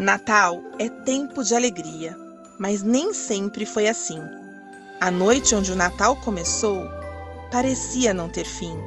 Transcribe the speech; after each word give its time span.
Natal 0.00 0.62
é 0.78 0.88
tempo 0.88 1.42
de 1.42 1.56
alegria, 1.56 2.16
mas 2.56 2.84
nem 2.84 3.12
sempre 3.12 3.66
foi 3.66 3.88
assim. 3.88 4.22
A 5.00 5.10
noite 5.10 5.56
onde 5.56 5.72
o 5.72 5.74
Natal 5.74 6.14
começou 6.14 6.88
parecia 7.50 8.14
não 8.14 8.28
ter 8.28 8.44
fim. 8.44 8.78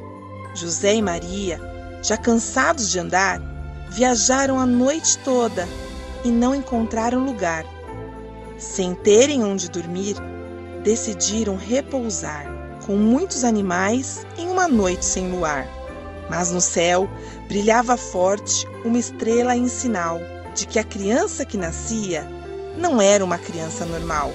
José 0.54 0.94
e 0.94 1.02
Maria, 1.02 1.60
já 2.02 2.16
cansados 2.16 2.90
de 2.90 2.98
andar, 2.98 3.42
viajaram 3.90 4.58
a 4.58 4.64
noite 4.64 5.18
toda 5.18 5.68
e 6.24 6.30
não 6.30 6.54
encontraram 6.54 7.26
lugar. 7.26 7.66
Sem 8.56 8.94
terem 8.94 9.44
onde 9.44 9.68
dormir, 9.68 10.16
decidiram 10.82 11.56
repousar 11.56 12.46
com 12.86 12.96
muitos 12.96 13.44
animais 13.44 14.26
em 14.38 14.48
uma 14.48 14.66
noite 14.66 15.04
sem 15.04 15.30
luar. 15.30 15.68
Mas 16.30 16.50
no 16.50 16.60
céu 16.62 17.06
brilhava 17.48 17.98
forte 17.98 18.66
uma 18.82 18.98
estrela 18.98 19.54
em 19.54 19.68
sinal 19.68 20.18
de 20.54 20.66
que 20.66 20.78
a 20.78 20.84
criança 20.84 21.44
que 21.44 21.56
nascia 21.56 22.26
não 22.76 23.00
era 23.00 23.24
uma 23.24 23.38
criança 23.38 23.84
normal. 23.84 24.32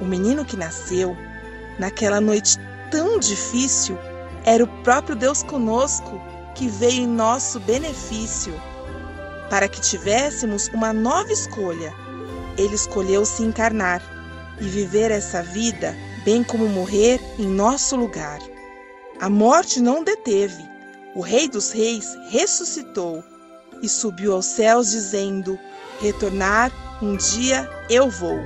O 0.00 0.04
menino 0.04 0.44
que 0.44 0.56
nasceu, 0.56 1.16
naquela 1.78 2.20
noite 2.20 2.58
tão 2.90 3.18
difícil, 3.18 3.96
era 4.44 4.64
o 4.64 4.82
próprio 4.82 5.14
Deus 5.14 5.42
conosco 5.42 6.20
que 6.54 6.68
veio 6.68 7.02
em 7.02 7.06
nosso 7.06 7.60
benefício. 7.60 8.52
Para 9.48 9.68
que 9.68 9.80
tivéssemos 9.80 10.68
uma 10.68 10.92
nova 10.92 11.32
escolha, 11.32 11.92
ele 12.56 12.74
escolheu 12.74 13.24
se 13.24 13.42
encarnar 13.42 14.02
e 14.60 14.64
viver 14.64 15.10
essa 15.10 15.42
vida, 15.42 15.96
bem 16.24 16.42
como 16.42 16.68
morrer 16.68 17.20
em 17.38 17.46
nosso 17.46 17.96
lugar. 17.96 18.38
A 19.20 19.30
morte 19.30 19.80
não 19.80 20.02
deteve. 20.02 20.62
O 21.14 21.20
Rei 21.20 21.48
dos 21.48 21.70
Reis 21.70 22.16
ressuscitou 22.30 23.22
e 23.82 23.88
subiu 23.88 24.32
aos 24.32 24.46
céus, 24.46 24.90
dizendo: 24.90 25.58
Retornar, 26.00 26.70
um 27.02 27.16
dia 27.16 27.68
eu 27.90 28.08
vou. 28.08 28.38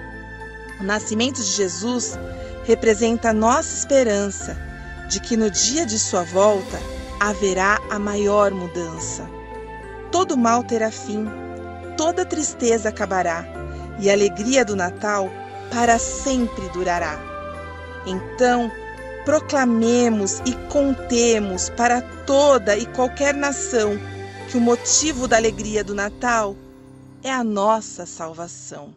O 0.81 0.83
nascimento 0.83 1.37
de 1.37 1.51
Jesus 1.51 2.19
representa 2.65 3.31
a 3.31 3.35
nossa 3.35 3.75
esperança 3.77 4.57
de 5.09 5.21
que 5.21 5.37
no 5.37 5.51
dia 5.51 5.87
de 5.87 5.99
sua 5.99 6.23
volta 6.23 6.79
haverá 7.21 7.79
a 7.91 7.99
maior 7.99 8.51
mudança. 8.51 9.29
Todo 10.11 10.37
mal 10.37 10.65
terá 10.65 10.91
fim, 10.91 11.27
toda 11.97 12.25
tristeza 12.25 12.89
acabará 12.89 13.45
e 13.99 14.11
a 14.11 14.13
alegria 14.13 14.65
do 14.65 14.75
Natal 14.75 15.31
para 15.71 15.99
sempre 15.99 16.69
durará. 16.71 17.19
Então, 18.07 18.71
proclamemos 19.25 20.41
e 20.45 20.53
contemos 20.69 21.71
para 21.71 22.01
toda 22.25 22.77
e 22.77 22.87
qualquer 22.87 23.35
nação 23.35 23.99
que 24.57 24.59
o 24.59 24.63
motivo 24.63 25.29
da 25.29 25.37
alegria 25.37 25.85
do 25.85 25.95
Natal 25.95 26.57
é 27.23 27.31
a 27.31 27.45
nossa 27.45 28.07
salvação. 28.07 28.95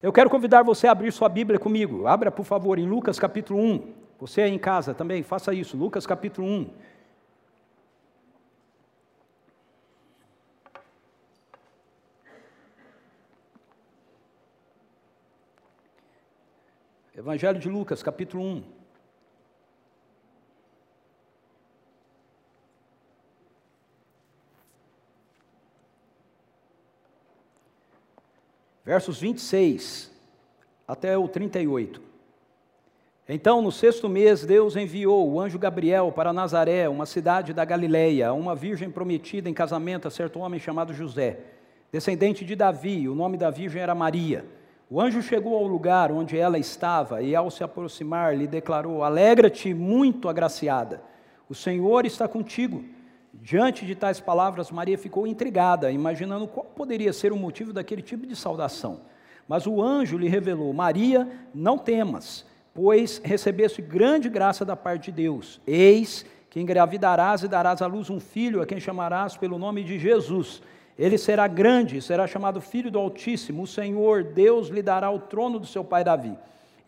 Eu 0.00 0.12
quero 0.12 0.30
convidar 0.30 0.62
você 0.62 0.86
a 0.86 0.92
abrir 0.92 1.12
sua 1.12 1.28
Bíblia 1.28 1.58
comigo. 1.58 2.06
Abra, 2.06 2.30
por 2.30 2.44
favor, 2.44 2.78
em 2.78 2.86
Lucas 2.86 3.18
capítulo 3.18 3.60
1. 3.60 3.94
Você 4.20 4.42
aí 4.42 4.52
em 4.52 4.58
casa 4.58 4.94
também, 4.94 5.24
faça 5.24 5.52
isso. 5.52 5.76
Lucas 5.76 6.06
capítulo 6.06 6.46
1. 6.46 6.70
Evangelho 17.16 17.58
de 17.58 17.68
Lucas, 17.68 18.00
capítulo 18.00 18.44
1. 18.44 18.75
Versos 28.86 29.20
26 29.20 30.12
até 30.86 31.18
o 31.18 31.26
38. 31.26 32.00
Então, 33.28 33.60
no 33.60 33.72
sexto 33.72 34.08
mês, 34.08 34.46
Deus 34.46 34.76
enviou 34.76 35.28
o 35.28 35.40
anjo 35.40 35.58
Gabriel 35.58 36.12
para 36.14 36.32
Nazaré, 36.32 36.88
uma 36.88 37.04
cidade 37.04 37.52
da 37.52 37.64
Galileia, 37.64 38.28
a 38.28 38.32
uma 38.32 38.54
virgem 38.54 38.88
prometida 38.88 39.50
em 39.50 39.52
casamento 39.52 40.06
a 40.06 40.10
certo 40.12 40.38
homem 40.38 40.60
chamado 40.60 40.94
José, 40.94 41.40
descendente 41.90 42.44
de 42.44 42.54
Davi, 42.54 43.08
o 43.08 43.16
nome 43.16 43.36
da 43.36 43.50
virgem 43.50 43.82
era 43.82 43.92
Maria. 43.92 44.44
O 44.88 45.00
anjo 45.00 45.20
chegou 45.20 45.56
ao 45.56 45.66
lugar 45.66 46.12
onde 46.12 46.38
ela 46.38 46.56
estava 46.56 47.20
e, 47.20 47.34
ao 47.34 47.50
se 47.50 47.64
aproximar, 47.64 48.38
lhe 48.38 48.46
declarou: 48.46 49.02
Alegra-te, 49.02 49.74
muito 49.74 50.28
agraciada, 50.28 51.02
o 51.48 51.56
Senhor 51.56 52.06
está 52.06 52.28
contigo. 52.28 52.84
Diante 53.42 53.86
de 53.86 53.94
tais 53.94 54.20
palavras, 54.20 54.70
Maria 54.70 54.98
ficou 54.98 55.26
intrigada, 55.26 55.90
imaginando 55.90 56.46
qual 56.46 56.66
poderia 56.66 57.12
ser 57.12 57.32
o 57.32 57.36
motivo 57.36 57.72
daquele 57.72 58.02
tipo 58.02 58.26
de 58.26 58.34
saudação. 58.34 59.00
Mas 59.48 59.66
o 59.66 59.80
anjo 59.82 60.18
lhe 60.18 60.28
revelou: 60.28 60.72
Maria, 60.72 61.28
não 61.54 61.78
temas, 61.78 62.44
pois 62.74 63.20
recebeste 63.24 63.80
grande 63.80 64.28
graça 64.28 64.64
da 64.64 64.76
parte 64.76 65.10
de 65.10 65.22
Deus. 65.22 65.60
Eis 65.66 66.24
que 66.50 66.60
engravidarás 66.60 67.42
e 67.42 67.48
darás 67.48 67.82
à 67.82 67.86
luz 67.86 68.08
um 68.08 68.18
filho, 68.18 68.62
a 68.62 68.66
quem 68.66 68.80
chamarás 68.80 69.36
pelo 69.36 69.58
nome 69.58 69.84
de 69.84 69.98
Jesus. 69.98 70.62
Ele 70.98 71.18
será 71.18 71.46
grande, 71.46 72.00
será 72.00 72.26
chamado 72.26 72.60
Filho 72.60 72.90
do 72.90 72.98
Altíssimo. 72.98 73.64
O 73.64 73.66
Senhor, 73.66 74.24
Deus, 74.24 74.68
lhe 74.68 74.80
dará 74.80 75.10
o 75.10 75.18
trono 75.18 75.58
do 75.58 75.66
seu 75.66 75.84
pai 75.84 76.02
Davi. 76.02 76.36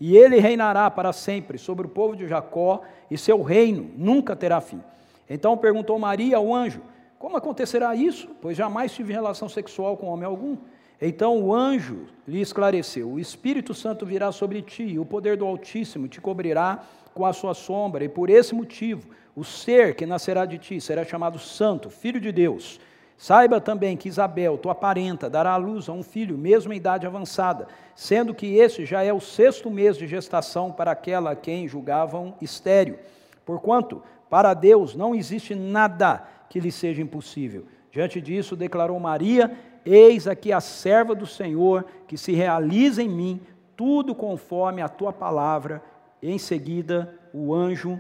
E 0.00 0.16
ele 0.16 0.38
reinará 0.38 0.90
para 0.90 1.12
sempre 1.12 1.58
sobre 1.58 1.86
o 1.86 1.90
povo 1.90 2.16
de 2.16 2.26
Jacó, 2.26 2.80
e 3.10 3.18
seu 3.18 3.42
reino 3.42 3.90
nunca 3.96 4.34
terá 4.34 4.60
fim. 4.60 4.80
Então 5.28 5.56
perguntou 5.56 5.98
Maria 5.98 6.36
ao 6.36 6.54
anjo: 6.54 6.80
Como 7.18 7.36
acontecerá 7.36 7.94
isso? 7.94 8.28
Pois 8.40 8.56
jamais 8.56 8.92
tive 8.92 9.12
relação 9.12 9.48
sexual 9.48 9.96
com 9.96 10.06
homem 10.06 10.24
algum. 10.24 10.56
Então 11.00 11.40
o 11.40 11.54
anjo 11.54 12.06
lhe 12.26 12.40
esclareceu: 12.40 13.10
O 13.10 13.20
Espírito 13.20 13.74
Santo 13.74 14.04
virá 14.04 14.32
sobre 14.32 14.62
ti, 14.62 14.84
e 14.84 14.98
o 14.98 15.04
poder 15.04 15.36
do 15.36 15.46
Altíssimo 15.46 16.08
te 16.08 16.20
cobrirá 16.20 16.82
com 17.14 17.26
a 17.26 17.32
sua 17.32 17.54
sombra, 17.54 18.04
e 18.04 18.08
por 18.08 18.30
esse 18.30 18.54
motivo 18.54 19.08
o 19.34 19.44
ser 19.44 19.94
que 19.94 20.06
nascerá 20.06 20.44
de 20.44 20.58
ti 20.58 20.80
será 20.80 21.04
chamado 21.04 21.38
Santo, 21.38 21.90
Filho 21.90 22.20
de 22.20 22.32
Deus. 22.32 22.80
Saiba 23.16 23.60
também 23.60 23.96
que 23.96 24.08
Isabel, 24.08 24.56
tua 24.56 24.76
parenta, 24.76 25.28
dará 25.28 25.52
à 25.52 25.56
luz 25.56 25.88
a 25.88 25.92
um 25.92 26.04
filho, 26.04 26.38
mesmo 26.38 26.72
em 26.72 26.76
idade 26.76 27.04
avançada, 27.04 27.66
sendo 27.96 28.32
que 28.32 28.54
esse 28.54 28.86
já 28.86 29.02
é 29.02 29.12
o 29.12 29.20
sexto 29.20 29.68
mês 29.68 29.96
de 29.96 30.06
gestação 30.06 30.70
para 30.70 30.92
aquela 30.92 31.32
a 31.32 31.36
quem 31.36 31.66
julgavam 31.66 32.36
estéreo. 32.40 32.96
Porquanto 33.44 34.02
para 34.28 34.54
Deus 34.54 34.94
não 34.94 35.14
existe 35.14 35.54
nada 35.54 36.26
que 36.48 36.60
lhe 36.60 36.72
seja 36.72 37.02
impossível. 37.02 37.66
Diante 37.90 38.20
disso, 38.20 38.56
declarou 38.56 38.98
Maria: 39.00 39.56
Eis 39.84 40.26
aqui 40.26 40.52
a 40.52 40.60
serva 40.60 41.14
do 41.14 41.26
Senhor, 41.26 41.84
que 42.06 42.16
se 42.16 42.32
realiza 42.32 43.02
em 43.02 43.08
mim 43.08 43.40
tudo 43.76 44.14
conforme 44.14 44.82
a 44.82 44.88
tua 44.88 45.12
palavra. 45.12 45.82
Em 46.22 46.38
seguida, 46.38 47.14
o 47.32 47.54
anjo 47.54 47.98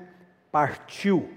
partiu. 0.50 1.30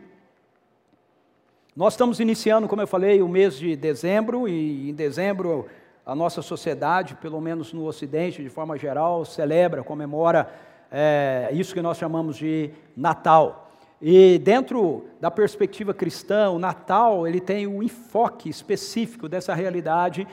Nós 1.75 1.94
estamos 1.94 2.19
iniciando, 2.19 2.68
como 2.68 2.81
eu 2.81 2.88
falei, 2.88 3.22
o 3.22 3.29
mês 3.29 3.58
de 3.58 3.75
dezembro, 3.75 4.47
e 4.47 4.90
em 4.90 4.94
dezembro 4.94 5.68
a 6.06 6.13
nossa 6.13 6.41
sociedade, 6.41 7.16
pelo 7.16 7.40
menos 7.40 7.72
no 7.72 7.85
Ocidente, 7.85 8.44
de 8.44 8.50
forma 8.50 8.78
geral, 8.78 9.23
celebra, 9.23 9.84
comemora 9.84 10.52
é, 10.91 11.50
isso 11.53 11.73
que 11.73 11.81
nós 11.81 11.97
chamamos 11.97 12.35
de 12.35 12.72
Natal. 12.97 13.71
E 14.02 14.40
dentro 14.40 15.06
da 15.20 15.30
perspectiva 15.30 15.94
cristã, 15.94 16.50
o 16.50 16.58
Natal 16.58 17.28
ele 17.28 17.40
tem 17.40 17.68
o 17.68 17.78
um 17.78 17.84
enfoque 17.84 18.50
específico 18.50 19.30
dessa 19.30 19.54
realidade 19.54 20.28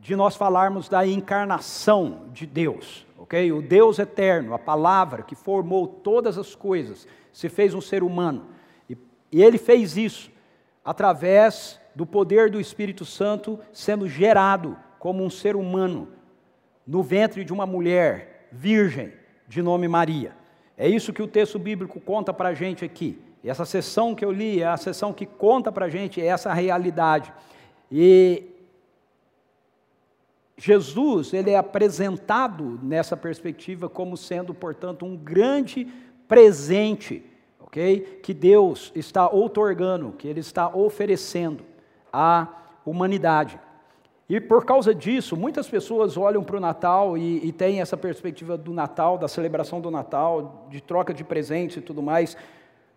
de 0.00 0.14
nós 0.14 0.36
falarmos 0.36 0.88
da 0.88 1.04
encarnação 1.04 2.28
de 2.32 2.46
Deus, 2.46 3.04
ok? 3.18 3.50
O 3.50 3.60
Deus 3.60 3.98
eterno, 3.98 4.54
a 4.54 4.58
palavra 4.58 5.24
que 5.24 5.34
formou 5.34 5.88
todas 5.88 6.38
as 6.38 6.54
coisas, 6.54 7.08
se 7.32 7.48
fez 7.48 7.74
um 7.74 7.80
ser 7.80 8.04
humano. 8.04 8.46
E, 8.88 8.96
e 9.32 9.42
ele 9.42 9.58
fez 9.58 9.96
isso 9.96 10.30
através 10.84 11.80
do 11.96 12.06
poder 12.06 12.48
do 12.48 12.60
Espírito 12.60 13.04
Santo 13.04 13.58
sendo 13.72 14.08
gerado 14.08 14.76
como 15.00 15.24
um 15.24 15.30
ser 15.30 15.56
humano 15.56 16.08
no 16.86 17.02
ventre 17.02 17.44
de 17.44 17.52
uma 17.52 17.66
mulher 17.66 18.48
virgem 18.52 19.12
de 19.48 19.60
nome 19.60 19.88
Maria. 19.88 20.37
É 20.78 20.88
isso 20.88 21.12
que 21.12 21.22
o 21.22 21.26
texto 21.26 21.58
bíblico 21.58 22.00
conta 22.00 22.32
para 22.32 22.50
a 22.50 22.54
gente 22.54 22.84
aqui. 22.84 23.18
E 23.42 23.50
essa 23.50 23.64
sessão 23.64 24.14
que 24.14 24.24
eu 24.24 24.30
li 24.30 24.62
é 24.62 24.66
a 24.66 24.76
sessão 24.76 25.12
que 25.12 25.26
conta 25.26 25.72
para 25.72 25.86
a 25.86 25.88
gente 25.88 26.20
essa 26.20 26.54
realidade. 26.54 27.32
E 27.90 28.44
Jesus, 30.56 31.32
ele 31.32 31.50
é 31.50 31.56
apresentado 31.56 32.78
nessa 32.82 33.16
perspectiva 33.16 33.88
como 33.88 34.16
sendo, 34.16 34.54
portanto, 34.54 35.04
um 35.04 35.16
grande 35.16 35.86
presente, 36.26 37.24
ok? 37.60 38.20
Que 38.22 38.34
Deus 38.34 38.92
está 38.94 39.28
outorgando, 39.28 40.12
que 40.12 40.28
Ele 40.28 40.40
está 40.40 40.68
oferecendo 40.68 41.64
à 42.12 42.48
humanidade. 42.84 43.58
E 44.28 44.38
por 44.38 44.66
causa 44.66 44.94
disso, 44.94 45.36
muitas 45.36 45.68
pessoas 45.68 46.18
olham 46.18 46.44
para 46.44 46.58
o 46.58 46.60
Natal 46.60 47.16
e, 47.16 47.46
e 47.46 47.50
têm 47.50 47.80
essa 47.80 47.96
perspectiva 47.96 48.58
do 48.58 48.74
Natal, 48.74 49.16
da 49.16 49.26
celebração 49.26 49.80
do 49.80 49.90
Natal, 49.90 50.66
de 50.70 50.82
troca 50.82 51.14
de 51.14 51.24
presentes 51.24 51.78
e 51.78 51.80
tudo 51.80 52.02
mais, 52.02 52.36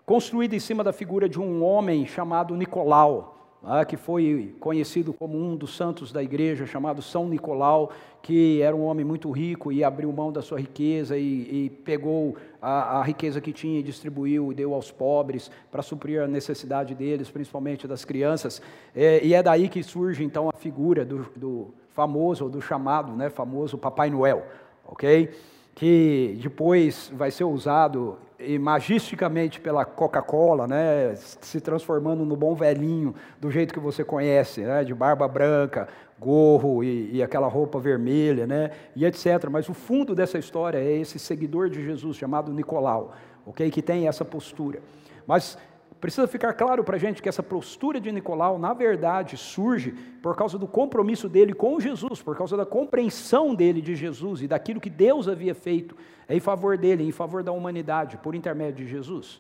construída 0.06 0.56
em 0.56 0.60
cima 0.60 0.84
da 0.84 0.92
figura 0.92 1.30
de 1.30 1.40
um 1.40 1.64
homem 1.64 2.06
chamado 2.06 2.56
Nicolau. 2.56 3.41
Ah, 3.64 3.86
que 3.86 3.96
foi 3.96 4.56
conhecido 4.60 5.14
como 5.14 5.38
um 5.38 5.56
dos 5.56 5.76
santos 5.76 6.12
da 6.12 6.24
igreja, 6.24 6.66
chamado 6.66 7.02
São 7.02 7.28
Nicolau, 7.28 7.92
que 8.22 8.62
era 8.62 8.76
um 8.76 8.84
homem 8.86 9.06
muito 9.06 9.30
rico 9.30 9.72
e 9.72 9.84
abriu 9.84 10.12
mão 10.12 10.32
da 10.32 10.42
sua 10.42 10.60
riqueza 10.60 11.18
e, 11.18 11.66
e 11.66 11.70
pegou 11.70 12.36
a, 12.62 13.00
a, 13.00 13.04
riqueza 13.04 13.40
que 13.40 13.52
tinha 13.52 13.80
e 13.80 13.84
distribuiu 13.84 14.52
e 14.52 14.56
deu 14.56 14.74
aos 14.74 14.92
pobres 14.92 15.52
para 15.72 15.82
suprir 15.82 16.22
a 16.22 16.28
necessidade 16.28 16.96
deles, 16.96 17.30
principalmente 17.30 17.88
das 17.88 18.04
crianças. 18.04 18.62
É, 18.96 19.24
e 19.24 19.34
é 19.34 19.44
daí 19.44 19.70
que 19.70 19.84
surge 19.84 20.24
então 20.24 20.50
a 20.50 20.54
figura 20.54 21.06
do, 21.06 21.26
do 21.36 21.74
famoso, 21.90 22.46
ou 22.46 22.50
do 22.50 22.62
chamado, 22.62 23.12
né, 23.14 23.30
famoso 23.30 23.78
Papai 23.78 24.10
Noel, 24.10 24.46
ok? 24.86 25.30
Que 25.76 26.38
depois 26.42 27.12
vai 27.14 27.32
ser 27.32 27.44
usado 27.44 28.18
e 28.46 28.58
magisticamente 28.60 29.60
pela 29.60 29.86
Coca-Cola, 29.86 30.68
né, 30.68 31.14
se 31.16 31.60
transformando 31.62 32.26
no 32.26 32.36
bom 32.36 32.56
velhinho, 32.56 33.14
do 33.40 33.50
jeito 33.52 33.74
que 33.74 33.80
você 33.80 34.04
conhece, 34.04 34.62
né, 34.62 34.84
de 34.84 34.94
barba 34.94 35.28
branca, 35.28 35.88
gorro 36.20 36.84
e, 36.84 37.16
e, 37.16 37.24
aquela 37.24 37.48
roupa 37.48 37.80
vermelha, 37.80 38.46
né, 38.46 38.72
e 38.96 39.06
etc. 39.06 39.50
Mas 39.50 39.68
o 39.70 39.74
fundo 39.74 40.14
dessa 40.14 40.38
história 40.38 40.78
é 40.78 40.92
esse 40.98 41.18
seguidor 41.18 41.70
de 41.70 41.84
Jesus 41.84 42.18
chamado 42.18 42.54
Nicolau, 42.54 43.14
ok, 43.46 43.70
que 43.72 43.82
tem 43.82 44.08
essa 44.08 44.24
postura. 44.24 44.80
Mas 45.26 45.58
Precisa 46.02 46.28
ficar 46.28 46.54
claro 46.54 46.84
para 46.84 46.96
a 46.96 47.00
gente 47.00 47.22
que 47.22 47.30
essa 47.30 47.44
postura 47.44 48.02
de 48.02 48.12
Nicolau, 48.12 48.58
na 48.58 48.74
verdade, 48.74 49.38
surge 49.38 49.92
por 50.24 50.36
causa 50.36 50.58
do 50.58 50.68
compromisso 50.68 51.30
dele 51.30 51.54
com 51.54 51.80
Jesus, 51.80 52.24
por 52.24 52.36
causa 52.36 52.58
da 52.58 52.66
compreensão 52.66 53.54
dele 53.54 53.84
de 53.84 53.96
Jesus 53.96 54.42
e 54.42 54.48
daquilo 54.48 54.82
que 54.82 54.90
Deus 54.90 55.28
havia 55.28 55.54
feito 55.54 55.96
em 56.28 56.40
favor 56.40 56.76
dele, 56.76 57.08
em 57.08 57.12
favor 57.12 57.44
da 57.44 57.52
humanidade, 57.52 58.18
por 58.18 58.34
intermédio 58.34 58.84
de 58.84 58.92
Jesus. 58.92 59.40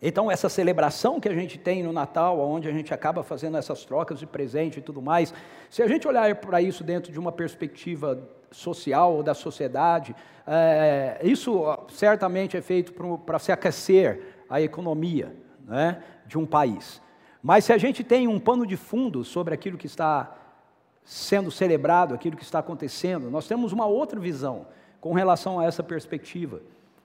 Então, 0.00 0.30
essa 0.30 0.48
celebração 0.48 1.18
que 1.18 1.28
a 1.28 1.34
gente 1.34 1.58
tem 1.58 1.82
no 1.82 1.92
Natal, 1.92 2.38
onde 2.38 2.68
a 2.68 2.72
gente 2.72 2.94
acaba 2.94 3.24
fazendo 3.24 3.56
essas 3.56 3.84
trocas 3.84 4.20
de 4.20 4.26
presente 4.26 4.78
e 4.78 4.82
tudo 4.82 5.02
mais, 5.02 5.34
se 5.68 5.82
a 5.82 5.88
gente 5.88 6.06
olhar 6.06 6.36
para 6.36 6.62
isso 6.62 6.84
dentro 6.84 7.10
de 7.10 7.18
uma 7.18 7.32
perspectiva 7.32 8.22
social 8.52 9.16
ou 9.16 9.22
da 9.24 9.34
sociedade, 9.34 10.14
é, 10.46 11.18
isso 11.24 11.64
certamente 11.88 12.56
é 12.56 12.62
feito 12.62 12.92
para 13.26 13.40
se 13.40 13.50
aquecer 13.50 14.36
a 14.48 14.60
economia, 14.62 15.34
né, 15.68 16.02
de 16.26 16.38
um 16.38 16.46
país. 16.46 17.00
Mas 17.42 17.64
se 17.64 17.72
a 17.72 17.78
gente 17.78 18.02
tem 18.02 18.26
um 18.26 18.40
pano 18.40 18.66
de 18.66 18.76
fundo 18.76 19.22
sobre 19.24 19.54
aquilo 19.54 19.78
que 19.78 19.86
está 19.86 20.34
sendo 21.04 21.50
celebrado, 21.50 22.14
aquilo 22.14 22.36
que 22.36 22.42
está 22.42 22.58
acontecendo, 22.58 23.30
nós 23.30 23.46
temos 23.46 23.72
uma 23.72 23.86
outra 23.86 24.18
visão 24.18 24.66
com 25.00 25.12
relação 25.12 25.60
a 25.60 25.64
essa 25.64 25.82
perspectiva 25.82 26.60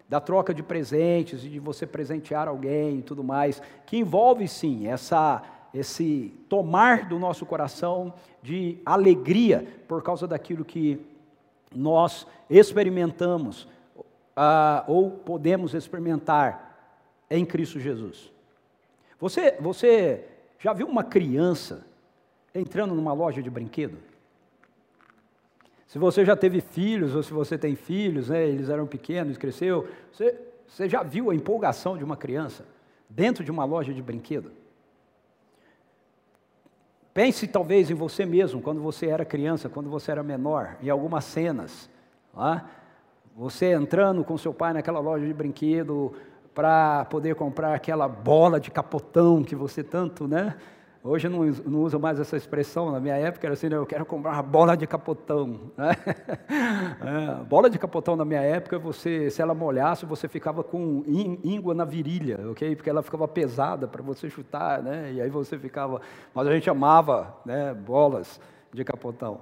da 0.10 0.20
troca 0.20 0.54
de 0.54 0.64
presentes 0.64 1.44
e 1.44 1.50
de 1.50 1.60
você 1.60 1.86
presentear 1.86 2.48
alguém 2.48 3.00
e 3.00 3.02
tudo 3.02 3.24
mais, 3.24 3.62
que 3.86 3.98
envolve 3.98 4.48
sim 4.48 4.88
essa 4.88 5.42
esse 5.74 6.32
tomar 6.48 7.10
do 7.10 7.18
nosso 7.18 7.48
coração 7.48 8.14
de 8.44 8.78
alegria 8.86 9.68
por 9.88 10.04
causa 10.04 10.28
daquilo 10.28 10.64
que 10.64 11.04
nós 11.76 12.28
experimentamos 12.48 13.64
uh, 14.38 14.84
ou 14.86 15.10
podemos 15.10 15.74
experimentar 15.74 17.00
em 17.30 17.44
Cristo 17.44 17.80
Jesus. 17.80 18.33
Você, 19.24 19.56
você 19.58 20.26
já 20.60 20.74
viu 20.74 20.86
uma 20.86 21.02
criança 21.02 21.88
entrando 22.54 22.94
numa 22.94 23.14
loja 23.14 23.42
de 23.42 23.50
brinquedo? 23.50 23.98
Se 25.88 25.98
você 25.98 26.26
já 26.26 26.36
teve 26.36 26.60
filhos, 26.60 27.16
ou 27.16 27.24
se 27.24 27.32
você 27.32 27.58
tem 27.58 27.74
filhos, 27.74 28.28
né, 28.28 28.46
eles 28.46 28.68
eram 28.68 28.86
pequenos, 28.86 29.38
cresceu, 29.38 29.88
você, 30.12 30.38
você 30.68 30.90
já 30.90 31.04
viu 31.04 31.32
a 31.32 31.36
empolgação 31.36 31.98
de 31.98 32.04
uma 32.04 32.18
criança 32.18 32.66
dentro 33.10 33.46
de 33.46 33.50
uma 33.50 33.64
loja 33.64 33.94
de 33.94 34.02
brinquedo? 34.02 34.52
Pense 37.14 37.48
talvez 37.48 37.90
em 37.90 37.94
você 37.94 38.26
mesmo, 38.26 38.62
quando 38.62 38.82
você 38.82 39.06
era 39.08 39.24
criança, 39.24 39.70
quando 39.70 39.90
você 39.90 40.12
era 40.12 40.22
menor, 40.22 40.76
em 40.82 40.90
algumas 40.90 41.24
cenas. 41.24 41.90
Lá, 42.34 42.70
você 43.34 43.72
entrando 43.72 44.22
com 44.26 44.38
seu 44.38 44.54
pai 44.54 44.74
naquela 44.74 45.00
loja 45.00 45.26
de 45.26 45.34
brinquedo, 45.34 46.14
para 46.54 47.06
poder 47.06 47.36
comprar 47.36 47.74
aquela 47.74 48.08
bola 48.08 48.60
de 48.60 48.70
capotão 48.70 49.44
que 49.44 49.56
você 49.56 49.84
tanto, 49.84 50.28
né? 50.28 50.56
Hoje 51.06 51.28
eu 51.28 51.32
não, 51.32 51.44
não 51.66 51.82
uso 51.82 52.00
mais 52.00 52.18
essa 52.18 52.38
expressão, 52.38 52.90
na 52.90 52.98
minha 52.98 53.16
época 53.16 53.46
era 53.46 53.56
assim, 53.56 53.68
né? 53.68 53.76
eu 53.76 53.86
quero 53.86 54.06
comprar 54.06 54.32
uma 54.32 54.42
bola 54.42 54.78
de 54.78 54.88
capotão. 54.88 55.60
Né? 55.78 55.92
É, 57.04 57.44
bola 57.44 57.70
de 57.70 57.78
capotão 57.78 58.16
na 58.16 58.24
minha 58.24 58.40
época, 58.40 58.80
você, 58.80 59.30
se 59.30 59.42
ela 59.42 59.54
molhasse, 59.54 60.06
você 60.06 60.28
ficava 60.30 60.64
com 60.64 61.04
íngua 61.44 61.74
na 61.74 61.84
virilha, 61.84 62.40
ok? 62.52 62.76
Porque 62.76 62.90
ela 62.90 63.02
ficava 63.02 63.28
pesada 63.28 63.88
para 63.88 64.02
você 64.02 64.30
chutar, 64.30 64.82
né? 64.82 65.12
E 65.12 65.22
aí 65.22 65.30
você 65.30 65.58
ficava. 65.58 66.00
Mas 66.34 66.48
a 66.48 66.54
gente 66.54 66.70
amava 66.70 67.36
né, 67.46 67.74
bolas 67.74 68.40
de 68.72 68.84
capotão. 68.86 69.42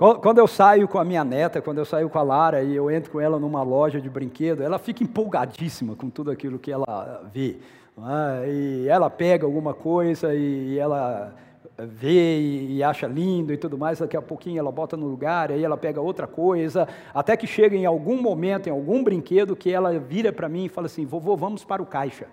Quando 0.00 0.38
eu 0.38 0.46
saio 0.46 0.88
com 0.88 0.98
a 0.98 1.04
minha 1.04 1.22
neta, 1.22 1.60
quando 1.60 1.76
eu 1.76 1.84
saio 1.84 2.08
com 2.08 2.18
a 2.18 2.22
Lara 2.22 2.62
e 2.62 2.74
eu 2.74 2.90
entro 2.90 3.10
com 3.10 3.20
ela 3.20 3.38
numa 3.38 3.62
loja 3.62 4.00
de 4.00 4.08
brinquedo, 4.08 4.62
ela 4.62 4.78
fica 4.78 5.04
empolgadíssima 5.04 5.94
com 5.94 6.08
tudo 6.08 6.30
aquilo 6.30 6.58
que 6.58 6.72
ela 6.72 7.28
vê. 7.30 7.58
É? 7.98 8.48
E 8.50 8.88
ela 8.88 9.10
pega 9.10 9.44
alguma 9.44 9.74
coisa 9.74 10.34
e 10.34 10.78
ela 10.78 11.34
vê 11.76 12.40
e 12.40 12.82
acha 12.82 13.06
lindo 13.06 13.52
e 13.52 13.58
tudo 13.58 13.76
mais, 13.76 13.98
daqui 13.98 14.16
a 14.16 14.22
pouquinho 14.22 14.58
ela 14.58 14.72
bota 14.72 14.96
no 14.96 15.06
lugar, 15.06 15.52
aí 15.52 15.62
ela 15.62 15.76
pega 15.76 16.00
outra 16.00 16.26
coisa, 16.26 16.88
até 17.12 17.36
que 17.36 17.46
chega 17.46 17.76
em 17.76 17.84
algum 17.84 18.22
momento, 18.22 18.68
em 18.68 18.72
algum 18.72 19.04
brinquedo, 19.04 19.54
que 19.54 19.70
ela 19.70 19.98
vira 19.98 20.32
para 20.32 20.48
mim 20.48 20.64
e 20.64 20.68
fala 20.70 20.86
assim: 20.86 21.04
vovô, 21.04 21.36
vamos 21.36 21.62
para 21.62 21.82
o 21.82 21.86
caixa. 21.86 22.26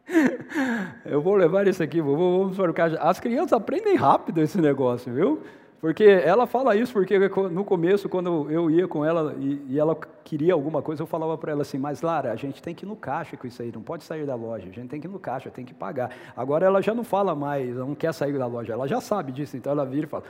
Eu 1.04 1.20
vou 1.20 1.34
levar 1.34 1.66
isso 1.66 1.82
aqui, 1.82 2.00
vou, 2.00 2.16
vamos 2.16 2.56
para 2.56 2.70
o 2.70 2.74
caixa. 2.74 2.98
As 2.98 3.20
crianças 3.20 3.52
aprendem 3.52 3.96
rápido 3.96 4.40
esse 4.40 4.60
negócio, 4.60 5.12
viu? 5.12 5.42
Porque 5.80 6.04
ela 6.04 6.46
fala 6.46 6.74
isso 6.74 6.92
porque 6.92 7.18
no 7.18 7.64
começo, 7.64 8.08
quando 8.08 8.50
eu 8.50 8.70
ia 8.70 8.88
com 8.88 9.04
ela 9.04 9.36
e, 9.38 9.62
e 9.68 9.78
ela 9.78 9.96
queria 10.24 10.54
alguma 10.54 10.80
coisa, 10.80 11.02
eu 11.02 11.06
falava 11.06 11.36
para 11.36 11.52
ela 11.52 11.62
assim, 11.62 11.78
mas 11.78 12.00
Lara, 12.00 12.32
a 12.32 12.36
gente 12.36 12.62
tem 12.62 12.74
que 12.74 12.84
ir 12.84 12.88
no 12.88 12.96
caixa 12.96 13.36
com 13.36 13.46
isso 13.46 13.60
aí, 13.60 13.70
não 13.70 13.82
pode 13.82 14.02
sair 14.02 14.24
da 14.24 14.34
loja, 14.34 14.68
a 14.68 14.72
gente 14.72 14.88
tem 14.88 15.00
que 15.00 15.06
ir 15.06 15.10
no 15.10 15.18
caixa, 15.18 15.50
tem 15.50 15.64
que 15.64 15.74
pagar. 15.74 16.10
Agora 16.34 16.64
ela 16.64 16.80
já 16.80 16.94
não 16.94 17.04
fala 17.04 17.34
mais, 17.34 17.76
não 17.76 17.94
quer 17.94 18.12
sair 18.14 18.36
da 18.38 18.46
loja, 18.46 18.72
ela 18.72 18.88
já 18.88 19.00
sabe 19.00 19.32
disso, 19.32 19.56
então 19.56 19.70
ela 19.70 19.84
vira 19.84 20.06
e 20.06 20.08
fala, 20.08 20.24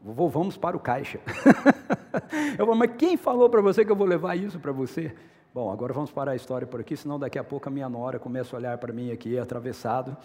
vovô, 0.00 0.28
vamos 0.28 0.58
para 0.58 0.76
o 0.76 0.80
caixa. 0.80 1.18
eu 2.58 2.66
falo, 2.66 2.76
mas 2.76 2.90
quem 2.98 3.16
falou 3.16 3.48
para 3.48 3.62
você 3.62 3.84
que 3.84 3.90
eu 3.90 3.96
vou 3.96 4.06
levar 4.06 4.36
isso 4.36 4.58
para 4.58 4.72
você? 4.72 5.12
Bom, 5.54 5.70
agora 5.70 5.92
vamos 5.92 6.10
parar 6.10 6.32
a 6.32 6.34
história 6.34 6.66
por 6.66 6.80
aqui, 6.80 6.96
senão 6.96 7.18
daqui 7.18 7.38
a 7.38 7.44
pouco 7.44 7.68
a 7.68 7.70
minha 7.70 7.86
nora 7.86 8.18
começa 8.18 8.56
a 8.56 8.58
olhar 8.58 8.78
para 8.78 8.90
mim 8.90 9.12
aqui, 9.12 9.38
atravessado, 9.38 10.16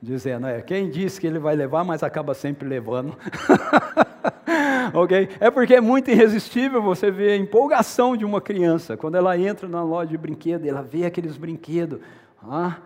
dizendo: 0.00 0.46
é, 0.46 0.62
quem 0.62 0.88
disse 0.88 1.20
que 1.20 1.26
ele 1.26 1.40
vai 1.40 1.56
levar, 1.56 1.82
mas 1.82 2.04
acaba 2.04 2.32
sempre 2.32 2.68
levando. 2.68 3.18
ok? 4.94 5.30
É 5.40 5.50
porque 5.50 5.74
é 5.74 5.80
muito 5.80 6.12
irresistível 6.12 6.80
você 6.80 7.10
ver 7.10 7.32
a 7.32 7.36
empolgação 7.36 8.16
de 8.16 8.24
uma 8.24 8.40
criança, 8.40 8.96
quando 8.96 9.16
ela 9.16 9.36
entra 9.36 9.66
na 9.66 9.82
loja 9.82 10.10
de 10.10 10.16
brinquedo, 10.16 10.64
ela 10.64 10.80
vê 10.80 11.04
aqueles 11.04 11.36
brinquedos. 11.36 11.98
Ah, 12.40 12.76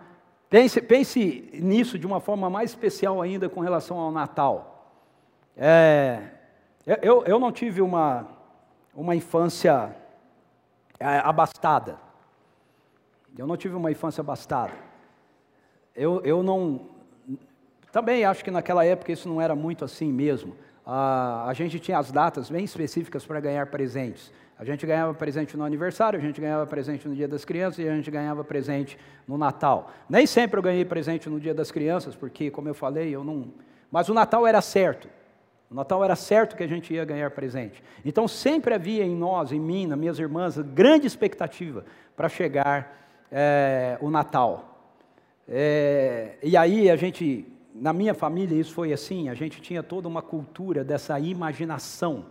pense, 0.49 0.81
pense 0.81 1.51
nisso 1.61 1.99
de 1.99 2.07
uma 2.07 2.19
forma 2.19 2.49
mais 2.49 2.71
especial 2.71 3.21
ainda 3.21 3.47
com 3.47 3.61
relação 3.61 3.99
ao 3.99 4.11
Natal. 4.11 4.89
É, 5.55 6.21
eu, 7.03 7.23
eu 7.27 7.39
não 7.39 7.51
tive 7.51 7.83
uma, 7.83 8.25
uma 8.95 9.15
infância 9.15 9.95
abastada. 10.99 11.97
Eu 13.37 13.47
não 13.47 13.57
tive 13.57 13.75
uma 13.75 13.91
infância 13.91 14.21
abastada. 14.21 14.73
Eu, 15.95 16.21
eu 16.23 16.43
não. 16.43 16.81
Também 17.91 18.25
acho 18.25 18.43
que 18.43 18.51
naquela 18.51 18.85
época 18.85 19.11
isso 19.11 19.27
não 19.27 19.41
era 19.41 19.55
muito 19.55 19.85
assim 19.85 20.11
mesmo. 20.11 20.55
Ah, 20.85 21.45
a 21.47 21.53
gente 21.53 21.79
tinha 21.79 21.97
as 21.97 22.11
datas 22.11 22.49
bem 22.49 22.65
específicas 22.65 23.25
para 23.25 23.39
ganhar 23.39 23.67
presentes. 23.67 24.31
A 24.57 24.63
gente 24.63 24.85
ganhava 24.85 25.13
presente 25.13 25.57
no 25.57 25.63
aniversário, 25.63 26.19
a 26.19 26.21
gente 26.21 26.39
ganhava 26.39 26.65
presente 26.65 27.07
no 27.07 27.15
Dia 27.15 27.27
das 27.27 27.43
Crianças 27.43 27.83
e 27.83 27.87
a 27.87 27.95
gente 27.95 28.09
ganhava 28.11 28.43
presente 28.43 28.97
no 29.27 29.37
Natal. 29.37 29.91
Nem 30.07 30.27
sempre 30.27 30.57
eu 30.57 30.63
ganhei 30.63 30.85
presente 30.85 31.29
no 31.29 31.39
Dia 31.39 31.53
das 31.53 31.71
Crianças, 31.71 32.15
porque, 32.15 32.51
como 32.51 32.69
eu 32.69 32.73
falei, 32.73 33.13
eu 33.13 33.23
não. 33.23 33.47
Mas 33.91 34.09
o 34.09 34.13
Natal 34.13 34.45
era 34.45 34.61
certo. 34.61 35.09
O 35.69 35.75
Natal 35.75 36.03
era 36.03 36.15
certo 36.15 36.55
que 36.55 36.63
a 36.63 36.67
gente 36.67 36.93
ia 36.93 37.03
ganhar 37.03 37.31
presente. 37.31 37.83
Então 38.05 38.27
sempre 38.27 38.73
havia 38.73 39.03
em 39.03 39.15
nós, 39.15 39.51
em 39.51 39.59
mim, 39.59 39.87
nas 39.87 39.97
minhas 39.97 40.19
irmãs, 40.19 40.57
grande 40.57 41.07
expectativa 41.07 41.83
para 42.15 42.29
chegar 42.29 43.07
é, 43.31 43.97
o 43.99 44.09
Natal. 44.09 44.73
É, 45.47 46.37
e 46.43 46.55
aí 46.55 46.89
a 46.89 46.95
gente, 46.95 47.45
na 47.73 47.91
minha 47.91 48.13
família 48.13 48.59
isso 48.59 48.73
foi 48.73 48.93
assim, 48.93 49.29
a 49.29 49.33
gente 49.33 49.61
tinha 49.61 49.81
toda 49.81 50.07
uma 50.07 50.21
cultura 50.21 50.83
dessa 50.83 51.19
imaginação. 51.19 52.25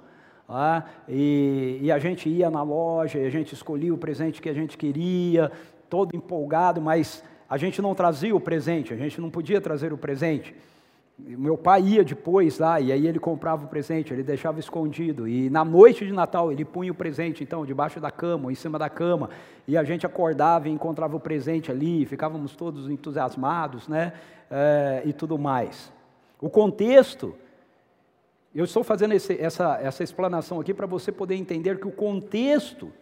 Ah, 0.49 0.85
e, 1.09 1.79
e 1.81 1.91
a 1.91 1.99
gente 1.99 2.29
ia 2.29 2.51
na 2.51 2.62
loja, 2.62 3.19
a 3.19 3.31
gente 3.31 3.55
escolhia 3.55 3.95
o 3.95 3.99
presente 3.99 4.43
que 4.43 4.49
a 4.49 4.55
gente 4.55 4.77
queria, 4.77 5.51
todo 5.89 6.15
empolgado, 6.15 6.81
mas 6.81 7.25
a 7.49 7.57
gente 7.57 7.81
não 7.81 7.95
trazia 7.95 8.35
o 8.35 8.41
presente, 8.41 8.93
a 8.93 8.97
gente 8.97 9.21
não 9.21 9.31
podia 9.31 9.61
trazer 9.61 9.93
o 9.93 9.99
presente. 9.99 10.55
Meu 11.25 11.57
pai 11.57 11.83
ia 11.83 12.05
depois 12.05 12.59
lá 12.59 12.81
e 12.81 12.91
aí 12.91 13.07
ele 13.07 13.19
comprava 13.19 13.64
o 13.64 13.69
presente, 13.69 14.12
ele 14.12 14.23
deixava 14.23 14.59
escondido. 14.59 15.29
E 15.29 15.49
na 15.49 15.64
noite 15.64 16.05
de 16.05 16.12
Natal 16.12 16.50
ele 16.50 16.64
punha 16.64 16.91
o 16.91 16.95
presente, 16.95 17.45
então, 17.45 17.64
debaixo 17.64 18.00
da 18.00 18.11
cama, 18.11 18.50
em 18.50 18.55
cima 18.55 18.79
da 18.79 18.88
cama. 18.91 19.31
E 19.67 19.76
a 19.76 19.85
gente 19.85 20.05
acordava 20.05 20.69
e 20.69 20.73
encontrava 20.73 21.17
o 21.17 21.21
presente 21.21 21.71
ali, 21.71 22.05
ficávamos 22.05 22.57
todos 22.57 22.91
entusiasmados, 22.91 23.87
né? 23.87 24.12
É, 24.50 25.02
e 25.05 25.12
tudo 25.12 25.38
mais. 25.38 25.93
O 26.41 26.50
contexto, 26.50 27.35
eu 28.55 28.64
estou 28.64 28.83
fazendo 28.83 29.14
esse, 29.14 29.41
essa, 29.41 29.79
essa 29.81 30.02
explanação 30.02 30.61
aqui 30.61 30.75
para 30.75 30.87
você 30.87 31.12
poder 31.12 31.37
entender 31.37 31.79
que 31.79 31.87
o 31.87 31.93
contexto 31.93 32.93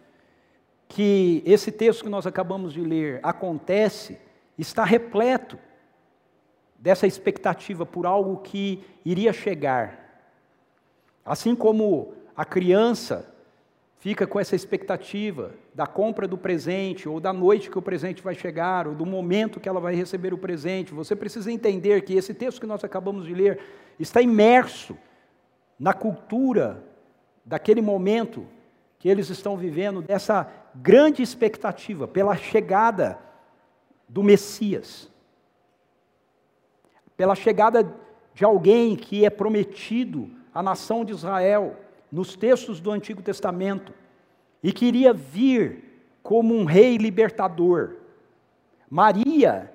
que 0.87 1.41
esse 1.45 1.71
texto 1.71 2.03
que 2.03 2.09
nós 2.09 2.27
acabamos 2.27 2.73
de 2.73 2.81
ler 2.81 3.21
acontece 3.23 4.17
está 4.57 4.83
repleto 4.83 5.57
dessa 6.81 7.05
expectativa 7.05 7.85
por 7.85 8.07
algo 8.07 8.37
que 8.37 8.83
iria 9.05 9.31
chegar. 9.31 10.25
Assim 11.23 11.55
como 11.55 12.15
a 12.35 12.43
criança 12.43 13.31
fica 13.99 14.25
com 14.25 14.39
essa 14.39 14.55
expectativa 14.55 15.51
da 15.75 15.85
compra 15.85 16.27
do 16.27 16.39
presente, 16.39 17.07
ou 17.07 17.19
da 17.19 17.31
noite 17.31 17.69
que 17.69 17.77
o 17.77 17.83
presente 17.83 18.23
vai 18.23 18.33
chegar, 18.33 18.87
ou 18.87 18.95
do 18.95 19.05
momento 19.05 19.59
que 19.59 19.69
ela 19.69 19.79
vai 19.79 19.93
receber 19.93 20.33
o 20.33 20.39
presente, 20.39 20.91
você 20.91 21.15
precisa 21.15 21.51
entender 21.51 22.01
que 22.01 22.15
esse 22.15 22.33
texto 22.33 22.59
que 22.59 22.65
nós 22.65 22.83
acabamos 22.83 23.27
de 23.27 23.33
ler 23.35 23.59
está 23.99 24.19
imerso 24.19 24.97
na 25.79 25.93
cultura 25.93 26.83
daquele 27.45 27.81
momento 27.81 28.47
que 28.97 29.07
eles 29.07 29.29
estão 29.29 29.55
vivendo, 29.55 30.01
dessa 30.01 30.51
grande 30.73 31.21
expectativa 31.21 32.07
pela 32.07 32.35
chegada 32.35 33.19
do 34.09 34.23
Messias 34.23 35.10
pela 37.21 37.35
chegada 37.35 37.95
de 38.33 38.43
alguém 38.43 38.95
que 38.95 39.23
é 39.23 39.29
prometido 39.29 40.27
à 40.51 40.63
nação 40.63 41.05
de 41.05 41.11
Israel 41.11 41.75
nos 42.11 42.35
textos 42.35 42.79
do 42.79 42.89
Antigo 42.89 43.21
Testamento 43.21 43.93
e 44.63 44.73
queria 44.73 45.13
vir 45.13 46.01
como 46.23 46.55
um 46.55 46.65
rei 46.65 46.97
libertador. 46.97 47.97
Maria, 48.89 49.71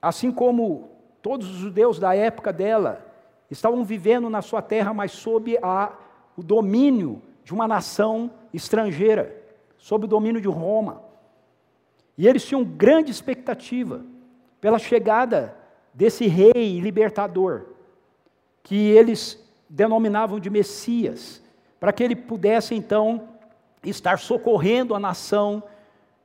assim 0.00 0.30
como 0.30 0.88
todos 1.20 1.50
os 1.50 1.56
judeus 1.56 1.98
da 1.98 2.14
época 2.14 2.52
dela, 2.52 3.04
estavam 3.50 3.84
vivendo 3.84 4.30
na 4.30 4.40
sua 4.40 4.62
terra, 4.62 4.94
mas 4.94 5.10
sob 5.10 5.58
a, 5.60 5.92
o 6.36 6.42
domínio 6.44 7.20
de 7.42 7.52
uma 7.52 7.66
nação 7.66 8.30
estrangeira, 8.54 9.42
sob 9.76 10.04
o 10.04 10.08
domínio 10.08 10.40
de 10.40 10.46
Roma. 10.46 11.02
E 12.16 12.28
eles 12.28 12.46
tinham 12.46 12.62
grande 12.62 13.10
expectativa 13.10 14.04
pela 14.60 14.78
chegada 14.78 15.57
desse 15.98 16.28
rei 16.28 16.78
libertador, 16.78 17.70
que 18.62 18.76
eles 18.76 19.36
denominavam 19.68 20.38
de 20.38 20.48
Messias, 20.48 21.42
para 21.80 21.92
que 21.92 22.04
ele 22.04 22.14
pudesse 22.14 22.72
então 22.72 23.30
estar 23.82 24.16
socorrendo 24.16 24.94
a 24.94 25.00
nação 25.00 25.60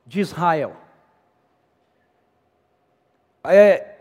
de 0.06 0.20
Israel. 0.20 0.76
É, 3.42 3.96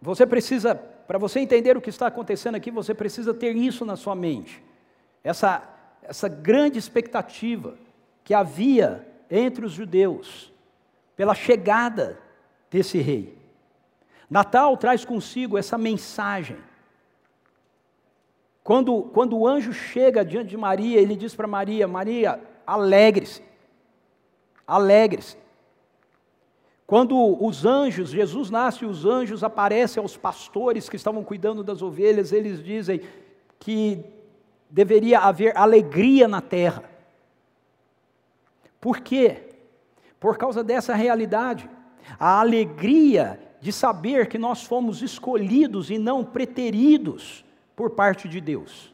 você 0.00 0.24
precisa, 0.24 0.76
para 0.76 1.18
você 1.18 1.40
entender 1.40 1.76
o 1.76 1.80
que 1.80 1.90
está 1.90 2.06
acontecendo 2.06 2.54
aqui, 2.54 2.70
você 2.70 2.94
precisa 2.94 3.34
ter 3.34 3.56
isso 3.56 3.84
na 3.84 3.96
sua 3.96 4.14
mente, 4.14 4.62
essa, 5.24 5.68
essa 6.00 6.28
grande 6.28 6.78
expectativa 6.78 7.76
que 8.22 8.32
havia 8.32 9.04
entre 9.28 9.66
os 9.66 9.72
judeus 9.72 10.52
pela 11.16 11.34
chegada 11.34 12.20
desse 12.70 12.98
rei. 12.98 13.36
Natal 14.28 14.76
traz 14.76 15.04
consigo 15.04 15.56
essa 15.56 15.78
mensagem. 15.78 16.58
Quando, 18.62 19.02
quando 19.04 19.36
o 19.36 19.46
anjo 19.46 19.72
chega 19.72 20.24
diante 20.24 20.50
de 20.50 20.56
Maria, 20.56 21.00
ele 21.00 21.16
diz 21.16 21.34
para 21.34 21.46
Maria: 21.46 21.88
Maria, 21.88 22.40
alegre-se, 22.66 23.42
alegre-se. 24.66 25.36
Quando 26.86 27.42
os 27.44 27.66
anjos, 27.66 28.10
Jesus 28.10 28.50
nasce 28.50 28.84
e 28.84 28.88
os 28.88 29.04
anjos 29.04 29.44
aparecem 29.44 30.02
aos 30.02 30.16
pastores 30.16 30.88
que 30.88 30.96
estavam 30.96 31.22
cuidando 31.22 31.62
das 31.62 31.82
ovelhas, 31.82 32.32
eles 32.32 32.62
dizem 32.62 33.02
que 33.58 34.02
deveria 34.70 35.20
haver 35.20 35.56
alegria 35.56 36.26
na 36.28 36.40
terra. 36.40 36.84
Por 38.80 39.00
quê? 39.00 39.48
Por 40.20 40.36
causa 40.38 40.62
dessa 40.62 40.94
realidade. 40.94 41.68
A 42.18 42.40
alegria 42.40 43.38
de 43.60 43.72
saber 43.72 44.28
que 44.28 44.38
nós 44.38 44.62
fomos 44.62 45.02
escolhidos 45.02 45.90
e 45.90 45.98
não 45.98 46.24
preteridos 46.24 47.44
por 47.74 47.90
parte 47.90 48.28
de 48.28 48.40
Deus. 48.40 48.92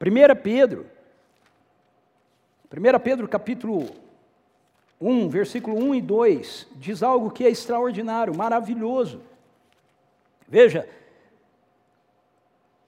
1 0.00 0.42
Pedro, 0.42 0.86
1 2.72 3.00
Pedro 3.00 3.28
capítulo 3.28 3.90
1, 5.00 5.28
versículo 5.28 5.76
1 5.76 5.94
e 5.94 6.00
2, 6.00 6.68
diz 6.76 7.02
algo 7.02 7.30
que 7.30 7.44
é 7.44 7.50
extraordinário, 7.50 8.36
maravilhoso. 8.36 9.20
Veja, 10.48 10.88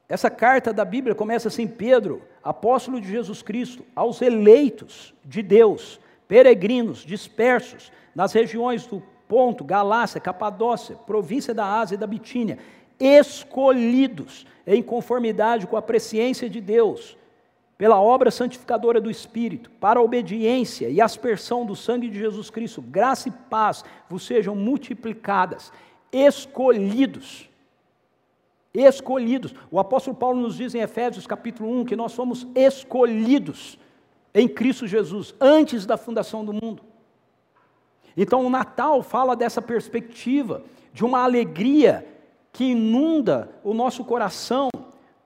essa 0.09 0.31
carta 0.31 0.73
da 0.73 0.85
Bíblia 0.85 1.15
começa 1.15 1.49
assim: 1.49 1.67
Pedro, 1.67 2.23
apóstolo 2.43 3.01
de 3.01 3.09
Jesus 3.09 3.41
Cristo, 3.41 3.85
aos 3.97 4.21
eleitos 4.21 5.15
de 5.25 5.43
Deus, 5.43 5.99
peregrinos 6.29 6.99
dispersos 6.99 7.91
nas 8.15 8.33
regiões 8.33 8.87
do 8.87 9.03
Ponto, 9.33 9.65
Galácia, 9.65 10.21
Capadócia, 10.21 10.95
província 10.95 11.55
da 11.55 11.65
Ásia 11.65 11.95
e 11.95 11.99
da 11.99 12.07
Bitínia, 12.07 12.59
escolhidos 13.01 14.47
em 14.67 14.83
conformidade 14.83 15.67
com 15.67 15.75
a 15.75 15.81
presciência 15.81 16.51
de 16.51 16.61
Deus, 16.61 17.17
pela 17.79 17.99
obra 17.99 18.31
santificadora 18.31 19.01
do 19.01 19.11
Espírito, 19.11 19.71
para 19.81 19.99
a 19.99 20.03
obediência 20.03 20.91
e 20.91 21.01
aspersão 21.01 21.65
do 21.65 21.75
sangue 21.75 22.11
de 22.11 22.19
Jesus 22.19 22.51
Cristo, 22.51 22.83
graça 22.83 23.31
e 23.31 23.33
paz 23.49 23.83
vos 24.07 24.27
sejam 24.27 24.55
multiplicadas, 24.55 25.73
escolhidos. 26.12 27.49
Escolhidos. 28.75 29.55
O 29.71 29.81
apóstolo 29.81 30.15
Paulo 30.15 30.43
nos 30.43 30.59
diz 30.59 30.75
em 30.75 30.83
Efésios 30.83 31.27
capítulo 31.27 31.73
1 31.81 31.87
que 31.87 31.97
nós 31.97 32.12
somos 32.12 32.47
escolhidos 32.55 33.79
em 34.35 34.47
Cristo 34.47 34.87
Jesus 34.87 35.35
antes 35.41 35.87
da 35.87 35.97
fundação 35.97 36.45
do 36.45 36.53
mundo. 36.53 36.92
Então 38.16 38.45
o 38.45 38.50
Natal 38.50 39.02
fala 39.02 39.35
dessa 39.35 39.62
perspectiva, 39.62 40.62
de 40.92 41.04
uma 41.04 41.23
alegria 41.23 42.07
que 42.52 42.64
inunda 42.64 43.50
o 43.64 43.73
nosso 43.73 44.04
coração 44.04 44.69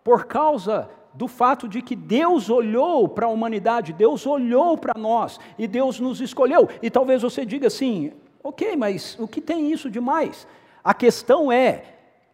por 0.05 0.27
causa 0.27 0.89
do 1.13 1.27
fato 1.27 1.67
de 1.67 1.81
que 1.81 1.97
Deus 1.97 2.51
olhou 2.51 3.09
para 3.09 3.27
a 3.27 3.31
humanidade, 3.31 3.93
Deus 3.93 4.27
olhou 4.27 4.77
para 4.77 4.99
nós 4.99 5.41
e 5.59 5.67
Deus 5.67 5.99
nos 5.99 6.21
escolheu. 6.21 6.69
E 6.83 6.91
talvez 6.91 7.23
você 7.23 7.45
diga 7.45 7.67
assim: 7.67 8.13
ok, 8.45 8.77
mas 8.77 9.17
o 9.19 9.27
que 9.27 9.41
tem 9.41 9.73
isso 9.73 9.91
de 9.91 10.01
mais? 10.01 10.47
A 10.85 10.95
questão 10.95 11.51
é 11.51 11.83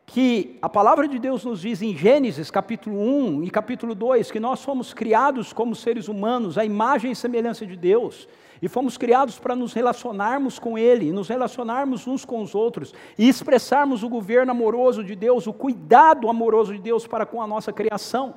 que 0.05 0.59
a 0.61 0.69
palavra 0.69 1.09
de 1.09 1.19
Deus 1.19 1.45
nos 1.45 1.61
diz 1.61 1.81
em 1.81 1.97
Gênesis 1.97 2.51
capítulo 2.51 2.99
1 2.99 3.45
e 3.45 3.51
capítulo 3.51 3.95
2 3.95 4.31
que 4.31 4.41
nós 4.41 4.63
fomos 4.63 4.93
criados 4.93 5.53
como 5.53 5.75
seres 5.75 6.09
humanos, 6.09 6.59
à 6.59 6.65
imagem 6.65 7.13
e 7.13 7.17
semelhança 7.17 7.65
de 7.65 7.77
Deus. 7.77 8.29
E 8.63 8.69
fomos 8.69 8.97
criados 8.97 9.41
para 9.41 9.57
nos 9.57 9.73
relacionarmos 9.73 10.61
com 10.61 10.79
Ele, 10.79 11.11
nos 11.11 11.29
relacionarmos 11.29 12.07
uns 12.07 12.25
com 12.25 12.41
os 12.41 12.55
outros 12.55 12.95
e 13.19 13.29
expressarmos 13.29 14.05
o 14.05 14.09
governo 14.09 14.53
amoroso 14.53 15.03
de 15.03 15.17
Deus, 15.17 15.49
o 15.49 15.53
cuidado 15.53 16.31
amoroso 16.31 16.73
de 16.73 16.79
Deus 16.79 17.05
para 17.05 17.27
com 17.27 17.43
a 17.43 17.47
nossa 17.47 17.73
criação. 17.73 18.37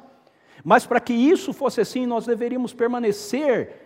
Mas 0.63 0.87
para 0.87 0.99
que 0.99 1.13
isso 1.13 1.53
fosse 1.53 1.79
assim, 1.79 2.07
nós 2.07 2.25
deveríamos 2.25 2.73
permanecer 2.73 3.83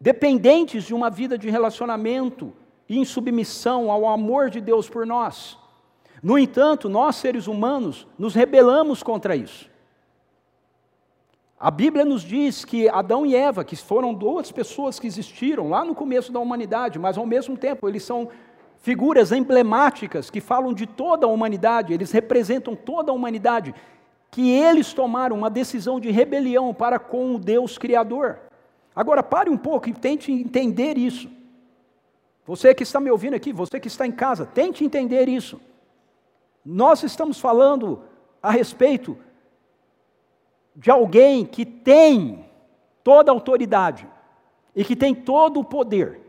dependentes 0.00 0.84
de 0.84 0.94
uma 0.94 1.10
vida 1.10 1.36
de 1.36 1.50
relacionamento 1.50 2.52
e 2.88 2.96
em 2.96 3.04
submissão 3.04 3.90
ao 3.90 4.06
amor 4.06 4.50
de 4.50 4.60
Deus 4.60 4.88
por 4.88 5.04
nós. 5.04 5.58
No 6.22 6.38
entanto, 6.38 6.88
nós 6.88 7.16
seres 7.16 7.48
humanos 7.48 8.06
nos 8.16 8.32
rebelamos 8.32 9.02
contra 9.02 9.34
isso. 9.34 9.68
A 11.64 11.70
Bíblia 11.70 12.04
nos 12.04 12.20
diz 12.20 12.62
que 12.62 12.90
Adão 12.90 13.24
e 13.24 13.34
Eva, 13.34 13.64
que 13.64 13.74
foram 13.74 14.12
duas 14.12 14.52
pessoas 14.52 15.00
que 15.00 15.06
existiram 15.06 15.70
lá 15.70 15.82
no 15.82 15.94
começo 15.94 16.30
da 16.30 16.38
humanidade, 16.38 16.98
mas 16.98 17.16
ao 17.16 17.24
mesmo 17.24 17.56
tempo 17.56 17.88
eles 17.88 18.02
são 18.02 18.28
figuras 18.80 19.32
emblemáticas 19.32 20.28
que 20.28 20.42
falam 20.42 20.74
de 20.74 20.86
toda 20.86 21.24
a 21.24 21.30
humanidade, 21.30 21.94
eles 21.94 22.12
representam 22.12 22.76
toda 22.76 23.10
a 23.10 23.14
humanidade, 23.14 23.74
que 24.30 24.50
eles 24.50 24.92
tomaram 24.92 25.38
uma 25.38 25.48
decisão 25.48 25.98
de 25.98 26.10
rebelião 26.10 26.74
para 26.74 26.98
com 26.98 27.34
o 27.34 27.38
Deus 27.38 27.78
Criador. 27.78 28.40
Agora 28.94 29.22
pare 29.22 29.48
um 29.48 29.56
pouco 29.56 29.88
e 29.88 29.94
tente 29.94 30.30
entender 30.30 30.98
isso. 30.98 31.30
Você 32.44 32.74
que 32.74 32.82
está 32.82 33.00
me 33.00 33.10
ouvindo 33.10 33.36
aqui, 33.36 33.54
você 33.54 33.80
que 33.80 33.88
está 33.88 34.06
em 34.06 34.12
casa, 34.12 34.44
tente 34.44 34.84
entender 34.84 35.30
isso. 35.30 35.58
Nós 36.62 37.02
estamos 37.02 37.40
falando 37.40 38.02
a 38.42 38.50
respeito 38.50 39.16
de 40.74 40.90
alguém 40.90 41.44
que 41.44 41.64
tem 41.64 42.44
toda 43.02 43.30
a 43.30 43.34
autoridade 43.34 44.06
e 44.74 44.84
que 44.84 44.96
tem 44.96 45.14
todo 45.14 45.60
o 45.60 45.64
poder. 45.64 46.20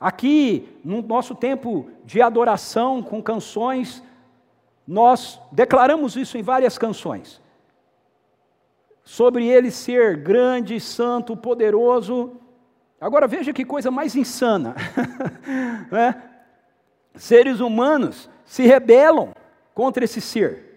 Aqui, 0.00 0.78
no 0.84 1.02
nosso 1.02 1.34
tempo 1.34 1.88
de 2.04 2.20
adoração 2.20 3.02
com 3.02 3.22
canções 3.22 4.02
nós 4.86 5.40
declaramos 5.50 6.14
isso 6.16 6.36
em 6.36 6.42
várias 6.42 6.76
canções. 6.76 7.40
Sobre 9.02 9.46
ele 9.46 9.70
ser 9.70 10.16
grande, 10.16 10.78
santo, 10.78 11.36
poderoso. 11.36 12.32
Agora 13.00 13.26
veja 13.26 13.52
que 13.52 13.64
coisa 13.64 13.90
mais 13.90 14.14
insana. 14.14 14.74
né? 15.90 16.22
Seres 17.14 17.60
humanos 17.60 18.28
se 18.44 18.66
rebelam 18.66 19.32
contra 19.74 20.04
esse 20.04 20.20
ser. 20.20 20.73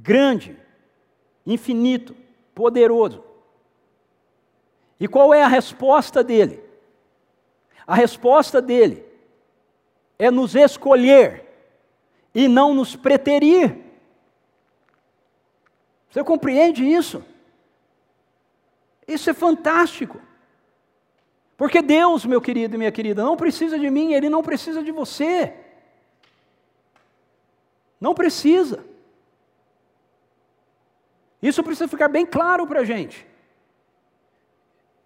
Grande, 0.00 0.56
infinito, 1.44 2.14
poderoso. 2.54 3.24
E 5.00 5.08
qual 5.08 5.34
é 5.34 5.42
a 5.42 5.48
resposta 5.48 6.22
dele? 6.22 6.62
A 7.84 7.94
resposta 7.94 8.62
dele 8.62 9.04
é 10.18 10.30
nos 10.30 10.54
escolher 10.54 11.44
e 12.32 12.46
não 12.46 12.74
nos 12.74 12.94
preterir. 12.94 13.76
Você 16.10 16.22
compreende 16.22 16.84
isso? 16.84 17.24
Isso 19.06 19.30
é 19.30 19.34
fantástico. 19.34 20.20
Porque 21.56 21.82
Deus, 21.82 22.24
meu 22.24 22.40
querido 22.40 22.76
e 22.76 22.78
minha 22.78 22.92
querida, 22.92 23.24
não 23.24 23.36
precisa 23.36 23.76
de 23.76 23.90
mim, 23.90 24.12
Ele 24.12 24.28
não 24.28 24.42
precisa 24.44 24.80
de 24.80 24.92
você. 24.92 25.54
Não 28.00 28.14
precisa. 28.14 28.84
Isso 31.42 31.62
precisa 31.62 31.88
ficar 31.88 32.08
bem 32.08 32.26
claro 32.26 32.66
para 32.66 32.80
a 32.80 32.84
gente. 32.84 33.26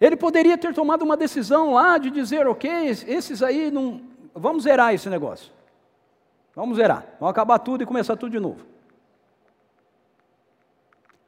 Ele 0.00 0.16
poderia 0.16 0.58
ter 0.58 0.74
tomado 0.74 1.02
uma 1.02 1.16
decisão 1.16 1.74
lá 1.74 1.96
de 1.96 2.10
dizer, 2.10 2.46
ok, 2.46 2.88
esses 2.88 3.42
aí 3.42 3.70
não. 3.70 4.00
Vamos 4.34 4.64
zerar 4.64 4.92
esse 4.94 5.08
negócio. 5.08 5.52
Vamos 6.54 6.76
zerar. 6.76 7.06
Vamos 7.20 7.30
acabar 7.30 7.58
tudo 7.58 7.82
e 7.82 7.86
começar 7.86 8.16
tudo 8.16 8.32
de 8.32 8.40
novo. 8.40 8.64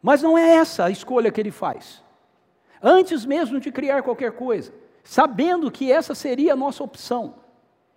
Mas 0.03 0.23
não 0.23 0.37
é 0.37 0.57
essa 0.57 0.87
a 0.87 0.91
escolha 0.91 1.31
que 1.31 1.41
ele 1.41 1.51
faz. 1.51 2.03
Antes 2.83 3.25
mesmo 3.25 3.61
de 3.61 3.71
criar 3.71 4.03
qualquer 4.03 4.33
coisa, 4.33 4.73
sabendo 5.03 5.71
que 5.71 5.91
essa 5.91 6.15
seria 6.15 6.53
a 6.55 6.57
nossa 6.57 6.83
opção, 6.83 7.37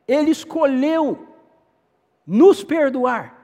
ele 0.07 0.31
escolheu 0.31 1.27
nos 2.25 2.63
perdoar. 2.63 3.35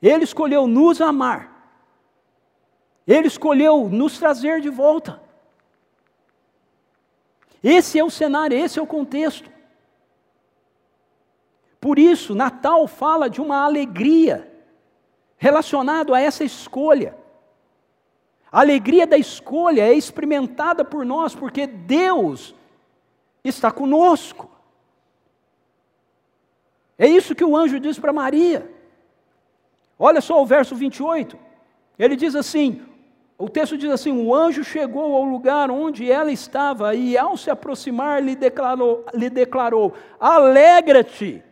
Ele 0.00 0.24
escolheu 0.24 0.66
nos 0.66 1.00
amar. 1.00 1.55
Ele 3.06 3.28
escolheu 3.28 3.88
nos 3.88 4.18
trazer 4.18 4.60
de 4.60 4.68
volta. 4.68 5.20
Esse 7.62 7.98
é 7.98 8.04
o 8.04 8.10
cenário, 8.10 8.56
esse 8.56 8.78
é 8.78 8.82
o 8.82 8.86
contexto. 8.86 9.50
Por 11.80 11.98
isso, 11.98 12.34
Natal 12.34 12.86
fala 12.88 13.30
de 13.30 13.40
uma 13.40 13.64
alegria 13.64 14.52
relacionado 15.36 16.14
a 16.14 16.20
essa 16.20 16.42
escolha. 16.42 17.16
A 18.50 18.60
alegria 18.60 19.06
da 19.06 19.16
escolha 19.16 19.82
é 19.82 19.92
experimentada 19.92 20.84
por 20.84 21.04
nós 21.04 21.34
porque 21.34 21.66
Deus 21.66 22.54
está 23.44 23.70
conosco. 23.70 24.50
É 26.98 27.06
isso 27.06 27.34
que 27.34 27.44
o 27.44 27.56
anjo 27.56 27.78
diz 27.78 27.98
para 27.98 28.12
Maria. 28.12 28.70
Olha 29.98 30.20
só 30.20 30.42
o 30.42 30.46
verso 30.46 30.74
28. 30.74 31.38
Ele 31.98 32.16
diz 32.16 32.34
assim: 32.34 32.84
o 33.38 33.48
texto 33.50 33.76
diz 33.76 33.90
assim: 33.90 34.12
o 34.12 34.34
anjo 34.34 34.64
chegou 34.64 35.14
ao 35.14 35.24
lugar 35.24 35.70
onde 35.70 36.10
ela 36.10 36.32
estava 36.32 36.94
e, 36.94 37.18
ao 37.18 37.36
se 37.36 37.50
aproximar, 37.50 38.22
lhe 38.22 38.34
declarou: 38.34 39.04
lhe 39.12 39.28
declarou 39.28 39.92
Alegra-te, 40.18 41.42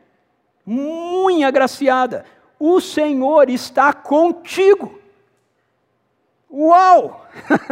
muito 0.64 1.44
agraciada, 1.44 2.24
o 2.58 2.80
Senhor 2.80 3.50
está 3.50 3.92
contigo. 3.92 4.98
Uau! 6.50 7.26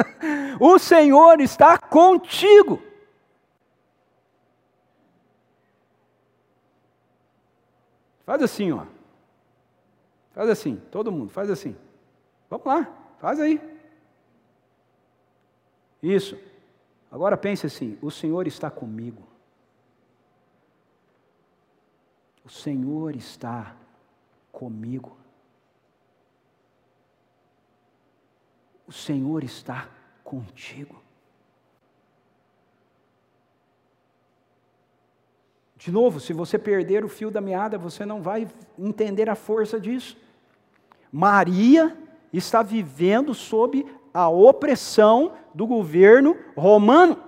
o 0.60 0.78
Senhor 0.78 1.40
está 1.40 1.78
contigo. 1.78 2.82
Faz 8.26 8.42
assim, 8.42 8.72
ó. 8.72 8.84
Faz 10.32 10.48
assim, 10.48 10.76
todo 10.90 11.12
mundo, 11.12 11.30
faz 11.30 11.50
assim. 11.50 11.76
Vamos 12.50 12.66
lá, 12.66 12.88
faz 13.18 13.40
aí. 13.40 13.71
Isso. 16.02 16.36
Agora 17.10 17.36
pense 17.36 17.66
assim: 17.66 17.96
o 18.02 18.10
Senhor 18.10 18.46
está 18.46 18.70
comigo. 18.70 19.22
O 22.44 22.48
Senhor 22.50 23.14
está 23.14 23.76
comigo. 24.50 25.16
O 28.86 28.92
Senhor 28.92 29.44
está 29.44 29.88
contigo. 30.24 31.00
De 35.76 35.90
novo, 35.90 36.20
se 36.20 36.32
você 36.32 36.58
perder 36.58 37.04
o 37.04 37.08
fio 37.08 37.30
da 37.30 37.40
meada, 37.40 37.76
você 37.76 38.04
não 38.04 38.22
vai 38.22 38.48
entender 38.78 39.28
a 39.28 39.34
força 39.34 39.80
disso. 39.80 40.16
Maria 41.10 41.96
está 42.32 42.62
vivendo 42.62 43.34
sob 43.34 43.84
a 44.12 44.28
opressão 44.28 45.32
do 45.54 45.66
governo 45.66 46.36
romano. 46.56 47.22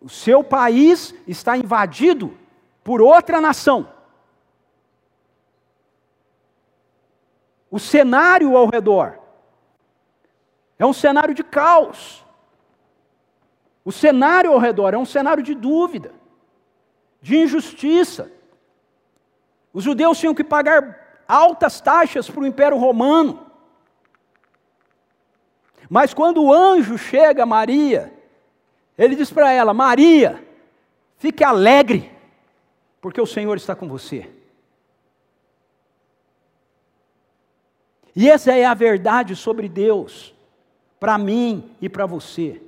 O 0.00 0.08
seu 0.08 0.42
país 0.42 1.14
está 1.26 1.56
invadido 1.56 2.36
por 2.82 3.00
outra 3.00 3.40
nação. 3.40 3.88
O 7.70 7.78
cenário 7.78 8.56
ao 8.56 8.66
redor 8.66 9.18
é 10.78 10.84
um 10.84 10.92
cenário 10.92 11.34
de 11.34 11.44
caos. 11.44 12.24
O 13.84 13.92
cenário 13.92 14.52
ao 14.52 14.58
redor 14.58 14.92
é 14.92 14.98
um 14.98 15.04
cenário 15.04 15.42
de 15.42 15.54
dúvida, 15.54 16.12
de 17.20 17.36
injustiça. 17.36 18.30
Os 19.72 19.84
judeus 19.84 20.18
tinham 20.18 20.34
que 20.34 20.44
pagar 20.44 21.01
altas 21.32 21.80
taxas 21.80 22.28
para 22.28 22.42
o 22.42 22.46
Império 22.46 22.76
Romano. 22.76 23.46
Mas 25.88 26.12
quando 26.12 26.42
o 26.42 26.52
anjo 26.52 26.98
chega 26.98 27.42
a 27.42 27.46
Maria, 27.46 28.12
ele 28.96 29.16
diz 29.16 29.30
para 29.30 29.50
ela: 29.50 29.72
Maria, 29.72 30.46
fique 31.16 31.42
alegre, 31.42 32.10
porque 33.00 33.20
o 33.20 33.26
Senhor 33.26 33.56
está 33.56 33.74
com 33.74 33.88
você. 33.88 34.28
E 38.14 38.28
essa 38.28 38.52
é 38.52 38.66
a 38.66 38.74
verdade 38.74 39.34
sobre 39.34 39.70
Deus, 39.70 40.34
para 41.00 41.16
mim 41.16 41.70
e 41.80 41.88
para 41.88 42.04
você. 42.04 42.60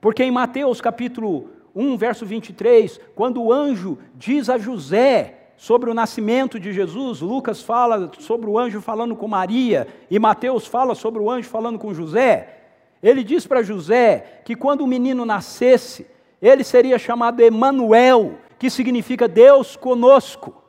Porque 0.00 0.24
em 0.24 0.32
Mateus 0.32 0.80
capítulo 0.80 1.50
1, 1.74 1.96
verso 1.96 2.26
23, 2.26 3.00
quando 3.14 3.40
o 3.40 3.52
anjo 3.52 3.98
diz 4.14 4.50
a 4.50 4.58
José 4.58 5.35
sobre 5.56 5.88
o 5.88 5.94
nascimento 5.94 6.60
de 6.60 6.72
Jesus, 6.72 7.20
Lucas 7.20 7.62
fala 7.62 8.10
sobre 8.18 8.48
o 8.48 8.58
anjo 8.58 8.80
falando 8.80 9.16
com 9.16 9.26
Maria, 9.26 9.88
e 10.10 10.18
Mateus 10.18 10.66
fala 10.66 10.94
sobre 10.94 11.20
o 11.20 11.30
anjo 11.30 11.48
falando 11.48 11.78
com 11.78 11.94
José. 11.94 12.56
Ele 13.02 13.24
diz 13.24 13.46
para 13.46 13.62
José 13.62 14.42
que 14.44 14.54
quando 14.54 14.82
o 14.82 14.86
menino 14.86 15.24
nascesse, 15.24 16.06
ele 16.40 16.62
seria 16.62 16.98
chamado 16.98 17.40
Emanuel, 17.40 18.38
que 18.58 18.68
significa 18.68 19.26
Deus 19.26 19.76
conosco. 19.76 20.62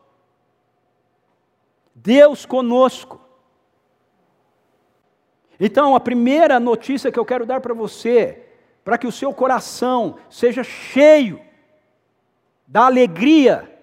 Deus 1.94 2.46
conosco. 2.46 3.20
Então, 5.60 5.96
a 5.96 6.00
primeira 6.00 6.60
notícia 6.60 7.12
que 7.12 7.20
eu 7.20 7.26
quero 7.26 7.46
dar 7.46 7.60
para 7.60 7.74
você, 7.74 8.46
para 8.84 8.98
que 8.98 9.08
o 9.08 9.12
seu 9.12 9.34
coração 9.34 10.18
seja 10.30 10.64
cheio 10.64 11.42
da 12.68 12.86
alegria 12.86 13.77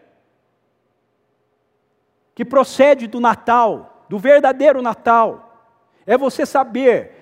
que 2.34 2.44
procede 2.44 3.06
do 3.06 3.20
Natal, 3.20 4.04
do 4.08 4.18
verdadeiro 4.18 4.82
Natal, 4.82 5.72
é 6.06 6.18
você 6.18 6.44
saber 6.44 7.12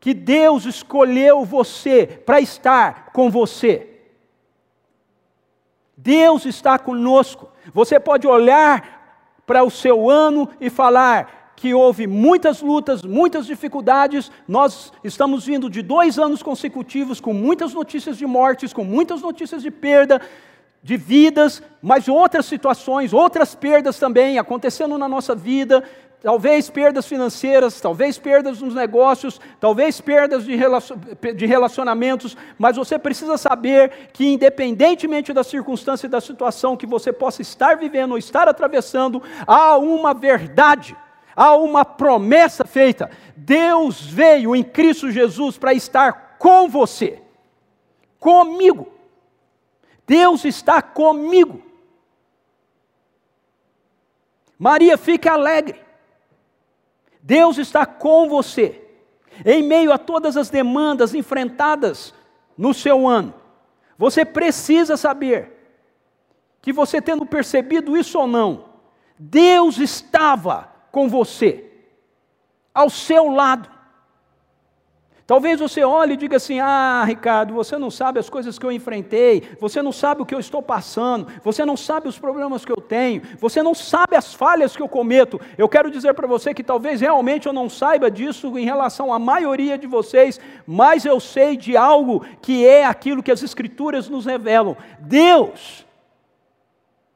que 0.00 0.14
Deus 0.14 0.64
escolheu 0.64 1.44
você 1.44 2.06
para 2.06 2.40
estar 2.40 3.10
com 3.12 3.30
você. 3.30 3.88
Deus 5.96 6.46
está 6.46 6.78
conosco. 6.78 7.48
Você 7.74 7.98
pode 7.98 8.26
olhar 8.26 9.42
para 9.44 9.64
o 9.64 9.70
seu 9.70 10.08
ano 10.08 10.48
e 10.60 10.70
falar 10.70 11.52
que 11.56 11.74
houve 11.74 12.06
muitas 12.06 12.62
lutas, 12.62 13.02
muitas 13.02 13.46
dificuldades. 13.46 14.30
Nós 14.46 14.92
estamos 15.02 15.44
vindo 15.44 15.68
de 15.68 15.82
dois 15.82 16.16
anos 16.16 16.40
consecutivos 16.40 17.20
com 17.20 17.32
muitas 17.32 17.74
notícias 17.74 18.16
de 18.16 18.24
mortes, 18.26 18.72
com 18.72 18.84
muitas 18.84 19.22
notícias 19.22 19.62
de 19.62 19.70
perda, 19.70 20.20
de 20.82 20.96
vidas, 20.96 21.62
mas 21.82 22.08
outras 22.08 22.46
situações, 22.46 23.12
outras 23.12 23.54
perdas 23.54 23.98
também 23.98 24.38
acontecendo 24.38 24.96
na 24.96 25.08
nossa 25.08 25.34
vida, 25.34 25.82
talvez 26.22 26.68
perdas 26.70 27.06
financeiras, 27.06 27.80
talvez 27.80 28.18
perdas 28.18 28.60
nos 28.60 28.74
negócios, 28.74 29.40
talvez 29.60 30.00
perdas 30.00 30.44
de 30.44 31.46
relacionamentos, 31.46 32.36
mas 32.58 32.76
você 32.76 32.98
precisa 32.98 33.36
saber 33.36 34.10
que, 34.12 34.26
independentemente 34.26 35.32
da 35.32 35.44
circunstância 35.44 36.06
e 36.06 36.10
da 36.10 36.20
situação 36.20 36.76
que 36.76 36.86
você 36.86 37.12
possa 37.12 37.42
estar 37.42 37.76
vivendo 37.76 38.12
ou 38.12 38.18
estar 38.18 38.48
atravessando, 38.48 39.22
há 39.46 39.76
uma 39.78 40.12
verdade, 40.12 40.96
há 41.36 41.54
uma 41.54 41.84
promessa 41.84 42.64
feita. 42.64 43.10
Deus 43.36 44.00
veio 44.00 44.56
em 44.56 44.64
Cristo 44.64 45.10
Jesus 45.10 45.56
para 45.56 45.72
estar 45.72 46.36
com 46.38 46.68
você, 46.68 47.20
comigo. 48.18 48.97
Deus 50.08 50.46
está 50.46 50.80
comigo. 50.80 51.62
Maria, 54.58 54.96
fique 54.96 55.28
alegre. 55.28 55.78
Deus 57.20 57.58
está 57.58 57.84
com 57.84 58.26
você. 58.26 58.82
Em 59.44 59.62
meio 59.62 59.92
a 59.92 59.98
todas 59.98 60.34
as 60.38 60.48
demandas 60.48 61.14
enfrentadas 61.14 62.14
no 62.56 62.72
seu 62.72 63.06
ano, 63.06 63.34
você 63.98 64.24
precisa 64.24 64.96
saber 64.96 65.52
que 66.62 66.72
você 66.72 67.00
tendo 67.00 67.24
percebido 67.26 67.96
isso 67.96 68.18
ou 68.18 68.26
não, 68.26 68.64
Deus 69.16 69.78
estava 69.78 70.72
com 70.90 71.08
você, 71.08 71.70
ao 72.74 72.90
seu 72.90 73.30
lado. 73.30 73.70
Talvez 75.28 75.60
você 75.60 75.84
olhe 75.84 76.14
e 76.14 76.16
diga 76.16 76.38
assim: 76.38 76.58
Ah, 76.58 77.04
Ricardo, 77.06 77.52
você 77.52 77.76
não 77.76 77.90
sabe 77.90 78.18
as 78.18 78.30
coisas 78.30 78.58
que 78.58 78.64
eu 78.64 78.72
enfrentei, 78.72 79.42
você 79.60 79.82
não 79.82 79.92
sabe 79.92 80.22
o 80.22 80.24
que 80.24 80.34
eu 80.34 80.40
estou 80.40 80.62
passando, 80.62 81.26
você 81.44 81.66
não 81.66 81.76
sabe 81.76 82.08
os 82.08 82.18
problemas 82.18 82.64
que 82.64 82.72
eu 82.72 82.80
tenho, 82.80 83.20
você 83.38 83.62
não 83.62 83.74
sabe 83.74 84.16
as 84.16 84.32
falhas 84.32 84.74
que 84.74 84.80
eu 84.80 84.88
cometo. 84.88 85.38
Eu 85.58 85.68
quero 85.68 85.90
dizer 85.90 86.14
para 86.14 86.26
você 86.26 86.54
que 86.54 86.64
talvez 86.64 87.02
realmente 87.02 87.46
eu 87.46 87.52
não 87.52 87.68
saiba 87.68 88.10
disso 88.10 88.58
em 88.58 88.64
relação 88.64 89.12
à 89.12 89.18
maioria 89.18 89.76
de 89.76 89.86
vocês, 89.86 90.40
mas 90.66 91.04
eu 91.04 91.20
sei 91.20 91.58
de 91.58 91.76
algo 91.76 92.24
que 92.40 92.66
é 92.66 92.86
aquilo 92.86 93.22
que 93.22 93.30
as 93.30 93.42
Escrituras 93.42 94.08
nos 94.08 94.24
revelam: 94.24 94.78
Deus 94.98 95.84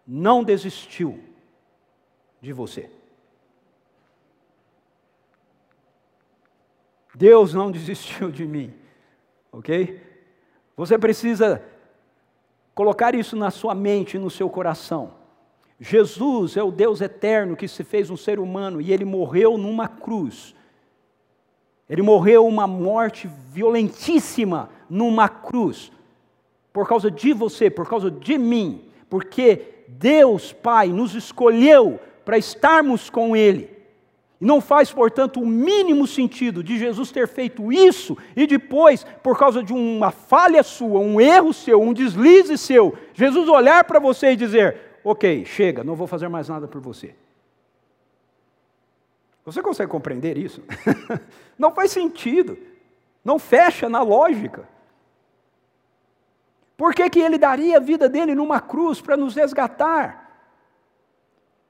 não 0.07 0.45
desistiu 0.45 1.19
de 2.43 2.53
você. 2.53 2.91
Deus 7.15 7.53
não 7.53 7.71
desistiu 7.71 8.31
de 8.31 8.47
mim, 8.47 8.73
ok? 9.51 10.01
Você 10.77 10.99
precisa 10.99 11.63
colocar 12.75 13.15
isso 13.15 13.37
na 13.37 13.51
sua 13.51 13.75
mente 13.75 14.17
e 14.17 14.21
no 14.21 14.31
seu 14.31 14.49
coração. 14.49 15.15
Jesus 15.79 16.57
é 16.57 16.63
o 16.63 16.71
Deus 16.71 17.01
eterno 17.01 17.57
que 17.57 17.67
se 17.67 17.83
fez 17.83 18.09
um 18.09 18.17
ser 18.17 18.39
humano 18.39 18.81
e 18.81 18.93
ele 18.93 19.05
morreu 19.05 19.59
numa 19.59 19.89
cruz. 19.89 20.55
Ele 21.89 22.03
morreu 22.03 22.47
uma 22.47 22.67
morte 22.67 23.29
violentíssima 23.51 24.71
numa 24.89 25.29
cruz, 25.29 25.93
por 26.73 26.89
causa 26.89 27.11
de 27.11 27.33
você, 27.33 27.69
por 27.69 27.89
causa 27.89 28.11
de 28.11 28.39
mim, 28.39 28.85
porque 29.11 29.85
Deus 29.89 30.53
Pai 30.53 30.89
nos 30.89 31.15
escolheu 31.15 32.01
para 32.25 32.39
estarmos 32.39 33.11
com 33.11 33.37
Ele. 33.37 33.72
E 34.43 34.45
não 34.45 34.61
faz, 34.61 34.93
portanto, 34.93 35.41
o 35.41 35.47
mínimo 35.47 36.05
sentido 36.05 36.65
de 36.65 36.77
Jesus 36.77 37.13
ter 37.13 37.29
feito 37.29 37.73
isso 37.73 38.19
e 38.35 38.45
depois, 38.45 39.07
por 39.23 39.39
causa 39.39 39.63
de 39.63 39.73
uma 39.73 40.11
falha 40.11 40.65
sua, 40.65 40.99
um 40.99 41.21
erro 41.21 41.53
seu, 41.53 41.81
um 41.81 41.93
deslize 41.93 42.59
seu, 42.59 42.99
Jesus 43.15 43.49
olhar 43.49 43.85
para 43.85 44.01
você 44.01 44.33
e 44.33 44.37
dizer: 44.37 44.99
Ok, 45.05 45.45
chega, 45.45 45.85
não 45.85 45.95
vou 45.95 46.09
fazer 46.09 46.27
mais 46.27 46.49
nada 46.49 46.67
por 46.67 46.81
você. 46.81 47.15
Você 49.45 49.63
consegue 49.63 49.93
compreender 49.93 50.37
isso? 50.37 50.61
não 51.57 51.71
faz 51.71 51.93
sentido, 51.93 52.59
não 53.25 53.39
fecha 53.39 53.89
na 53.89 54.03
lógica. 54.03 54.69
Por 56.77 56.93
que, 56.97 57.09
que 57.09 57.21
ele 57.21 57.39
daria 57.39 57.77
a 57.77 57.81
vida 57.81 58.09
dele 58.09 58.35
numa 58.35 58.61
cruz 58.61 59.01
para 59.01 59.17
nos 59.17 59.37
resgatar? 59.37 60.22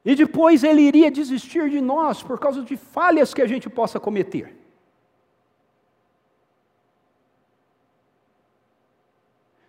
E 0.04 0.14
depois 0.14 0.64
ele 0.64 0.82
iria 0.82 1.10
desistir 1.10 1.70
de 1.70 1.80
nós 1.80 2.22
por 2.22 2.38
causa 2.38 2.62
de 2.62 2.76
falhas 2.76 3.32
que 3.32 3.40
a 3.40 3.46
gente 3.46 3.70
possa 3.70 4.00
cometer. 4.00 4.56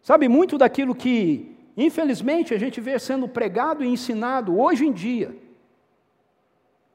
Sabe, 0.02 0.28
muito 0.28 0.58
daquilo 0.58 0.96
que, 0.96 1.56
infelizmente, 1.78 2.54
a 2.54 2.58
gente 2.58 2.82
vê 2.82 2.98
sendo 3.00 3.28
pregado 3.28 3.84
e 3.84 3.88
ensinado 3.88 4.60
hoje 4.60 4.86
em 4.86 4.92
dia, 4.92 5.38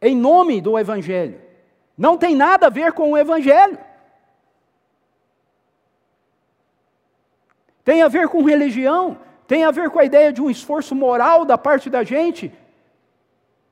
em 0.03 0.16
nome 0.16 0.61
do 0.61 0.79
Evangelho, 0.79 1.40
não 1.96 2.18
tem 2.18 2.35
nada 2.35 2.66
a 2.66 2.70
ver 2.70 2.92
com 2.92 3.12
o 3.12 3.18
Evangelho. 3.18 3.79
Tem 7.83 8.03
a 8.03 8.09
ver 8.09 8.29
com 8.29 8.42
religião, 8.42 9.18
tem 9.46 9.64
a 9.64 9.70
ver 9.70 9.88
com 9.88 9.98
a 9.98 10.05
ideia 10.05 10.31
de 10.31 10.42
um 10.42 10.51
esforço 10.51 10.94
moral 10.94 11.46
da 11.46 11.57
parte 11.57 11.88
da 11.88 12.05
gente 12.05 12.53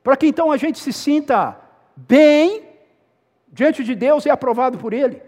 para 0.07 0.15
que 0.15 0.25
então 0.25 0.53
a 0.53 0.55
gente 0.55 0.79
se 0.79 0.93
sinta 0.93 1.59
bem 1.93 2.63
diante 3.51 3.83
de 3.83 3.93
Deus 3.93 4.25
e 4.25 4.29
aprovado 4.29 4.77
por 4.77 4.93
Ele. 4.93 5.21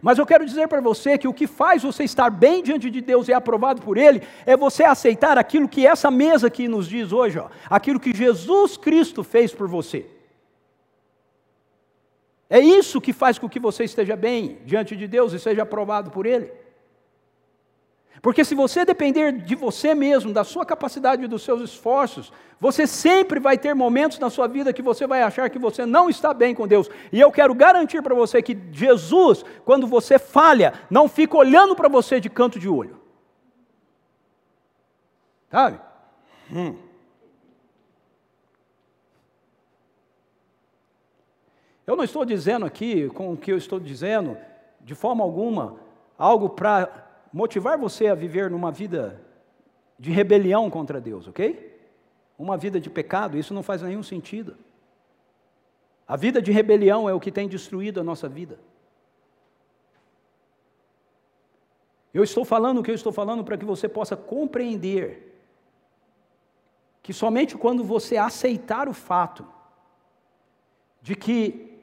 Mas 0.00 0.16
eu 0.16 0.24
quero 0.24 0.46
dizer 0.46 0.68
para 0.68 0.80
você 0.80 1.18
que 1.18 1.28
o 1.28 1.34
que 1.34 1.46
faz 1.46 1.82
você 1.82 2.02
estar 2.02 2.30
bem 2.30 2.62
diante 2.62 2.88
de 2.88 3.02
Deus 3.02 3.28
e 3.28 3.34
aprovado 3.34 3.82
por 3.82 3.98
Ele 3.98 4.22
é 4.46 4.56
você 4.56 4.84
aceitar 4.84 5.36
aquilo 5.36 5.68
que 5.68 5.86
essa 5.86 6.10
mesa 6.10 6.46
aqui 6.46 6.66
nos 6.66 6.88
diz 6.88 7.12
hoje, 7.12 7.38
ó, 7.38 7.50
aquilo 7.68 8.00
que 8.00 8.16
Jesus 8.16 8.78
Cristo 8.78 9.22
fez 9.22 9.52
por 9.52 9.68
você. 9.68 10.06
É 12.48 12.60
isso 12.60 13.02
que 13.02 13.12
faz 13.12 13.38
com 13.38 13.50
que 13.50 13.60
você 13.60 13.84
esteja 13.84 14.16
bem 14.16 14.60
diante 14.64 14.96
de 14.96 15.06
Deus 15.06 15.34
e 15.34 15.38
seja 15.38 15.62
aprovado 15.62 16.10
por 16.10 16.24
Ele. 16.24 16.50
Porque 18.24 18.42
se 18.42 18.54
você 18.54 18.86
depender 18.86 19.32
de 19.32 19.54
você 19.54 19.94
mesmo, 19.94 20.32
da 20.32 20.44
sua 20.44 20.64
capacidade 20.64 21.22
e 21.22 21.28
dos 21.28 21.42
seus 21.42 21.60
esforços, 21.60 22.32
você 22.58 22.86
sempre 22.86 23.38
vai 23.38 23.58
ter 23.58 23.74
momentos 23.74 24.18
na 24.18 24.30
sua 24.30 24.48
vida 24.48 24.72
que 24.72 24.80
você 24.80 25.06
vai 25.06 25.22
achar 25.22 25.50
que 25.50 25.58
você 25.58 25.84
não 25.84 26.08
está 26.08 26.32
bem 26.32 26.54
com 26.54 26.66
Deus. 26.66 26.88
E 27.12 27.20
eu 27.20 27.30
quero 27.30 27.54
garantir 27.54 28.00
para 28.00 28.14
você 28.14 28.40
que 28.40 28.58
Jesus, 28.72 29.44
quando 29.62 29.86
você 29.86 30.18
falha, 30.18 30.72
não 30.88 31.06
fica 31.06 31.36
olhando 31.36 31.76
para 31.76 31.86
você 31.86 32.18
de 32.18 32.30
canto 32.30 32.58
de 32.58 32.66
olho. 32.66 32.98
Sabe? 35.50 35.78
Hum. 36.50 36.76
Eu 41.86 41.94
não 41.94 42.04
estou 42.04 42.24
dizendo 42.24 42.64
aqui, 42.64 43.10
com 43.10 43.34
o 43.34 43.36
que 43.36 43.52
eu 43.52 43.58
estou 43.58 43.78
dizendo, 43.78 44.34
de 44.80 44.94
forma 44.94 45.22
alguma, 45.22 45.76
algo 46.16 46.48
para 46.48 47.04
motivar 47.34 47.76
você 47.76 48.06
a 48.06 48.14
viver 48.14 48.48
numa 48.48 48.70
vida 48.70 49.20
de 49.98 50.12
rebelião 50.12 50.70
contra 50.70 51.00
Deus, 51.00 51.26
ok? 51.26 51.76
Uma 52.38 52.56
vida 52.56 52.78
de 52.78 52.88
pecado, 52.88 53.36
isso 53.36 53.52
não 53.52 53.60
faz 53.60 53.82
nenhum 53.82 54.04
sentido. 54.04 54.56
A 56.06 56.16
vida 56.16 56.40
de 56.40 56.52
rebelião 56.52 57.08
é 57.08 57.12
o 57.12 57.18
que 57.18 57.32
tem 57.32 57.48
destruído 57.48 57.98
a 57.98 58.04
nossa 58.04 58.28
vida. 58.28 58.60
Eu 62.12 62.22
estou 62.22 62.44
falando 62.44 62.78
o 62.78 62.82
que 62.84 62.92
eu 62.92 62.94
estou 62.94 63.12
falando 63.12 63.42
para 63.42 63.58
que 63.58 63.64
você 63.64 63.88
possa 63.88 64.16
compreender 64.16 65.36
que 67.02 67.12
somente 67.12 67.58
quando 67.58 67.82
você 67.82 68.16
aceitar 68.16 68.88
o 68.88 68.94
fato 68.94 69.44
de 71.02 71.16
que 71.16 71.82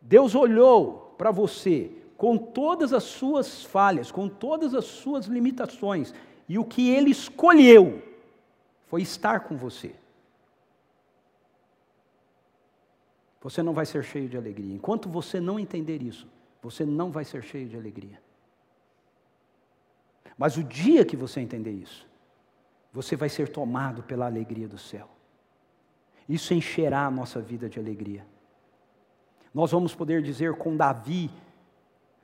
Deus 0.00 0.34
olhou 0.34 1.14
para 1.18 1.30
você 1.30 1.92
com 2.16 2.38
todas 2.38 2.92
as 2.92 3.04
suas 3.04 3.62
falhas, 3.64 4.10
com 4.10 4.28
todas 4.28 4.74
as 4.74 4.84
suas 4.84 5.26
limitações, 5.26 6.14
e 6.48 6.58
o 6.58 6.64
que 6.64 6.90
ele 6.90 7.10
escolheu 7.10 8.02
foi 8.86 9.02
estar 9.02 9.40
com 9.40 9.56
você. 9.56 9.94
Você 13.42 13.62
não 13.62 13.72
vai 13.72 13.86
ser 13.86 14.02
cheio 14.02 14.28
de 14.28 14.36
alegria. 14.36 14.74
Enquanto 14.74 15.08
você 15.08 15.40
não 15.40 15.58
entender 15.58 16.02
isso, 16.02 16.26
você 16.62 16.84
não 16.84 17.10
vai 17.10 17.24
ser 17.24 17.42
cheio 17.42 17.68
de 17.68 17.76
alegria. 17.76 18.20
Mas 20.36 20.56
o 20.56 20.64
dia 20.64 21.04
que 21.04 21.16
você 21.16 21.40
entender 21.40 21.70
isso, 21.70 22.06
você 22.92 23.14
vai 23.14 23.28
ser 23.28 23.48
tomado 23.48 24.02
pela 24.02 24.26
alegria 24.26 24.66
do 24.66 24.78
céu. 24.78 25.08
Isso 26.28 26.52
encherá 26.54 27.06
a 27.06 27.10
nossa 27.10 27.40
vida 27.40 27.68
de 27.68 27.78
alegria. 27.78 28.26
Nós 29.54 29.70
vamos 29.70 29.94
poder 29.94 30.22
dizer 30.22 30.54
com 30.54 30.76
Davi, 30.76 31.30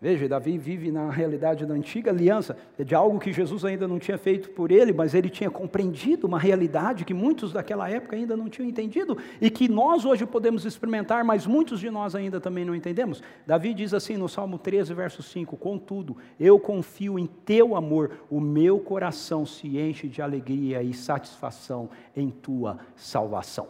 Veja, 0.03 0.29
Davi 0.29 0.59
vive 0.59 0.91
na 0.91 1.09
realidade 1.11 1.65
da 1.65 1.73
antiga 1.75 2.11
aliança, 2.11 2.57
de 2.77 2.93
algo 2.93 3.21
que 3.21 3.33
Jesus 3.33 3.65
ainda 3.65 3.87
não 3.87 4.01
tinha 4.01 4.19
feito 4.19 4.51
por 4.51 4.73
ele, 4.73 4.93
mas 4.93 5.15
ele 5.15 5.31
tinha 5.31 5.49
compreendido 5.49 6.27
uma 6.27 6.41
realidade 6.41 7.05
que 7.05 7.15
muitos 7.15 7.53
daquela 7.53 7.89
época 7.89 8.17
ainda 8.17 8.37
não 8.37 8.49
tinham 8.49 8.69
entendido 8.69 9.17
e 9.41 9.49
que 9.49 9.69
nós 9.69 10.05
hoje 10.05 10.27
podemos 10.27 10.65
experimentar, 10.65 11.23
mas 11.23 11.47
muitos 11.47 11.79
de 11.79 11.89
nós 11.89 12.17
ainda 12.17 12.41
também 12.41 12.65
não 12.65 12.75
entendemos. 12.75 13.23
Davi 13.47 13.73
diz 13.73 13.95
assim 13.95 14.17
no 14.17 14.29
Salmo 14.29 14.59
13, 14.59 14.93
verso 14.93 15.23
5: 15.23 15.57
Contudo, 15.57 16.17
eu 16.41 16.59
confio 16.59 17.17
em 17.17 17.29
teu 17.29 17.77
amor, 17.77 18.11
o 18.29 18.41
meu 18.41 18.81
coração 18.81 19.47
se 19.47 19.79
enche 19.79 20.09
de 20.09 20.21
alegria 20.21 20.83
e 20.83 20.93
satisfação 20.93 21.89
em 22.17 22.29
tua 22.29 22.77
salvação. 22.97 23.69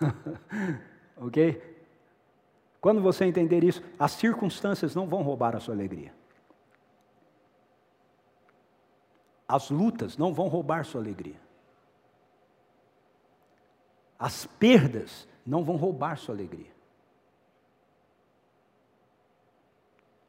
ok? 1.16 1.75
Quando 2.86 3.02
você 3.02 3.24
entender 3.24 3.64
isso, 3.64 3.82
as 3.98 4.12
circunstâncias 4.12 4.94
não 4.94 5.08
vão 5.08 5.20
roubar 5.20 5.56
a 5.56 5.58
sua 5.58 5.74
alegria. 5.74 6.14
As 9.48 9.70
lutas 9.70 10.16
não 10.16 10.32
vão 10.32 10.46
roubar 10.46 10.84
sua 10.84 11.00
alegria. 11.00 11.40
As 14.16 14.46
perdas 14.46 15.26
não 15.44 15.64
vão 15.64 15.74
roubar 15.74 16.16
sua 16.16 16.32
alegria. 16.32 16.70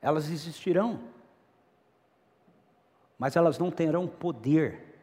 Elas 0.01 0.27
existirão, 0.27 0.99
mas 3.19 3.35
elas 3.35 3.59
não 3.59 3.69
terão 3.69 4.07
poder 4.07 4.99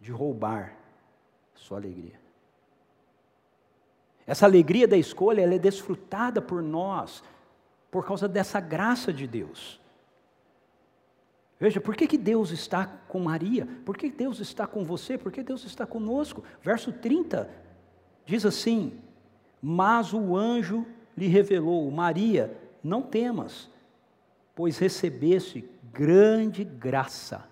de 0.00 0.12
roubar 0.12 0.78
sua 1.52 1.78
alegria. 1.78 2.23
Essa 4.26 4.46
alegria 4.46 4.88
da 4.88 4.96
escolha, 4.96 5.42
ela 5.42 5.54
é 5.54 5.58
desfrutada 5.58 6.40
por 6.40 6.62
nós 6.62 7.22
por 7.90 8.04
causa 8.04 8.26
dessa 8.26 8.58
graça 8.58 9.12
de 9.12 9.26
Deus. 9.26 9.80
Veja, 11.60 11.80
por 11.80 11.94
que, 11.94 12.06
que 12.06 12.18
Deus 12.18 12.50
está 12.50 12.86
com 12.86 13.20
Maria? 13.20 13.68
Por 13.84 13.96
que 13.96 14.10
Deus 14.10 14.40
está 14.40 14.66
com 14.66 14.84
você? 14.84 15.16
Por 15.16 15.30
que 15.30 15.42
Deus 15.42 15.64
está 15.64 15.86
conosco? 15.86 16.42
Verso 16.60 16.92
30 16.92 17.48
diz 18.26 18.44
assim: 18.44 18.98
Mas 19.62 20.12
o 20.12 20.36
anjo 20.36 20.84
lhe 21.16 21.28
revelou: 21.28 21.88
Maria, 21.90 22.58
não 22.82 23.00
temas, 23.00 23.70
pois 24.54 24.78
recebeste 24.78 25.68
grande 25.92 26.64
graça 26.64 27.48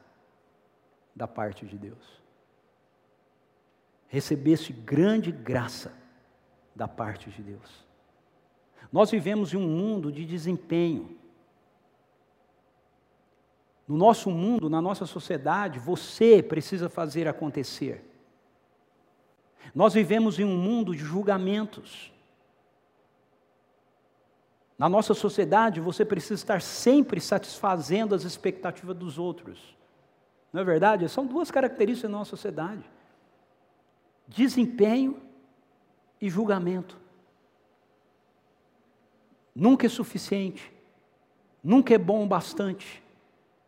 da 1.15 1.29
parte 1.29 1.65
de 1.65 1.79
Deus. 1.79 2.21
Recebeste 4.09 4.73
grande 4.73 5.31
graça 5.31 6.02
da 6.75 6.89
parte 6.89 7.31
de 7.31 7.43
Deus. 7.43 7.85
Nós 8.93 9.11
vivemos 9.11 9.53
em 9.55 9.57
um 9.57 9.69
mundo 9.69 10.11
de 10.11 10.25
desempenho. 10.25 11.17
No 13.87 13.97
nosso 13.97 14.31
mundo, 14.31 14.71
na 14.71 14.81
nossa 14.81 15.07
sociedade, 15.07 15.79
você 15.79 16.43
precisa 16.43 16.89
fazer 16.89 17.29
acontecer. 17.29 18.05
Nós 19.75 19.95
vivemos 19.95 20.39
em 20.39 20.45
um 20.45 20.57
mundo 20.57 20.95
de 20.95 21.03
julgamentos. 21.03 22.13
Na 24.79 24.89
nossa 24.89 25.15
sociedade, 25.15 25.81
você 25.81 26.05
precisa 26.05 26.35
estar 26.35 26.61
sempre 26.61 27.21
satisfazendo 27.21 28.15
as 28.15 28.25
expectativas 28.25 28.97
dos 28.97 29.19
outros. 29.19 29.77
Não 30.53 30.61
é 30.61 30.65
verdade? 30.65 31.09
São 31.09 31.27
duas 31.27 31.51
características 31.51 32.11
da 32.11 32.19
nossa 32.19 32.31
sociedade: 32.31 32.85
desempenho 34.29 35.23
e 36.23 36.31
julgamento. 36.31 36.97
Nunca 39.53 39.85
é 39.85 39.89
suficiente, 39.89 40.73
nunca 41.63 41.93
é 41.93 41.99
bom 41.99 42.25
o 42.25 42.29
bastante, 42.29 43.03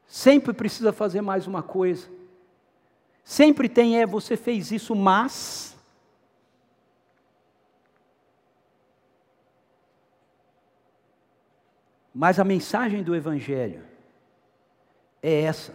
sempre 0.07 0.55
precisa 0.55 0.93
fazer 0.93 1.21
mais 1.21 1.49
uma 1.49 1.63
coisa. 1.63 2.09
Sempre 3.25 3.69
tem 3.69 4.01
é, 4.01 4.07
você 4.07 4.37
fez 4.37 4.71
isso, 4.71 4.95
mas. 4.95 5.77
Mas 12.15 12.39
a 12.39 12.45
mensagem 12.45 13.03
do 13.03 13.17
Evangelho 13.17 13.83
é 15.23 15.43
essa. 15.43 15.75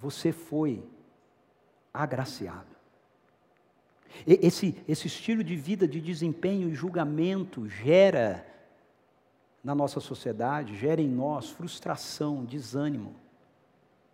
Você 0.00 0.32
foi 0.32 0.82
agraciado. 1.92 2.73
Esse, 4.26 4.76
esse 4.86 5.06
estilo 5.06 5.42
de 5.42 5.56
vida 5.56 5.86
de 5.86 6.00
desempenho 6.00 6.68
e 6.68 6.74
julgamento 6.74 7.68
gera 7.68 8.46
na 9.62 9.74
nossa 9.74 9.98
sociedade, 9.98 10.76
gera 10.76 11.00
em 11.00 11.08
nós 11.08 11.50
frustração, 11.50 12.44
desânimo, 12.44 13.14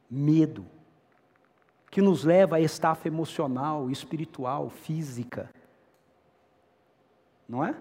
medo, 0.08 0.64
que 1.90 2.00
nos 2.00 2.24
leva 2.24 2.56
a 2.56 2.60
estafa 2.60 3.08
emocional, 3.08 3.90
espiritual, 3.90 4.70
física. 4.70 5.50
Não 7.48 7.64
é? 7.64 7.74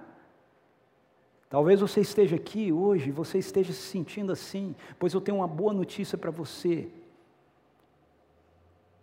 Talvez 1.48 1.80
você 1.80 2.02
esteja 2.02 2.36
aqui 2.36 2.72
hoje, 2.72 3.12
você 3.12 3.38
esteja 3.38 3.74
se 3.74 3.82
sentindo 3.82 4.32
assim, 4.32 4.76
pois 4.98 5.14
eu 5.14 5.22
tenho 5.22 5.38
uma 5.38 5.48
boa 5.48 5.74
notícia 5.74 6.18
para 6.18 6.32
você. 6.32 6.90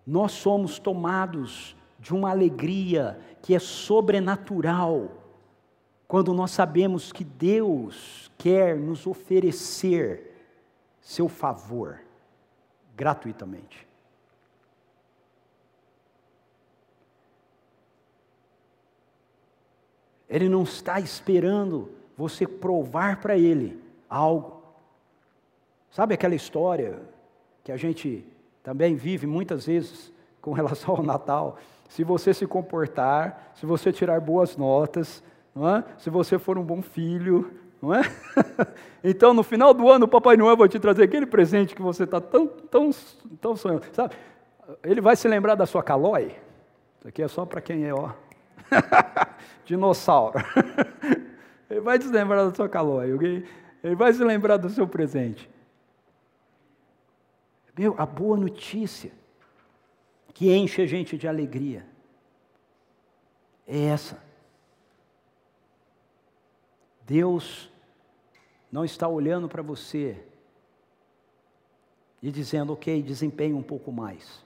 Nós 0.07 0.33
somos 0.33 0.79
tomados 0.79 1.77
de 2.07 2.15
uma 2.15 2.31
alegria 2.31 3.19
que 3.43 3.53
é 3.53 3.59
sobrenatural, 3.59 5.11
quando 6.07 6.33
nós 6.33 6.53
sabemos 6.53 7.11
que 7.11 7.25
Deus 7.25 8.31
quer 8.39 8.77
nos 8.77 9.09
oferecer 9.09 10.33
seu 11.01 11.29
favor 11.29 12.01
gratuitamente. 12.95 13.89
Ele 20.29 20.49
não 20.49 20.63
está 20.63 21.01
esperando 21.01 21.91
você 22.17 22.47
provar 22.47 23.21
para 23.21 23.37
ele 23.37 23.83
algo. 24.09 24.63
Sabe 25.91 26.15
aquela 26.15 26.37
história 26.37 27.03
que 27.65 27.73
a 27.73 27.77
gente 27.77 28.25
também 28.63 28.95
vive 28.95 29.27
muitas 29.27 29.67
vezes 29.67 30.13
com 30.41 30.53
relação 30.55 30.95
ao 30.95 31.03
Natal? 31.03 31.59
Se 31.89 32.05
você 32.05 32.35
se 32.35 32.47
comportar, 32.47 33.53
se 33.55 33.67
você 33.67 33.93
tirar 33.93 34.21
boas 34.21 34.57
notas, 34.57 35.23
é? 35.57 35.85
se 35.99 36.11
você 36.11 36.39
for 36.39 36.59
um 36.59 36.65
bom 36.65 36.83
filho, 36.83 37.51
é? 37.95 38.67
então, 39.05 39.33
no 39.33 39.43
final 39.43 39.73
do 39.73 39.89
ano, 39.91 40.07
o 40.07 40.09
Papai 40.09 40.37
Noel 40.37 40.57
vai 40.57 40.69
te 40.69 40.79
trazer 40.79 41.05
aquele 41.05 41.27
presente 41.27 41.75
que 41.75 41.83
você 41.83 42.05
está 42.05 42.21
tão, 42.21 42.47
tão, 42.47 42.91
tão 43.41 43.57
sonhando, 43.57 43.85
sabe? 43.93 44.15
Ele 44.83 45.01
vai 45.01 45.15
se 45.15 45.29
lembrar 45.29 45.55
da 45.55 45.67
sua 45.67 45.83
calói. 45.83 46.35
Isso 46.99 47.09
aqui 47.09 47.23
é 47.23 47.29
só 47.29 47.45
para 47.45 47.61
quem 47.61 47.85
é, 47.85 47.95
ó, 47.95 48.11
dinossauro. 49.65 50.39
Ele 51.69 51.81
vai 51.81 52.01
se 52.01 52.09
lembrar 52.09 52.45
da 52.45 52.55
sua 52.55 52.69
calói? 52.69 53.45
Ele 53.83 53.95
vai 53.95 54.13
se 54.13 54.23
lembrar 54.23 54.57
do 54.57 54.69
seu 54.71 54.87
presente. 54.87 55.51
Meu, 57.77 57.95
a 57.99 58.07
boa 58.07 58.37
notícia 58.37 59.13
que 60.37 60.55
enche 60.55 60.83
a 60.83 60.87
gente 60.87 61.17
de 61.17 61.27
alegria. 61.27 61.87
É 63.67 63.87
essa. 63.87 64.23
Deus 67.07 67.73
não 68.71 68.85
está 68.85 69.09
olhando 69.09 69.49
para 69.49 69.63
você 69.63 70.23
e 72.21 72.31
dizendo, 72.31 72.75
ok, 72.75 73.03
desempenhe 73.03 73.55
um 73.55 73.63
pouco 73.63 73.91
mais. 73.91 74.45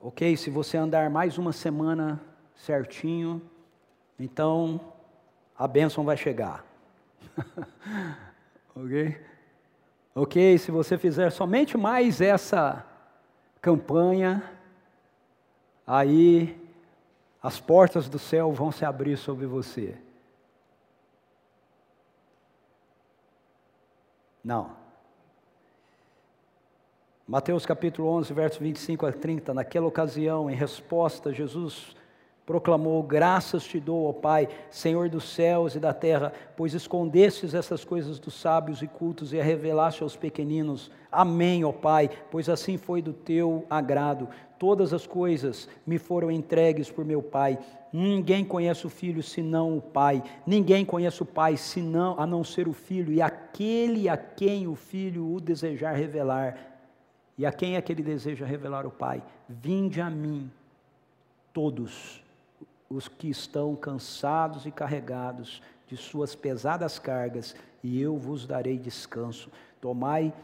Ok, 0.00 0.36
se 0.36 0.48
você 0.48 0.76
andar 0.76 1.10
mais 1.10 1.38
uma 1.38 1.52
semana 1.52 2.24
certinho, 2.54 3.42
então 4.16 4.92
a 5.58 5.66
bênção 5.66 6.04
vai 6.04 6.16
chegar. 6.16 6.64
ok? 8.76 9.29
Ok, 10.14 10.58
se 10.58 10.70
você 10.70 10.98
fizer 10.98 11.30
somente 11.30 11.76
mais 11.76 12.20
essa 12.20 12.84
campanha, 13.60 14.42
aí 15.86 16.60
as 17.42 17.60
portas 17.60 18.08
do 18.08 18.18
céu 18.18 18.52
vão 18.52 18.72
se 18.72 18.84
abrir 18.84 19.16
sobre 19.16 19.46
você. 19.46 19.96
Não. 24.42 24.76
Mateus 27.26 27.64
capítulo 27.64 28.08
11, 28.08 28.32
versos 28.32 28.58
25 28.58 29.06
a 29.06 29.12
30, 29.12 29.54
naquela 29.54 29.86
ocasião, 29.86 30.50
em 30.50 30.54
resposta, 30.54 31.32
Jesus 31.32 31.94
proclamou: 32.50 33.00
Graças 33.04 33.62
te 33.62 33.78
dou, 33.78 34.08
ó 34.08 34.12
Pai, 34.12 34.48
Senhor 34.70 35.08
dos 35.08 35.22
céus 35.32 35.76
e 35.76 35.78
da 35.78 35.94
terra, 35.94 36.32
pois 36.56 36.74
escondestes 36.74 37.54
essas 37.54 37.84
coisas 37.84 38.18
dos 38.18 38.34
sábios 38.34 38.82
e 38.82 38.88
cultos 38.88 39.32
e 39.32 39.40
a 39.40 39.44
revelaste 39.44 40.02
aos 40.02 40.16
pequeninos. 40.16 40.90
Amém, 41.12 41.64
ó 41.64 41.70
Pai, 41.70 42.10
pois 42.28 42.48
assim 42.48 42.76
foi 42.76 43.00
do 43.00 43.12
teu 43.12 43.64
agrado. 43.70 44.28
Todas 44.58 44.92
as 44.92 45.06
coisas 45.06 45.68
me 45.86 45.96
foram 45.96 46.28
entregues 46.28 46.90
por 46.90 47.04
meu 47.04 47.22
Pai. 47.22 47.56
Ninguém 47.92 48.44
conhece 48.44 48.84
o 48.84 48.90
Filho 48.90 49.22
senão 49.22 49.76
o 49.78 49.80
Pai. 49.80 50.20
Ninguém 50.44 50.84
conhece 50.84 51.22
o 51.22 51.26
Pai 51.26 51.56
senão 51.56 52.16
a 52.18 52.26
não 52.26 52.42
ser 52.42 52.66
o 52.66 52.72
Filho 52.72 53.12
e 53.12 53.22
aquele 53.22 54.08
a 54.08 54.16
quem 54.16 54.66
o 54.66 54.74
Filho 54.74 55.32
o 55.32 55.40
desejar 55.40 55.92
revelar. 55.92 56.58
E 57.38 57.46
a 57.46 57.52
quem 57.52 57.76
é 57.76 57.80
que 57.80 57.92
ele 57.92 58.02
deseja 58.02 58.44
revelar 58.44 58.84
o 58.86 58.90
Pai? 58.90 59.22
Vinde 59.48 60.00
a 60.00 60.10
mim, 60.10 60.50
todos 61.52 62.28
os 62.90 63.06
que 63.06 63.30
estão 63.30 63.76
cansados 63.76 64.66
e 64.66 64.70
carregados 64.72 65.62
de 65.86 65.96
suas 65.96 66.34
pesadas 66.34 66.98
cargas, 66.98 67.54
e 67.82 68.00
eu 68.00 68.18
vos 68.18 68.46
darei 68.46 68.76
descanso. 68.76 69.48
Tomai 69.80 70.34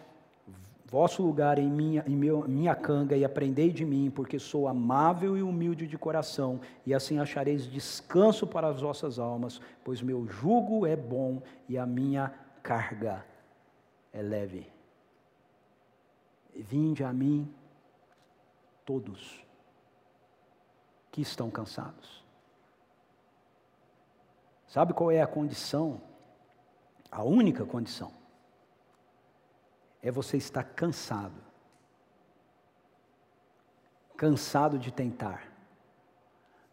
vosso 0.88 1.24
lugar 1.24 1.59
em 1.59 1.68
minha, 1.68 2.04
em 2.06 2.14
meu, 2.16 2.46
minha 2.46 2.74
canga 2.74 3.16
e 3.16 3.24
aprendei 3.24 3.72
de 3.72 3.85
mim, 3.85 4.11
porque 4.11 4.38
sou 4.38 4.68
amável 4.68 5.37
e 5.37 5.42
humilde 5.42 5.88
de 5.88 5.98
coração, 5.98 6.61
e 6.87 6.94
assim 6.94 7.18
achareis 7.18 7.68
descanso 7.68 8.46
para 8.46 8.68
as 8.68 8.80
vossas 8.80 9.18
almas, 9.18 9.61
pois 9.85 10.00
meu 10.00 10.24
jugo 10.28 10.87
é 10.87 10.94
bom 10.94 11.42
e 11.68 11.76
a 11.76 11.85
minha 11.85 12.32
carga 12.62 13.26
é 14.12 14.22
leve. 14.22 14.68
Vinde 16.54 17.02
a 17.02 17.12
mim 17.12 17.52
todos 18.85 19.44
que 21.11 21.20
estão 21.20 21.50
cansados. 21.50 22.26
Sabe 24.77 24.93
qual 24.93 25.11
é 25.11 25.23
a 25.23 25.27
condição? 25.27 26.03
A 27.11 27.23
única 27.23 27.65
condição 27.65 28.12
é 30.03 30.11
você 30.11 30.37
estar 30.37 30.62
cansado. 30.62 31.41
Cansado 34.19 34.79
de 34.79 34.93
tentar, 34.93 35.51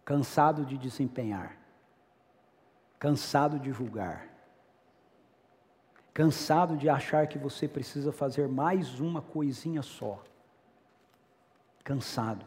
cansado 0.03 0.65
de 0.65 0.77
desempenhar, 0.77 1.57
cansado 2.99 3.57
de 3.57 3.71
julgar, 3.71 4.27
cansado 6.13 6.75
de 6.75 6.89
achar 6.89 7.25
que 7.27 7.37
você 7.37 7.69
precisa 7.69 8.11
fazer 8.11 8.49
mais 8.49 8.99
uma 8.99 9.21
coisinha 9.21 9.81
só. 9.81 10.21
Cansado. 11.85 12.45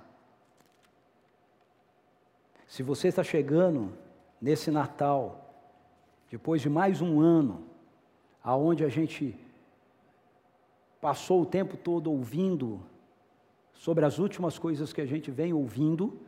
Se 2.69 2.83
você 2.83 3.09
está 3.09 3.25
chegando 3.25 3.97
nesse 4.39 4.71
Natal, 4.71 5.46
depois 6.31 6.61
de 6.61 6.69
mais 6.69 7.01
um 7.01 7.21
ano, 7.21 7.65
aonde 8.43 8.85
a 8.85 8.89
gente 8.89 9.35
passou 11.01 11.43
o 11.43 11.47
tempo 11.47 11.77
todo 11.77 12.11
ouvindo 12.11 12.81
sobre 13.75 14.05
as 14.05 14.19
últimas 14.19 14.59
coisas 14.59 14.93
que 14.93 15.01
a 15.01 15.07
gente 15.07 15.31
vem 15.31 15.53
ouvindo, 15.53 16.19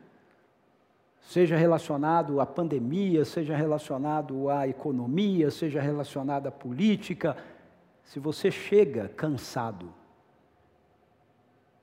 seja 1.21 1.57
relacionado 1.57 2.39
à 2.39 2.45
pandemia, 2.45 3.25
seja 3.25 3.55
relacionado 3.55 4.49
à 4.49 4.67
economia, 4.67 5.51
seja 5.51 5.81
relacionado 5.81 6.47
à 6.47 6.51
política, 6.51 7.35
se 8.03 8.19
você 8.19 8.49
chega 8.49 9.09
cansado, 9.09 9.93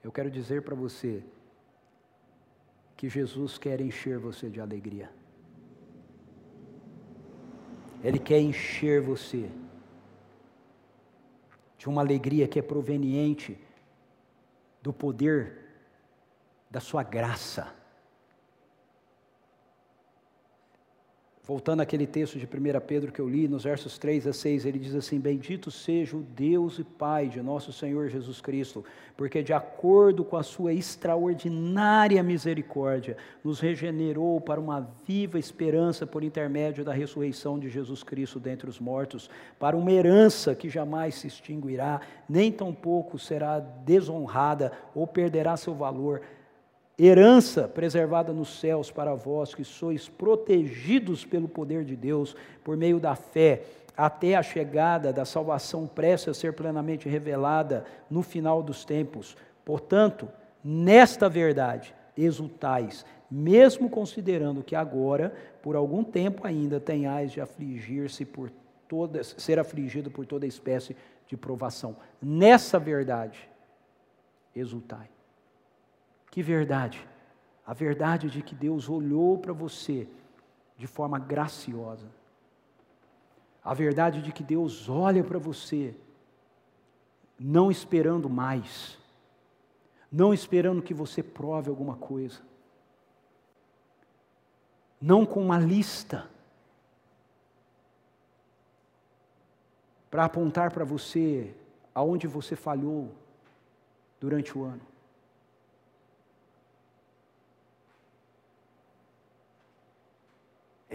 eu 0.03 0.11
quero 0.11 0.31
dizer 0.31 0.63
para 0.63 0.75
você 0.75 1.23
que 2.97 3.09
Jesus 3.09 3.59
quer 3.59 3.81
encher 3.81 4.19
você 4.19 4.49
de 4.49 4.61
alegria. 4.61 5.11
Ele 8.03 8.19
quer 8.19 8.41
encher 8.41 9.01
você 9.01 9.51
de 11.79 11.89
uma 11.89 12.01
alegria 12.01 12.49
que 12.49 12.59
é 12.59 12.63
proveniente 12.63 13.59
do 14.83 14.93
poder 14.93 15.67
da 16.71 16.81
sua 16.81 17.03
graça. 17.03 17.75
Voltando 21.47 21.81
àquele 21.81 22.09
texto 22.09 22.41
de 22.41 22.45
1 22.45 22.81
Pedro 22.85 23.13
que 23.13 23.21
eu 23.21 23.29
li, 23.29 23.47
nos 23.47 23.63
versos 23.63 23.97
3 23.99 24.27
a 24.27 24.33
6, 24.33 24.67
ele 24.67 24.81
diz 24.81 24.97
assim: 24.97 25.21
Bendito 25.21 25.71
seja 25.71 26.17
o 26.17 26.23
Deus 26.23 26.81
e 26.81 26.83
Pai 26.83 27.29
de 27.29 27.41
nosso 27.41 27.73
Senhor 27.73 28.09
Jesus 28.09 28.41
Cristo, 28.41 28.85
porque 29.17 29.45
de 29.45 29.53
acordo 29.53 30.25
com 30.25 30.37
a 30.37 30.43
sua 30.43 30.73
extraordinária 30.73 32.21
misericórdia, 32.21 33.17
nos 33.45 33.61
regenerou 33.61 34.41
para 34.41 34.61
uma 34.61 34.91
viva 35.07 35.39
esperança 35.39 36.05
por 36.05 36.25
intermédio 36.25 36.85
da 36.85 36.93
ressurreição 36.93 37.61
de 37.61 37.71
Jesus 37.71 38.03
Cristo 38.03 38.41
dentre 38.41 38.69
os 38.69 38.81
mortos, 38.81 39.31
para 39.57 39.77
uma 39.77 39.93
herança 39.93 40.53
que 40.53 40.69
jamais 40.69 41.15
se 41.15 41.29
extinguirá, 41.29 42.01
nem 42.29 42.51
tampouco 42.51 43.21
será 43.21 43.61
desonrada 43.61 44.73
ou 44.97 45.07
perderá 45.07 45.57
seu 45.57 45.77
valor 45.77 46.23
herança 46.99 47.69
preservada 47.69 48.33
nos 48.33 48.59
céus 48.59 48.91
para 48.91 49.15
vós, 49.15 49.55
que 49.55 49.65
sois 49.65 50.09
protegidos 50.09 51.25
pelo 51.25 51.49
poder 51.49 51.85
de 51.85 51.95
Deus 51.95 52.35
por 52.65 52.77
meio 52.77 52.99
da 52.99 53.15
fé, 53.15 53.63
até 53.97 54.35
a 54.35 54.43
chegada 54.43 55.13
da 55.13 55.25
salvação 55.25 55.87
prestes 55.87 56.29
a 56.29 56.35
ser 56.35 56.53
plenamente 56.53 57.09
revelada 57.09 57.85
no 58.11 58.23
final 58.23 58.63
dos 58.63 58.85
tempos. 58.85 59.37
Portanto, 59.65 60.29
nesta 60.63 61.29
verdade, 61.29 61.95
exultais, 62.17 63.05
mesmo 63.31 63.89
considerando 63.89 64.63
que 64.63 64.77
agora, 64.77 65.35
por 65.63 65.77
algum 65.77 66.05
tempo 66.05 66.47
ainda, 66.47 66.79
tenhais 66.79 67.33
de 67.33 67.41
afligir-se 67.41 68.25
por 68.25 68.51
toda, 68.87 69.23
ser 69.25 69.59
afligido 69.59 70.11
por 70.11 70.27
toda 70.27 70.47
espécie 70.47 70.97
de 71.27 71.37
provação. 71.37 71.97
Nessa 72.23 72.79
verdade, 72.79 73.49
exultai. 74.55 75.16
Que 76.31 76.43
verdade? 76.43 77.07
A 77.67 77.73
verdade 77.73 78.29
de 78.29 78.43
que 78.43 78.55
Deus 78.55 78.89
olhou 78.89 79.39
para 79.39 79.53
você 79.53 80.09
de 80.77 80.87
forma 80.87 81.19
graciosa. 81.19 82.07
A 83.65 83.75
verdade 83.75 84.23
de 84.23 84.33
que 84.33 84.45
Deus 84.45 84.89
olha 84.89 85.25
para 85.25 85.39
você 85.39 85.95
não 87.39 87.71
esperando 87.71 88.29
mais, 88.29 88.99
não 90.11 90.33
esperando 90.33 90.83
que 90.83 90.95
você 90.95 91.23
prove 91.23 91.69
alguma 91.69 91.97
coisa, 91.97 92.41
não 95.01 95.27
com 95.27 95.43
uma 95.43 95.59
lista 95.59 96.31
para 100.11 100.25
apontar 100.25 100.73
para 100.73 100.85
você 100.85 101.55
aonde 101.95 102.27
você 102.27 102.57
falhou 102.57 103.13
durante 104.19 104.57
o 104.57 104.65
ano. 104.65 104.81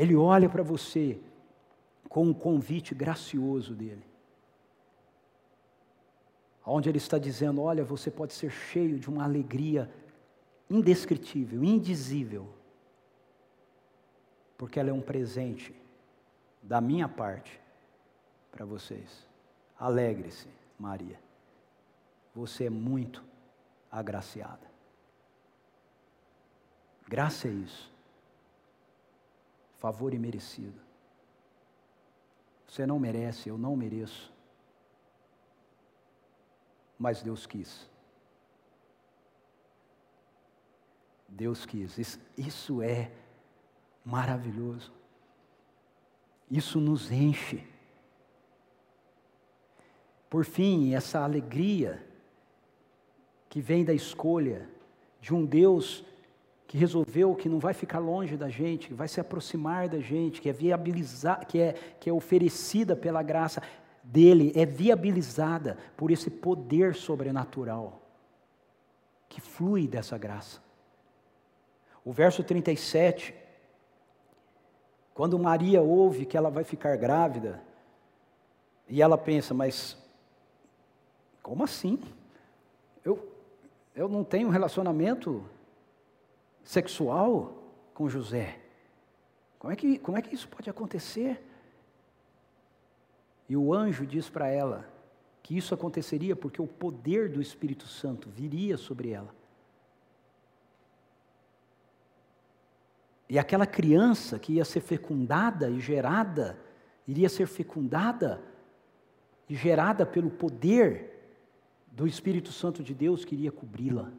Ele 0.01 0.15
olha 0.15 0.49
para 0.49 0.63
você 0.63 1.21
com 2.09 2.25
um 2.25 2.33
convite 2.33 2.95
gracioso 2.95 3.75
dele. 3.75 4.03
Onde 6.65 6.89
ele 6.89 6.97
está 6.97 7.19
dizendo: 7.19 7.61
Olha, 7.61 7.83
você 7.83 8.09
pode 8.09 8.33
ser 8.33 8.49
cheio 8.49 8.97
de 8.97 9.07
uma 9.07 9.23
alegria 9.23 9.87
indescritível, 10.67 11.63
indizível, 11.63 12.49
porque 14.57 14.79
ela 14.79 14.89
é 14.89 14.93
um 14.93 15.01
presente 15.01 15.71
da 16.63 16.81
minha 16.81 17.07
parte 17.07 17.61
para 18.51 18.65
vocês. 18.65 19.27
Alegre-se, 19.77 20.47
Maria. 20.79 21.19
Você 22.33 22.65
é 22.65 22.69
muito 22.71 23.23
agraciada. 23.91 24.67
Graça 27.07 27.47
é 27.47 27.51
isso 27.51 27.91
favor 29.81 30.13
imerecido. 30.13 30.79
Você 32.67 32.85
não 32.85 32.99
merece, 32.99 33.49
eu 33.49 33.57
não 33.57 33.75
mereço. 33.75 34.31
Mas 36.99 37.23
Deus 37.23 37.47
quis. 37.47 37.89
Deus 41.27 41.65
quis. 41.65 42.19
Isso, 42.37 42.83
é 42.83 43.11
maravilhoso. 44.05 44.93
Isso 46.49 46.79
nos 46.79 47.11
enche. 47.11 47.67
Por 50.29 50.45
fim, 50.45 50.93
essa 50.93 51.23
alegria 51.23 52.07
que 53.49 53.59
vem 53.59 53.83
da 53.83 53.93
escolha 53.93 54.69
de 55.19 55.33
um 55.33 55.43
Deus 55.43 56.05
que 56.71 56.77
resolveu 56.77 57.35
que 57.35 57.49
não 57.49 57.59
vai 57.59 57.73
ficar 57.73 57.99
longe 57.99 58.37
da 58.37 58.47
gente, 58.47 58.87
que 58.87 58.93
vai 58.93 59.05
se 59.05 59.19
aproximar 59.19 59.89
da 59.89 59.99
gente, 59.99 60.39
que 60.39 60.47
é 60.47 60.53
viabilizar, 60.53 61.45
que 61.45 61.59
é, 61.59 61.73
que 61.99 62.09
é 62.09 62.13
oferecida 62.13 62.95
pela 62.95 63.21
graça 63.21 63.61
dele, 64.01 64.53
é 64.55 64.65
viabilizada 64.65 65.77
por 65.97 66.11
esse 66.11 66.29
poder 66.29 66.95
sobrenatural 66.95 68.01
que 69.27 69.41
flui 69.41 69.85
dessa 69.85 70.17
graça. 70.17 70.61
O 72.05 72.13
verso 72.13 72.41
37, 72.41 73.35
quando 75.13 75.37
Maria 75.37 75.81
ouve 75.81 76.25
que 76.25 76.37
ela 76.37 76.49
vai 76.49 76.63
ficar 76.63 76.95
grávida, 76.95 77.61
e 78.87 79.01
ela 79.01 79.17
pensa, 79.17 79.53
mas 79.53 79.97
como 81.43 81.65
assim? 81.65 81.99
Eu, 83.03 83.29
eu 83.93 84.07
não 84.07 84.23
tenho 84.23 84.47
relacionamento 84.47 85.43
sexual 86.63 87.61
com 87.93 88.09
José. 88.09 88.59
Como 89.59 89.71
é 89.71 89.75
que, 89.75 89.99
como 89.99 90.17
é 90.17 90.21
que 90.21 90.33
isso 90.33 90.47
pode 90.47 90.69
acontecer? 90.69 91.41
E 93.47 93.55
o 93.55 93.73
anjo 93.73 94.05
diz 94.05 94.29
para 94.29 94.47
ela 94.47 94.89
que 95.43 95.57
isso 95.57 95.73
aconteceria 95.73 96.35
porque 96.35 96.61
o 96.61 96.67
poder 96.67 97.29
do 97.29 97.41
Espírito 97.41 97.87
Santo 97.87 98.29
viria 98.29 98.77
sobre 98.77 99.09
ela. 99.09 99.33
E 103.29 103.39
aquela 103.39 103.65
criança 103.65 104.37
que 104.37 104.53
ia 104.53 104.65
ser 104.65 104.81
fecundada 104.81 105.69
e 105.69 105.79
gerada, 105.79 106.59
iria 107.07 107.29
ser 107.29 107.47
fecundada 107.47 108.41
e 109.47 109.55
gerada 109.55 110.05
pelo 110.05 110.29
poder 110.29 111.11
do 111.91 112.07
Espírito 112.07 112.51
Santo 112.51 112.83
de 112.83 112.93
Deus 112.93 113.23
que 113.23 113.35
iria 113.35 113.51
cobri-la. 113.51 114.11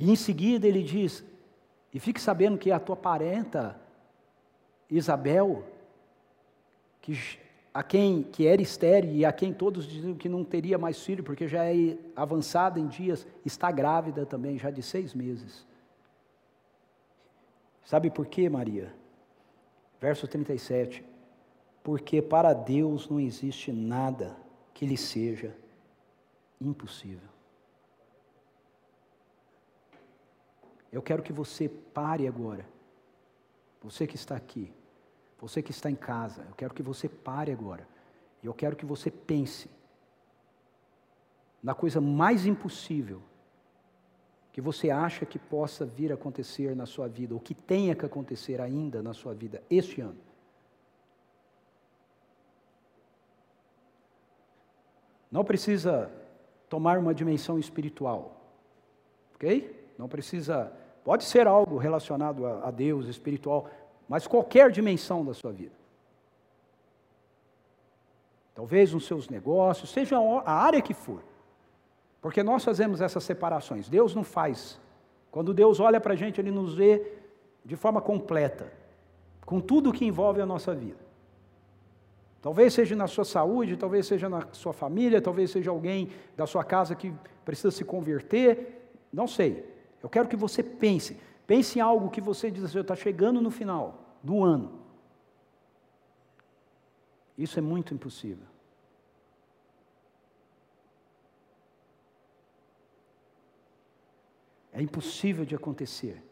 E 0.00 0.10
em 0.10 0.16
seguida 0.16 0.66
ele 0.66 0.82
diz: 0.82 1.22
E 1.92 2.00
fique 2.00 2.18
sabendo 2.18 2.56
que 2.56 2.72
a 2.72 2.80
tua 2.80 2.96
parenta, 2.96 3.78
Isabel, 4.90 5.62
que, 7.02 7.12
a 7.72 7.82
quem 7.82 8.22
que 8.22 8.46
era 8.46 8.62
estéreo 8.62 9.12
e 9.12 9.26
a 9.26 9.32
quem 9.32 9.52
todos 9.52 9.86
diziam 9.86 10.14
que 10.14 10.28
não 10.28 10.42
teria 10.42 10.78
mais 10.78 11.04
filho, 11.04 11.22
porque 11.22 11.46
já 11.46 11.66
é 11.66 11.98
avançada 12.16 12.80
em 12.80 12.88
dias, 12.88 13.26
está 13.44 13.70
grávida 13.70 14.24
também, 14.24 14.58
já 14.58 14.70
de 14.70 14.82
seis 14.82 15.12
meses. 15.12 15.66
Sabe 17.84 18.08
por 18.08 18.26
quê, 18.26 18.48
Maria? 18.48 18.94
Verso 20.00 20.26
37. 20.26 21.04
Porque 21.82 22.22
para 22.22 22.54
Deus 22.54 23.06
não 23.08 23.20
existe 23.20 23.70
nada 23.70 24.34
que 24.72 24.86
lhe 24.86 24.96
seja 24.96 25.54
impossível. 26.58 27.28
Eu 30.92 31.02
quero 31.02 31.22
que 31.22 31.32
você 31.32 31.68
pare 31.68 32.26
agora. 32.26 32.66
Você 33.82 34.06
que 34.06 34.16
está 34.16 34.36
aqui, 34.36 34.72
você 35.40 35.62
que 35.62 35.70
está 35.70 35.90
em 35.90 35.96
casa, 35.96 36.44
eu 36.48 36.54
quero 36.54 36.74
que 36.74 36.82
você 36.82 37.08
pare 37.08 37.50
agora. 37.50 37.86
E 38.42 38.46
eu 38.46 38.54
quero 38.54 38.76
que 38.76 38.84
você 38.84 39.10
pense 39.10 39.70
na 41.62 41.74
coisa 41.74 42.00
mais 42.00 42.46
impossível 42.46 43.22
que 44.52 44.60
você 44.60 44.90
acha 44.90 45.24
que 45.24 45.38
possa 45.38 45.86
vir 45.86 46.10
a 46.10 46.14
acontecer 46.14 46.74
na 46.74 46.84
sua 46.84 47.06
vida, 47.06 47.34
ou 47.34 47.40
que 47.40 47.54
tenha 47.54 47.94
que 47.94 48.04
acontecer 48.04 48.60
ainda 48.60 49.02
na 49.02 49.14
sua 49.14 49.32
vida 49.32 49.62
este 49.70 50.00
ano. 50.00 50.18
Não 55.30 55.44
precisa 55.44 56.10
tomar 56.68 56.98
uma 56.98 57.14
dimensão 57.14 57.58
espiritual, 57.58 58.40
ok? 59.34 59.92
Não 59.96 60.08
precisa, 60.08 60.72
pode 61.10 61.24
ser 61.24 61.48
algo 61.48 61.76
relacionado 61.76 62.46
a, 62.46 62.70
Deus, 62.70 63.08
espiritual, 63.08 63.68
mas 64.08 64.28
qualquer 64.28 64.70
dimensão 64.70 65.24
da 65.24 65.34
sua 65.34 65.50
vida. 65.50 65.74
Talvez 68.54 68.92
nos 68.92 69.06
seus 69.06 69.28
negócios, 69.28 69.90
seja 69.90 70.16
a 70.44 70.52
área 70.52 70.80
que 70.80 70.94
for. 70.94 71.20
Porque 72.22 72.44
nós 72.44 72.64
fazemos 72.64 73.00
essas 73.00 73.24
separações, 73.24 73.88
Deus 73.88 74.14
não 74.14 74.22
faz. 74.22 74.78
Quando 75.32 75.52
Deus 75.52 75.80
olha 75.80 76.00
para 76.00 76.12
a 76.12 76.16
gente, 76.16 76.40
Ele 76.40 76.52
nos 76.52 76.76
vê 76.76 77.04
de 77.64 77.74
forma 77.74 78.00
completa, 78.00 78.72
com 79.44 79.60
tudo 79.60 79.92
que 79.92 80.04
envolve 80.04 80.40
a 80.40 80.46
nossa 80.46 80.72
vida. 80.76 81.04
Talvez 82.40 82.72
seja 82.72 82.94
na 82.94 83.08
sua 83.08 83.24
saúde, 83.24 83.76
talvez 83.76 84.06
seja 84.06 84.28
na 84.28 84.46
sua 84.52 84.72
família, 84.72 85.20
talvez 85.20 85.50
seja 85.50 85.72
alguém 85.72 86.12
da 86.36 86.46
sua 86.46 86.62
casa 86.62 86.94
que 86.94 87.12
precisa 87.44 87.72
se 87.72 87.84
converter, 87.84 88.92
não 89.12 89.26
sei. 89.26 89.79
Eu 90.02 90.08
quero 90.08 90.28
que 90.28 90.36
você 90.36 90.62
pense, 90.62 91.20
pense 91.46 91.78
em 91.78 91.82
algo 91.82 92.10
que 92.10 92.20
você 92.20 92.50
diz 92.50 92.64
assim, 92.64 92.80
está 92.80 92.96
chegando 92.96 93.40
no 93.40 93.50
final 93.50 94.16
do 94.22 94.42
ano. 94.42 94.80
Isso 97.36 97.58
é 97.58 97.62
muito 97.62 97.94
impossível. 97.94 98.46
É 104.72 104.80
impossível 104.80 105.44
de 105.44 105.54
acontecer. 105.54 106.22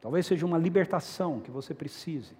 Talvez 0.00 0.26
seja 0.26 0.46
uma 0.46 0.58
libertação 0.58 1.40
que 1.40 1.50
você 1.50 1.74
precise. 1.74 2.36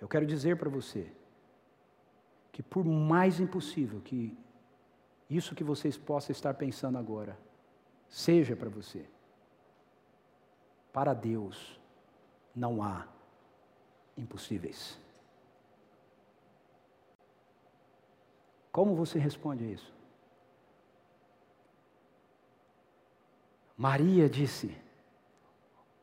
Eu 0.00 0.08
quero 0.08 0.26
dizer 0.26 0.56
para 0.56 0.70
você 0.70 1.12
que, 2.56 2.62
por 2.62 2.86
mais 2.86 3.38
impossível 3.38 4.00
que 4.00 4.34
isso 5.28 5.54
que 5.54 5.62
vocês 5.62 5.98
possam 5.98 6.32
estar 6.32 6.54
pensando 6.54 6.96
agora 6.96 7.38
seja 8.08 8.56
para 8.56 8.70
você, 8.70 9.04
para 10.90 11.12
Deus 11.12 11.78
não 12.54 12.82
há 12.82 13.06
impossíveis. 14.16 14.98
Como 18.72 18.94
você 18.94 19.18
responde 19.18 19.62
a 19.62 19.68
isso? 19.68 19.92
Maria 23.76 24.30
disse: 24.30 24.74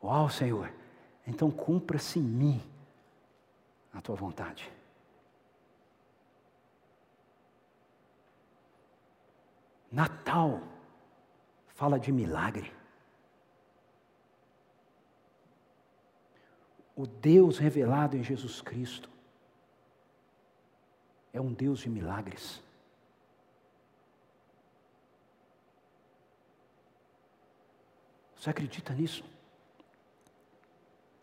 Uau, 0.04 0.30
Senhor, 0.30 0.72
então 1.26 1.50
cumpra-se 1.50 2.20
em 2.20 2.22
mim 2.22 2.62
a 3.92 4.00
tua 4.00 4.16
vontade. 4.16 4.72
Natal 9.94 10.60
fala 11.68 12.00
de 12.00 12.12
milagre. 12.12 12.74
O 16.96 17.06
Deus 17.06 17.60
revelado 17.60 18.18
em 18.18 18.24
Jesus 18.24 18.60
Cristo 18.60 19.08
é 21.32 21.40
um 21.40 21.54
Deus 21.54 21.82
de 21.82 21.90
milagres. 21.90 22.60
Você 28.36 28.50
acredita 28.50 28.94
nisso? 28.94 29.24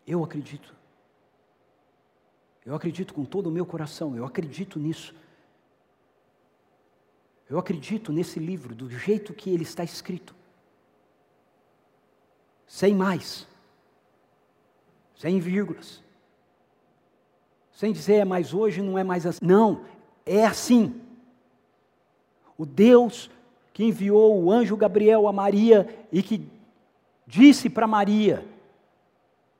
Eu 0.07 0.23
acredito. 0.23 0.73
Eu 2.65 2.73
acredito 2.73 3.13
com 3.13 3.25
todo 3.25 3.47
o 3.47 3.51
meu 3.51 3.65
coração, 3.65 4.15
eu 4.15 4.25
acredito 4.25 4.79
nisso. 4.79 5.13
Eu 7.51 7.59
acredito 7.59 8.13
nesse 8.13 8.39
livro 8.39 8.73
do 8.73 8.89
jeito 8.89 9.33
que 9.33 9.49
ele 9.49 9.63
está 9.63 9.83
escrito. 9.83 10.33
Sem 12.65 12.95
mais. 12.95 13.45
Sem 15.17 15.37
vírgulas. 15.37 16.01
Sem 17.73 17.91
dizer 17.91 18.15
é 18.15 18.25
mais 18.25 18.53
hoje, 18.53 18.81
não 18.81 18.97
é 18.97 19.03
mais 19.03 19.25
assim. 19.25 19.45
Não, 19.45 19.83
é 20.25 20.45
assim. 20.45 20.95
O 22.57 22.65
Deus 22.65 23.29
que 23.73 23.83
enviou 23.83 24.41
o 24.41 24.49
anjo 24.49 24.77
Gabriel 24.77 25.27
a 25.27 25.33
Maria 25.33 26.07
e 26.09 26.23
que 26.23 26.47
disse 27.27 27.69
para 27.69 27.85
Maria: 27.85 28.47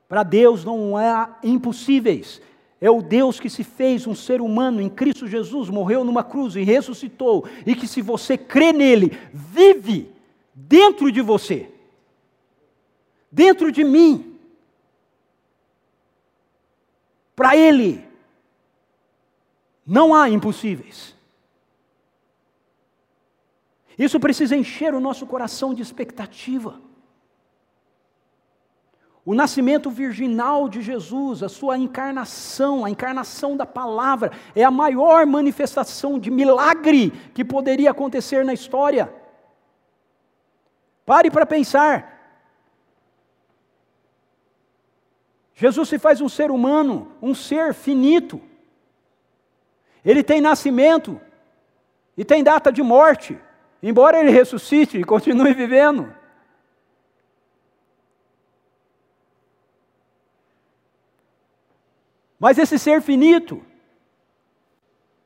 para 0.08 0.22
Deus 0.22 0.64
não 0.64 0.96
há 0.96 1.38
impossíveis. 1.42 2.40
É 2.82 2.90
o 2.90 3.00
Deus 3.00 3.38
que 3.38 3.48
se 3.48 3.62
fez 3.62 4.08
um 4.08 4.14
ser 4.14 4.40
humano 4.40 4.80
em 4.80 4.90
Cristo 4.90 5.28
Jesus, 5.28 5.70
morreu 5.70 6.02
numa 6.02 6.24
cruz 6.24 6.56
e 6.56 6.64
ressuscitou, 6.64 7.46
e 7.64 7.76
que, 7.76 7.86
se 7.86 8.02
você 8.02 8.36
crê 8.36 8.72
nele, 8.72 9.16
vive 9.32 10.10
dentro 10.52 11.12
de 11.12 11.20
você, 11.20 11.70
dentro 13.30 13.70
de 13.70 13.84
mim. 13.84 14.36
Para 17.36 17.56
Ele, 17.56 18.04
não 19.86 20.12
há 20.12 20.28
impossíveis. 20.28 21.14
Isso 23.96 24.18
precisa 24.18 24.56
encher 24.56 24.92
o 24.92 24.98
nosso 24.98 25.24
coração 25.24 25.72
de 25.72 25.82
expectativa. 25.82 26.80
O 29.24 29.34
nascimento 29.34 29.88
virginal 29.88 30.68
de 30.68 30.82
Jesus, 30.82 31.44
a 31.44 31.48
sua 31.48 31.78
encarnação, 31.78 32.84
a 32.84 32.90
encarnação 32.90 33.56
da 33.56 33.64
palavra, 33.64 34.32
é 34.54 34.64
a 34.64 34.70
maior 34.70 35.24
manifestação 35.26 36.18
de 36.18 36.28
milagre 36.28 37.10
que 37.32 37.44
poderia 37.44 37.92
acontecer 37.92 38.44
na 38.44 38.52
história. 38.52 39.12
Pare 41.06 41.30
para 41.30 41.46
pensar. 41.46 42.20
Jesus 45.54 45.88
se 45.88 46.00
faz 46.00 46.20
um 46.20 46.28
ser 46.28 46.50
humano, 46.50 47.12
um 47.22 47.32
ser 47.32 47.72
finito. 47.74 48.40
Ele 50.04 50.24
tem 50.24 50.40
nascimento 50.40 51.20
e 52.16 52.24
tem 52.24 52.42
data 52.42 52.72
de 52.72 52.82
morte, 52.82 53.38
embora 53.80 54.18
ele 54.18 54.32
ressuscite 54.32 54.98
e 54.98 55.04
continue 55.04 55.54
vivendo. 55.54 56.12
Mas 62.42 62.58
esse 62.58 62.76
ser 62.76 63.00
finito 63.00 63.64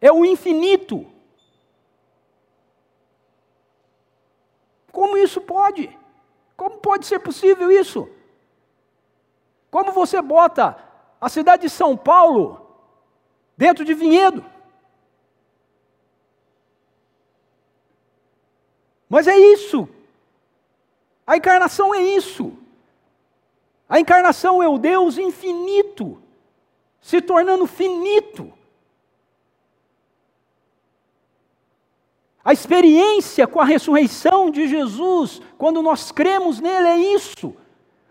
é 0.02 0.12
o 0.12 0.22
infinito. 0.22 1.10
Como 4.92 5.16
isso 5.16 5.40
pode? 5.40 5.98
Como 6.54 6.76
pode 6.76 7.06
ser 7.06 7.18
possível 7.20 7.72
isso? 7.72 8.06
Como 9.70 9.92
você 9.92 10.20
bota 10.20 10.76
a 11.18 11.30
cidade 11.30 11.62
de 11.62 11.70
São 11.70 11.96
Paulo 11.96 12.76
dentro 13.56 13.82
de 13.82 13.94
vinhedo? 13.94 14.44
Mas 19.08 19.26
é 19.26 19.38
isso. 19.38 19.88
A 21.26 21.38
encarnação 21.38 21.94
é 21.94 22.02
isso. 22.02 22.52
A 23.88 23.98
encarnação 23.98 24.62
é 24.62 24.68
o 24.68 24.76
Deus 24.76 25.16
infinito 25.16 26.25
se 27.06 27.20
tornando 27.20 27.68
finito. 27.68 28.52
A 32.44 32.52
experiência 32.52 33.46
com 33.46 33.60
a 33.60 33.64
ressurreição 33.64 34.50
de 34.50 34.66
Jesus, 34.66 35.40
quando 35.56 35.80
nós 35.82 36.10
cremos 36.10 36.58
nele, 36.58 36.88
é 36.88 36.98
isso. 37.14 37.54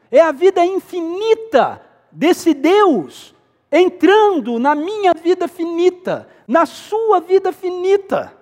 É 0.10 0.22
a 0.22 0.32
vida 0.32 0.66
infinita 0.66 1.82
desse 2.10 2.54
Deus 2.54 3.36
entrando 3.70 4.58
na 4.60 4.74
minha 4.74 5.14
vida 5.14 5.46
finita, 5.46 6.30
na 6.48 6.66
sua 6.66 7.20
vida 7.20 7.52
finita. 7.52 8.34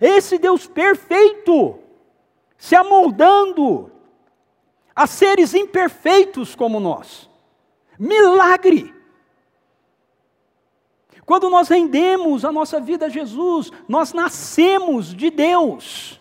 Esse 0.00 0.38
Deus 0.38 0.64
perfeito 0.64 1.76
se 2.56 2.76
amoldando 2.76 3.90
a 4.94 5.08
seres 5.08 5.54
imperfeitos 5.54 6.54
como 6.54 6.78
nós. 6.78 7.31
Milagre! 7.98 8.94
Quando 11.24 11.48
nós 11.48 11.68
rendemos 11.68 12.44
a 12.44 12.50
nossa 12.50 12.80
vida 12.80 13.06
a 13.06 13.08
Jesus, 13.08 13.70
nós 13.88 14.12
nascemos 14.12 15.14
de 15.14 15.30
Deus. 15.30 16.20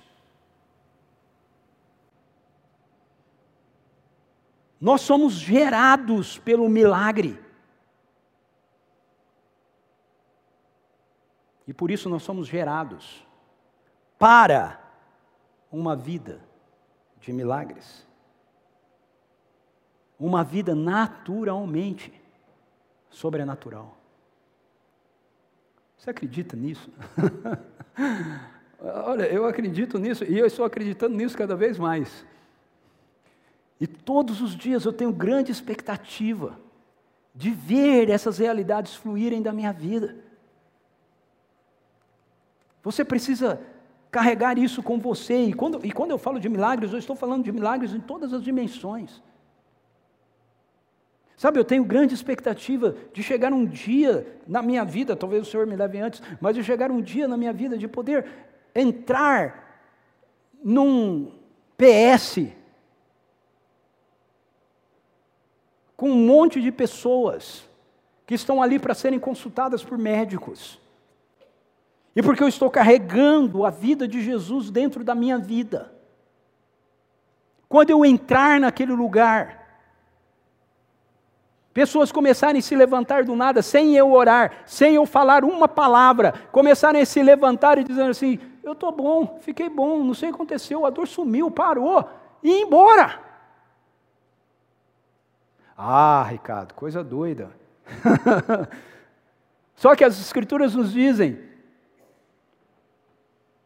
Nós 4.80 5.02
somos 5.02 5.34
gerados 5.34 6.38
pelo 6.40 6.68
milagre. 6.70 7.40
E 11.68 11.74
por 11.74 11.92
isso 11.92 12.10
nós 12.10 12.24
somos 12.24 12.48
gerados 12.48 13.26
para 14.18 14.80
uma 15.72 15.96
vida 15.96 16.44
de 17.20 17.32
milagres. 17.32 18.08
Uma 20.22 20.44
vida 20.44 20.76
naturalmente 20.76 22.14
sobrenatural. 23.10 23.98
Você 25.98 26.12
acredita 26.12 26.56
nisso? 26.56 26.92
Olha, 28.80 29.24
eu 29.24 29.48
acredito 29.48 29.98
nisso 29.98 30.24
e 30.24 30.38
eu 30.38 30.46
estou 30.46 30.64
acreditando 30.64 31.18
nisso 31.18 31.36
cada 31.36 31.56
vez 31.56 31.80
mais. 31.80 32.24
E 33.80 33.88
todos 33.88 34.42
os 34.42 34.56
dias 34.56 34.86
eu 34.86 34.94
tenho 34.94 35.12
grande 35.12 35.52
expectativa 35.52 36.60
de 37.34 37.50
ver 37.50 38.08
essas 38.12 38.38
realidades 38.38 38.94
fluírem 38.94 39.42
da 39.42 39.52
minha 39.52 39.74
vida. 39.74 40.18
Você 42.84 43.04
precisa 43.04 43.60
carregar 44.12 44.60
isso 44.60 44.84
com 44.84 45.00
você. 45.00 45.46
E 45.46 45.54
quando, 45.54 45.84
e 45.84 45.92
quando 45.92 46.12
eu 46.12 46.20
falo 46.20 46.40
de 46.40 46.48
milagres, 46.48 46.92
eu 46.92 47.00
estou 47.00 47.16
falando 47.16 47.44
de 47.44 47.52
milagres 47.52 47.96
em 47.96 48.00
todas 48.00 48.34
as 48.34 48.44
dimensões. 48.44 49.20
Sabe, 51.42 51.58
eu 51.58 51.66
tenho 51.66 51.84
grande 51.84 52.14
expectativa 52.14 52.96
de 53.12 53.24
chegar 53.24 53.52
um 53.52 53.66
dia 53.66 54.39
na 54.48 54.62
minha 54.62 54.86
vida, 54.86 55.16
talvez 55.16 55.48
o 55.48 55.50
Senhor 55.50 55.66
me 55.66 55.76
leve 55.76 55.98
antes, 55.98 56.22
mas 56.39 56.54
de 56.54 56.64
chegar 56.64 56.92
um 56.92 57.02
dia 57.02 57.28
na 57.28 57.36
minha 57.36 57.52
vida 57.52 57.76
de 57.80 57.88
poder 57.88 58.28
entrar 58.76 59.89
num 60.64 61.32
PS 61.76 62.46
com 65.98 66.12
um 66.12 66.28
monte 66.28 66.62
de 66.62 66.72
pessoas 66.72 67.68
que 68.28 68.36
estão 68.36 68.62
ali 68.62 68.78
para 68.78 68.94
serem 68.94 69.18
consultadas 69.18 69.84
por 69.84 69.98
médicos. 69.98 70.80
E 72.16 72.22
porque 72.22 72.44
eu 72.44 72.50
estou 72.50 72.70
carregando 72.70 73.66
a 73.66 73.72
vida 73.72 74.08
de 74.08 74.22
Jesus 74.22 74.70
dentro 74.70 75.04
da 75.04 75.16
minha 75.16 75.39
vida. 75.39 75.92
Quando 77.68 77.89
eu 77.89 78.06
entrar 78.06 78.60
naquele 78.60 78.94
lugar, 78.94 79.61
pessoas 81.74 82.12
começarem 82.12 82.60
a 82.60 82.62
se 82.62 82.76
levantar 82.76 83.24
do 83.24 83.36
nada, 83.36 83.62
sem 83.62 83.96
eu 83.96 84.12
orar, 84.12 84.64
sem 84.66 84.96
eu 84.96 85.06
falar 85.06 85.44
uma 85.44 85.68
palavra, 85.68 86.34
começarem 86.52 87.02
a 87.02 87.06
se 87.06 87.22
levantar 87.22 87.78
e 87.78 87.84
dizendo 87.84 88.12
assim: 88.12 88.40
Eu 88.64 88.74
estou 88.74 88.92
bom, 88.92 89.40
fiquei 89.42 89.70
bom, 89.70 90.04
não 90.04 90.14
sei 90.14 90.30
o 90.30 90.32
que 90.32 90.36
aconteceu, 90.36 90.86
a 90.86 90.90
dor 90.90 91.08
sumiu, 91.08 91.50
parou, 91.50 92.08
e 92.44 92.50
ir 92.50 92.62
embora. 92.62 93.20
Ah, 95.78 96.24
Ricardo, 96.30 96.74
coisa 96.74 97.04
doida. 97.04 97.52
Só 99.76 99.96
que 99.96 100.04
as 100.04 100.20
Escrituras 100.20 100.76
nos 100.76 100.92
dizem 100.92 101.40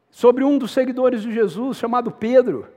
sobre 0.10 0.46
um 0.46 0.58
dos 0.58 0.72
seguidores 0.72 1.22
de 1.22 1.34
Jesus, 1.34 1.78
chamado 1.78 2.10
Pedro, 2.10 2.70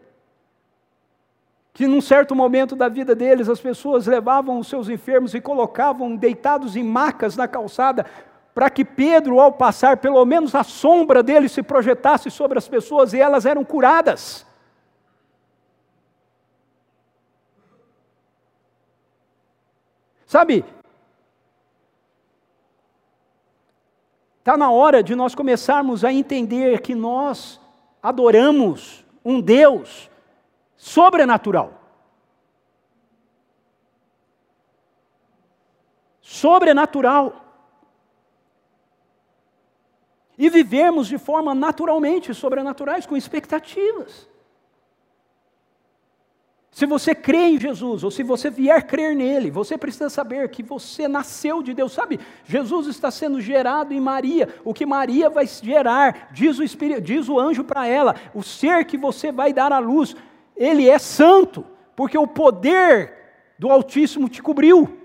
que 1.79 1.87
num 1.87 2.01
certo 2.01 2.35
momento 2.35 2.75
da 2.75 2.89
vida 2.89 3.15
deles 3.15 3.49
as 3.49 3.61
pessoas 3.61 4.09
levavam 4.09 4.59
os 4.59 4.67
seus 4.67 4.89
enfermos 4.89 5.33
e 5.33 5.41
colocavam 5.41 6.17
deitados 6.17 6.75
em 6.75 6.83
macas 6.83 7.37
na 7.37 7.47
calçada, 7.47 8.05
para 8.53 8.69
que 8.69 8.85
Pedro, 8.85 9.39
ao 9.39 9.53
passar, 9.53 9.99
pelo 9.99 10.25
menos 10.25 10.57
a 10.57 10.65
sombra 10.65 11.23
dele 11.23 11.49
se 11.49 11.63
projetasse 11.63 12.33
sobre 12.33 12.59
as 12.59 12.67
pessoas 12.67 13.13
e 13.13 13.21
elas 13.21 13.47
eram 13.47 13.65
curadas. 13.65 14.45
Sabe, 20.27 20.65
Está 24.41 24.57
na 24.57 24.73
hora 24.73 25.01
de 25.01 25.15
nós 25.15 25.33
começarmos 25.33 26.05
a 26.05 26.13
entender 26.13 26.81
que 26.81 26.95
nós 26.97 27.61
adoramos 28.03 29.05
um 29.25 29.41
Deus 29.41 30.11
sobrenatural. 30.79 31.75
Sobrenatural. 36.23 37.45
E 40.39 40.49
vivemos 40.49 41.09
de 41.09 41.19
forma 41.19 41.53
naturalmente 41.53 42.33
sobrenaturais, 42.33 43.05
com 43.05 43.17
expectativas. 43.17 44.29
Se 46.79 46.87
você 46.87 47.13
crê 47.13 47.49
em 47.49 47.59
Jesus, 47.59 48.05
ou 48.05 48.11
se 48.13 48.23
você 48.23 48.49
vier 48.49 48.87
crer 48.87 49.17
nele, 49.17 49.51
você 49.51 49.77
precisa 49.77 50.09
saber 50.09 50.49
que 50.49 50.63
você 50.63 51.09
nasceu 51.09 51.61
de 51.61 51.75
Deus. 51.75 51.91
Sabe, 51.91 52.21
Jesus 52.45 52.87
está 52.87 53.11
sendo 53.11 53.41
gerado 53.41 53.93
em 53.93 54.01
Maria. 54.01 54.49
O 54.65 54.73
que 54.73 54.87
Maria 54.87 55.29
vai 55.29 55.45
gerar, 55.45 56.29
diz 56.31 56.57
o, 56.57 56.63
Espírito, 56.63 57.01
diz 57.01 57.29
o 57.29 57.37
anjo 57.37 57.65
para 57.65 57.85
ela, 57.89 58.15
o 58.33 58.45
ser 58.45 58.85
que 58.85 58.97
você 58.97 59.33
vai 59.33 59.53
dar 59.53 59.73
à 59.73 59.81
luz, 59.81 60.15
ele 60.59 60.91
é 60.91 60.99
santo, 60.99 61.65
porque 61.95 62.19
o 62.19 62.27
poder 62.27 63.15
do 63.59 63.71
Altíssimo 63.71 64.29
te 64.29 64.43
cobriu. 64.43 64.99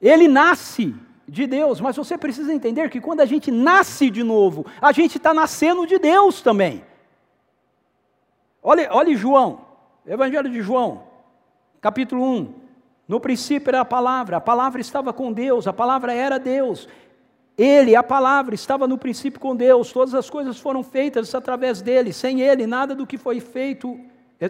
Ele 0.00 0.28
nasce 0.28 0.94
de 1.26 1.46
Deus, 1.46 1.80
mas 1.80 1.96
você 1.96 2.18
precisa 2.18 2.52
entender 2.52 2.90
que 2.90 3.00
quando 3.00 3.20
a 3.20 3.24
gente 3.24 3.50
nasce 3.50 4.10
de 4.10 4.22
novo, 4.22 4.66
a 4.82 4.92
gente 4.92 5.16
está 5.16 5.32
nascendo 5.32 5.86
de 5.86 5.98
Deus 5.98 6.42
também. 6.42 6.84
Olhe, 8.62 8.86
olhe 8.90 9.16
João, 9.16 9.64
Evangelho 10.04 10.50
de 10.50 10.60
João, 10.60 11.04
capítulo 11.80 12.22
1. 12.22 12.54
No 13.06 13.20
princípio 13.20 13.70
era 13.70 13.80
a 13.80 13.84
palavra, 13.84 14.38
a 14.38 14.40
palavra 14.40 14.80
estava 14.80 15.12
com 15.12 15.32
Deus, 15.32 15.66
a 15.66 15.72
palavra 15.72 16.12
era 16.12 16.38
Deus. 16.38 16.88
Ele, 17.56 17.94
a 17.94 18.02
palavra, 18.02 18.54
estava 18.54 18.88
no 18.88 18.98
princípio 18.98 19.38
com 19.38 19.54
Deus, 19.54 19.92
todas 19.92 20.14
as 20.14 20.28
coisas 20.28 20.58
foram 20.58 20.82
feitas 20.82 21.34
através 21.34 21.80
dele, 21.80 22.12
sem 22.12 22.40
ele, 22.40 22.66
nada 22.66 22.94
do 22.94 23.06
que 23.06 23.16
foi 23.16 23.38
feito 23.38 23.98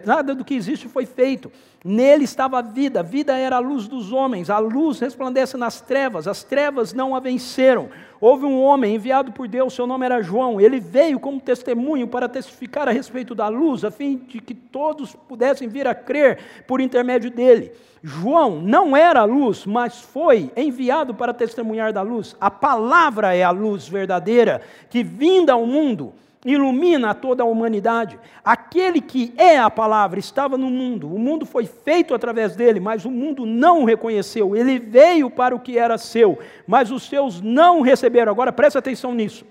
Nada 0.03 0.33
do 0.33 0.43
que 0.43 0.55
existe 0.55 0.87
foi 0.87 1.05
feito. 1.05 1.51
Nele 1.83 2.23
estava 2.23 2.57
a 2.57 2.61
vida, 2.61 3.01
a 3.01 3.03
vida 3.03 3.37
era 3.37 3.57
a 3.57 3.59
luz 3.59 3.87
dos 3.87 4.11
homens, 4.11 4.49
a 4.49 4.57
luz 4.57 4.99
resplandece 4.99 5.55
nas 5.55 5.79
trevas, 5.81 6.27
as 6.27 6.43
trevas 6.43 6.93
não 6.93 7.15
a 7.15 7.19
venceram. 7.19 7.89
Houve 8.19 8.45
um 8.45 8.59
homem 8.59 8.95
enviado 8.95 9.31
por 9.31 9.47
Deus, 9.47 9.73
seu 9.73 9.85
nome 9.85 10.05
era 10.05 10.23
João, 10.23 10.59
ele 10.59 10.79
veio 10.79 11.19
como 11.19 11.39
testemunho 11.39 12.07
para 12.07 12.27
testificar 12.27 12.87
a 12.87 12.91
respeito 12.91 13.35
da 13.35 13.47
luz, 13.47 13.85
a 13.85 13.91
fim 13.91 14.17
de 14.17 14.39
que 14.39 14.55
todos 14.55 15.15
pudessem 15.15 15.67
vir 15.67 15.87
a 15.87 15.93
crer 15.93 16.39
por 16.65 16.81
intermédio 16.81 17.29
dele. 17.29 17.71
João 18.01 18.61
não 18.61 18.97
era 18.97 19.21
a 19.21 19.25
luz, 19.25 19.65
mas 19.65 20.01
foi 20.01 20.51
enviado 20.55 21.13
para 21.13 21.33
testemunhar 21.33 21.93
da 21.93 22.01
luz. 22.01 22.35
A 22.41 22.49
palavra 22.49 23.35
é 23.35 23.43
a 23.43 23.51
luz 23.51 23.87
verdadeira 23.87 24.61
que 24.89 25.03
vinda 25.03 25.53
ao 25.53 25.65
mundo 25.65 26.13
ilumina 26.45 27.13
toda 27.15 27.43
a 27.43 27.45
humanidade. 27.45 28.19
Aquele 28.43 29.01
que 29.01 29.33
é 29.35 29.57
a 29.57 29.69
palavra 29.69 30.19
estava 30.19 30.57
no 30.57 30.69
mundo, 30.69 31.13
o 31.13 31.17
mundo 31.17 31.45
foi 31.45 31.65
feito 31.65 32.13
através 32.13 32.55
dele, 32.55 32.79
mas 32.79 33.03
o 33.03 33.11
mundo 33.11 33.45
não 33.45 33.81
o 33.81 33.85
reconheceu. 33.85 34.55
Ele 34.55 34.77
veio 34.77 35.29
para 35.29 35.55
o 35.55 35.59
que 35.59 35.77
era 35.77 35.97
seu, 35.97 36.37
mas 36.67 36.91
os 36.91 37.03
seus 37.03 37.41
não 37.41 37.79
o 37.79 37.81
receberam. 37.81 38.31
Agora 38.31 38.53
preste 38.53 38.77
atenção 38.77 39.13
nisso. 39.13 39.43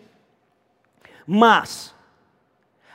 Mas 1.27 1.93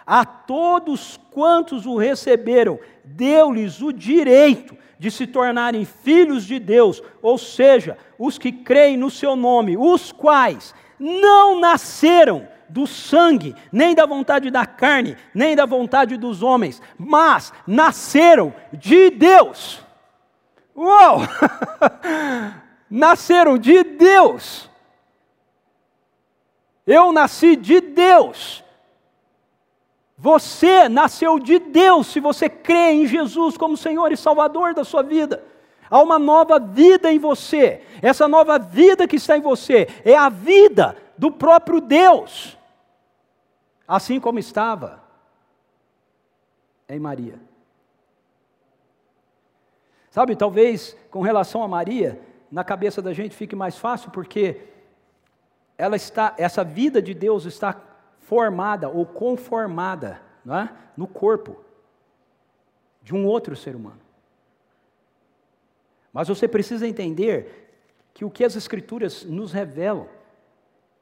a 0.08 0.26
todos 0.26 1.20
quantos 1.30 1.86
o 1.86 1.96
receberam, 1.96 2.80
deu-lhes 3.04 3.80
o 3.82 3.92
direito 3.92 4.76
de 4.98 5.12
se 5.12 5.28
tornarem 5.28 5.86
filhos 5.86 6.46
de 6.46 6.58
Deus, 6.58 7.02
ou 7.22 7.38
seja, 7.38 7.96
os 8.18 8.38
que 8.38 8.52
creem 8.52 8.98
no 8.98 9.12
seu 9.12 9.36
nome, 9.36 9.78
os 9.78 10.12
quais 10.12 10.74
não 11.00 11.60
nasceram 11.60 12.48
do 12.70 12.86
sangue, 12.86 13.56
nem 13.72 13.96
da 13.96 14.06
vontade 14.06 14.50
da 14.50 14.66
carne, 14.66 15.18
nem 15.34 15.56
da 15.56 15.66
vontade 15.66 16.18
dos 16.18 16.44
homens, 16.44 16.82
mas 16.98 17.52
nasceram 17.66 18.54
de 18.74 19.10
Deus. 19.10 19.82
Uau! 20.76 21.20
Nasceram 22.90 23.58
de 23.58 23.84
Deus. 23.84 24.68
Eu 26.88 27.12
nasci 27.12 27.56
de 27.56 27.80
Deus. 27.80 28.64
Você 30.18 30.90
nasceu 30.90 31.40
de 31.40 31.60
Deus 31.60 32.08
se 32.08 32.20
você 32.20 32.50
crê 32.50 32.92
em 32.94 33.06
Jesus 33.06 33.56
como 33.56 33.78
Senhor 33.78 34.12
e 34.12 34.18
Salvador 34.18 34.74
da 34.74 34.84
sua 34.84 35.04
vida. 35.04 35.44
Há 35.90 36.02
uma 36.02 36.20
nova 36.20 36.60
vida 36.60 37.12
em 37.12 37.20
você. 37.20 37.84
Essa 38.02 38.28
nova 38.28 38.60
vida 38.60 39.08
que 39.08 39.16
está 39.16 39.38
em 39.38 39.42
você 39.42 39.88
é 40.04 40.16
a 40.16 40.30
vida 40.30 40.96
do 41.18 41.32
próprio 41.32 41.80
Deus. 41.80 42.58
Assim 43.90 44.20
como 44.20 44.38
estava 44.38 45.04
em 46.88 47.00
Maria. 47.00 47.40
Sabe, 50.12 50.36
talvez 50.36 50.96
com 51.10 51.22
relação 51.22 51.64
a 51.64 51.68
Maria, 51.68 52.22
na 52.52 52.64
cabeça 52.64 53.02
da 53.02 53.14
gente 53.14 53.36
fique 53.36 53.56
mais 53.56 53.80
fácil 53.80 54.12
porque 54.12 54.62
ela 55.76 55.96
está, 55.96 56.36
essa 56.38 56.64
vida 56.64 57.02
de 57.02 57.16
Deus 57.16 57.46
está 57.46 57.82
formada 58.20 58.88
ou 58.88 59.08
conformada 59.08 60.22
é? 60.46 60.70
no 60.96 61.08
corpo 61.08 61.60
de 63.02 63.16
um 63.16 63.26
outro 63.26 63.56
ser 63.56 63.76
humano. 63.76 64.02
Mas 66.14 66.28
você 66.28 66.48
precisa 66.48 66.88
entender 66.88 67.72
que 68.14 68.24
o 68.24 68.30
que 68.30 68.44
as 68.44 68.56
Escrituras 68.56 69.24
nos 69.24 69.52
revelam 69.52 70.08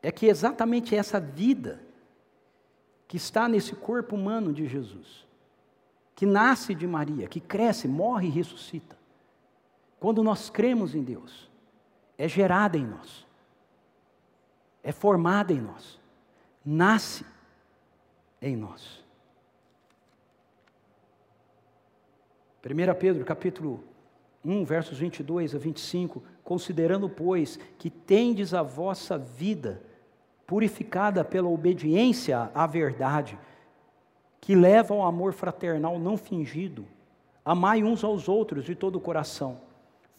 é 0.01 0.09
que 0.09 0.27
exatamente 0.27 0.95
essa 0.95 1.19
vida 1.19 1.85
que 3.07 3.17
está 3.17 3.47
nesse 3.47 3.73
corpo 3.73 4.15
humano 4.15 4.51
de 4.51 4.67
Jesus, 4.67 5.25
que 6.15 6.25
nasce 6.25 6.75
de 6.75 6.85
Maria, 6.85 7.27
que 7.27 7.39
cresce, 7.39 7.87
morre 7.87 8.27
e 8.27 8.31
ressuscita, 8.31 8.97
quando 9.99 10.23
nós 10.23 10.49
cremos 10.49 10.93
em 10.93 11.03
Deus, 11.03 11.49
é 12.17 12.27
gerada 12.27 12.77
em 12.77 12.85
nós, 12.85 13.25
é 14.83 14.91
formada 14.91 15.53
em 15.53 15.61
nós, 15.61 15.99
nasce 16.65 17.25
em 18.41 18.55
nós. 18.55 19.03
1 22.63 22.99
Pedro 22.99 23.23
capítulo 23.23 23.83
1, 24.43 24.65
versos 24.65 24.97
22 24.97 25.55
a 25.55 25.57
25, 25.57 26.21
considerando, 26.43 27.09
pois, 27.09 27.57
que 27.77 27.89
tendes 27.89 28.53
a 28.53 28.61
vossa 28.61 29.17
vida 29.17 29.81
purificada 30.47 31.25
pela 31.25 31.49
obediência 31.49 32.49
à 32.55 32.65
verdade, 32.65 33.37
que 34.39 34.55
leva 34.55 34.93
ao 34.93 35.03
amor 35.03 35.33
fraternal 35.33 35.99
não 35.99 36.15
fingido, 36.15 36.85
amai 37.43 37.83
uns 37.83 38.01
aos 38.01 38.29
outros 38.29 38.63
de 38.63 38.73
todo 38.73 38.95
o 38.95 39.01
coração, 39.01 39.59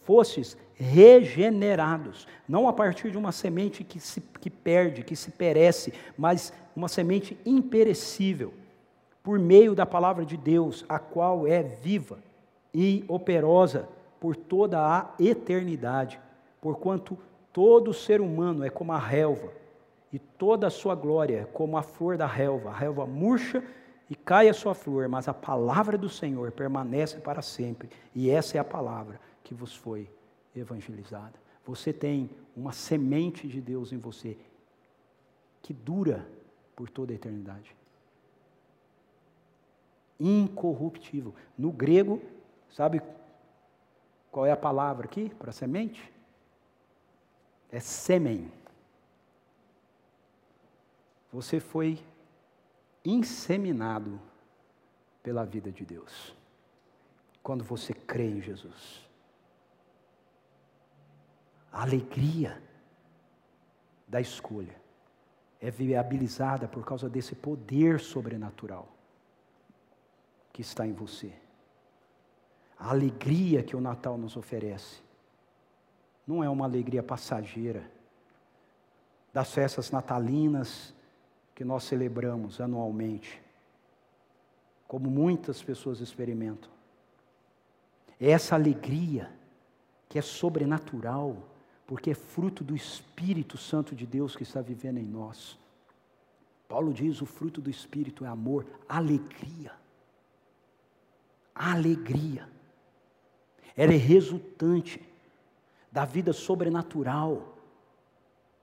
fostes 0.03 0.55
regenerados, 0.75 2.27
não 2.47 2.67
a 2.67 2.73
partir 2.73 3.09
de 3.09 3.17
uma 3.17 3.31
semente 3.31 3.83
que 3.83 3.99
se 3.99 4.21
que 4.21 4.49
perde, 4.49 5.03
que 5.03 5.15
se 5.15 5.31
perece, 5.31 5.93
mas 6.17 6.53
uma 6.75 6.87
semente 6.87 7.37
imperecível, 7.45 8.53
por 9.23 9.37
meio 9.39 9.75
da 9.75 9.85
palavra 9.85 10.23
de 10.25 10.37
Deus, 10.37 10.85
a 10.87 10.99
qual 10.99 11.45
é 11.47 11.61
viva 11.61 12.19
e 12.73 13.03
operosa 13.07 13.89
por 14.19 14.35
toda 14.35 14.79
a 14.79 15.09
eternidade, 15.19 16.19
porquanto 16.61 17.17
todo 17.51 17.93
ser 17.93 18.21
humano 18.21 18.63
é 18.63 18.69
como 18.69 18.93
a 18.93 18.97
relva, 18.97 19.51
e 20.11 20.17
toda 20.17 20.67
a 20.67 20.71
sua 20.71 20.95
glória 20.95 21.47
como 21.53 21.77
a 21.77 21.83
flor 21.83 22.17
da 22.17 22.25
relva. 22.25 22.69
A 22.69 22.73
relva 22.73 23.05
murcha 23.05 23.63
e 24.09 24.15
cai 24.15 24.49
a 24.49 24.53
sua 24.53 24.73
flor, 24.73 25.07
mas 25.07 25.27
a 25.27 25.33
palavra 25.33 25.97
do 25.97 26.09
Senhor 26.09 26.51
permanece 26.51 27.19
para 27.19 27.41
sempre, 27.41 27.89
e 28.15 28.29
essa 28.29 28.57
é 28.57 28.59
a 28.59 28.63
palavra 28.63 29.19
que 29.43 29.53
vos 29.53 29.75
foi 29.75 30.09
evangelizada. 30.55 31.33
Você 31.65 31.93
tem 31.93 32.29
uma 32.57 32.71
semente 32.71 33.47
de 33.47 33.61
Deus 33.61 33.91
em 33.91 33.97
você 33.97 34.35
que 35.61 35.73
dura 35.73 36.27
por 36.75 36.89
toda 36.89 37.11
a 37.11 37.15
eternidade. 37.15 37.75
Incorruptível. 40.19 41.33
No 41.57 41.71
grego, 41.71 42.21
sabe 42.69 43.01
qual 44.31 44.45
é 44.45 44.51
a 44.51 44.57
palavra 44.57 45.05
aqui 45.05 45.29
para 45.37 45.51
semente? 45.51 46.11
É 47.71 47.79
sêmen. 47.79 48.51
Você 51.31 51.59
foi 51.59 52.03
inseminado 53.05 54.19
pela 55.21 55.45
vida 55.45 55.71
de 55.71 55.85
Deus. 55.85 56.35
Quando 57.43 57.63
você 57.63 57.93
crê 57.93 58.27
em 58.27 58.41
Jesus. 58.41 59.07
A 61.71 61.83
alegria 61.83 62.61
da 64.07 64.19
escolha 64.19 64.75
é 65.61 65.69
viabilizada 65.69 66.67
por 66.67 66.83
causa 66.83 67.07
desse 67.07 67.35
poder 67.35 67.99
sobrenatural 67.99 68.87
que 70.51 70.61
está 70.61 70.85
em 70.85 70.93
você 70.93 71.33
a 72.79 72.91
alegria 72.91 73.61
que 73.61 73.75
o 73.75 73.81
Natal 73.81 74.17
nos 74.17 74.37
oferece. 74.37 75.01
Não 76.25 76.41
é 76.41 76.49
uma 76.49 76.63
alegria 76.63 77.03
passageira 77.03 77.91
das 79.33 79.53
festas 79.53 79.91
natalinas 79.91 80.95
que 81.59 81.65
nós 81.65 81.83
celebramos 81.83 82.61
anualmente, 82.61 83.41
como 84.87 85.09
muitas 85.09 85.61
pessoas 85.61 85.99
experimentam. 85.99 86.71
É 88.17 88.29
essa 88.31 88.55
alegria 88.55 89.29
que 90.07 90.17
é 90.17 90.21
sobrenatural, 90.21 91.35
porque 91.85 92.11
é 92.11 92.15
fruto 92.15 92.63
do 92.63 92.73
Espírito 92.73 93.57
Santo 93.57 93.93
de 93.93 94.07
Deus 94.07 94.37
que 94.37 94.43
está 94.43 94.61
vivendo 94.61 94.99
em 94.99 95.05
nós. 95.05 95.59
Paulo 96.65 96.93
diz: 96.93 97.21
o 97.21 97.25
fruto 97.25 97.59
do 97.59 97.69
Espírito 97.69 98.23
é 98.23 98.29
amor, 98.29 98.65
alegria. 98.87 99.73
Alegria 101.53 102.47
ela 103.75 103.93
é 103.93 103.97
resultante 103.97 105.01
da 105.91 106.05
vida 106.05 106.31
sobrenatural 106.31 107.58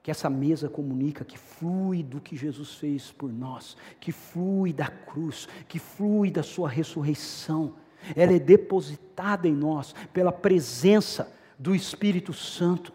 que 0.06 0.10
essa 0.12 0.30
mesa 0.30 0.68
comunica, 0.68 1.24
que 1.24 1.36
flui 1.36 2.00
do 2.00 2.20
que 2.20 2.36
Jesus 2.36 2.74
fez 2.74 3.10
por 3.10 3.28
nós, 3.28 3.76
que 3.98 4.12
flui 4.12 4.72
da 4.72 4.86
cruz, 4.86 5.48
que 5.66 5.80
flui 5.80 6.30
da 6.30 6.44
sua 6.44 6.68
ressurreição. 6.68 7.74
Ela 8.14 8.34
é 8.34 8.38
depositada 8.38 9.48
em 9.48 9.52
nós 9.52 9.96
pela 10.12 10.30
presença 10.30 11.36
do 11.58 11.74
Espírito 11.74 12.32
Santo. 12.32 12.92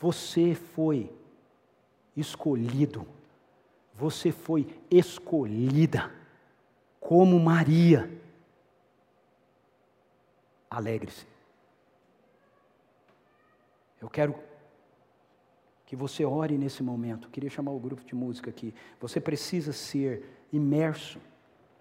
Você 0.00 0.54
foi 0.54 1.10
escolhido, 2.16 3.04
você 3.96 4.30
foi 4.30 4.64
escolhida 4.88 6.08
como 7.00 7.36
Maria 7.40 8.08
alegre-se. 10.70 11.26
Eu 14.00 14.08
quero 14.08 14.46
que 15.88 15.96
você 15.96 16.22
ore 16.22 16.58
nesse 16.58 16.82
momento. 16.82 17.30
Queria 17.30 17.48
chamar 17.48 17.70
o 17.70 17.80
grupo 17.80 18.04
de 18.04 18.14
música 18.14 18.50
aqui. 18.50 18.74
Você 19.00 19.18
precisa 19.18 19.72
ser 19.72 20.22
imerso 20.52 21.18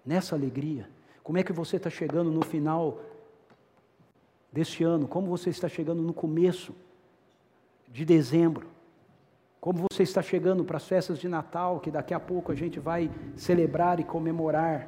nessa 0.05 0.33
alegria. 0.33 0.89
Como 1.21 1.37
é 1.37 1.43
que 1.43 1.51
você 1.51 1.75
está 1.75 1.89
chegando 1.89 2.31
no 2.31 2.41
final 2.41 3.01
deste 4.49 4.81
ano? 4.81 5.09
Como 5.09 5.27
você 5.27 5.49
está 5.49 5.67
chegando 5.67 6.01
no 6.01 6.13
começo 6.13 6.73
de 7.89 8.05
dezembro? 8.05 8.67
Como 9.59 9.85
você 9.91 10.03
está 10.03 10.21
chegando 10.21 10.63
para 10.63 10.77
as 10.77 10.87
festas 10.87 11.19
de 11.19 11.27
Natal, 11.27 11.81
que 11.81 11.91
daqui 11.91 12.13
a 12.13 12.19
pouco 12.19 12.53
a 12.53 12.55
gente 12.55 12.79
vai 12.79 13.11
celebrar 13.35 13.99
e 13.99 14.05
comemorar? 14.05 14.87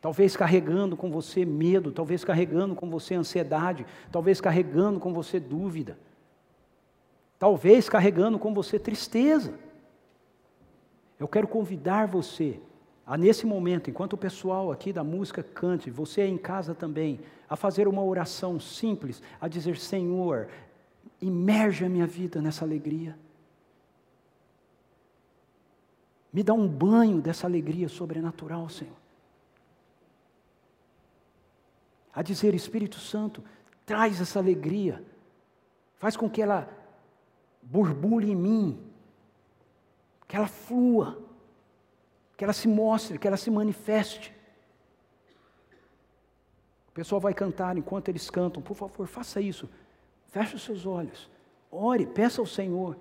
Talvez 0.00 0.36
carregando 0.36 0.96
com 0.96 1.08
você 1.08 1.44
medo, 1.44 1.92
talvez 1.92 2.24
carregando 2.24 2.74
com 2.74 2.90
você 2.90 3.14
ansiedade, 3.14 3.86
talvez 4.10 4.40
carregando 4.40 4.98
com 4.98 5.12
você 5.14 5.38
dúvida, 5.38 5.96
talvez 7.38 7.88
carregando 7.88 8.38
com 8.38 8.54
você 8.54 8.78
tristeza. 8.78 9.54
Eu 11.18 11.28
quero 11.28 11.46
convidar 11.46 12.06
você 12.06 12.60
a 13.06 13.16
nesse 13.16 13.46
momento, 13.46 13.90
enquanto 13.90 14.14
o 14.14 14.18
pessoal 14.18 14.72
aqui 14.72 14.92
da 14.92 15.04
música 15.04 15.42
cante, 15.42 15.90
você 15.90 16.26
em 16.26 16.38
casa 16.38 16.74
também, 16.74 17.20
a 17.48 17.56
fazer 17.56 17.86
uma 17.86 18.02
oração 18.02 18.58
simples, 18.58 19.22
a 19.40 19.46
dizer: 19.46 19.76
Senhor, 19.76 20.48
imerge 21.20 21.84
a 21.84 21.88
minha 21.88 22.06
vida 22.06 22.40
nessa 22.40 22.64
alegria. 22.64 23.16
Me 26.32 26.42
dá 26.42 26.52
um 26.52 26.66
banho 26.66 27.20
dessa 27.20 27.46
alegria 27.46 27.88
sobrenatural, 27.88 28.68
Senhor. 28.68 29.04
a 32.14 32.22
dizer: 32.22 32.54
Espírito 32.54 32.98
Santo, 32.98 33.42
traz 33.84 34.20
essa 34.20 34.38
alegria, 34.38 35.02
faz 35.96 36.16
com 36.16 36.30
que 36.30 36.40
ela 36.40 36.68
borbulhe 37.64 38.30
em 38.30 38.36
mim, 38.36 38.80
que 40.28 40.36
ela 40.36 40.46
flua, 40.46 41.18
que 42.36 42.44
ela 42.44 42.52
se 42.52 42.68
mostre, 42.68 43.18
que 43.18 43.26
ela 43.26 43.36
se 43.36 43.50
manifeste. 43.50 44.34
pessoal 46.94 47.20
vai 47.20 47.34
cantar 47.34 47.76
enquanto 47.76 48.08
eles 48.08 48.30
cantam. 48.30 48.62
Por 48.62 48.76
favor, 48.76 49.06
faça 49.06 49.40
isso. 49.40 49.68
Feche 50.26 50.54
os 50.54 50.62
seus 50.62 50.86
olhos. 50.86 51.28
Ore, 51.70 52.06
peça 52.06 52.40
ao 52.40 52.46
Senhor. 52.46 52.96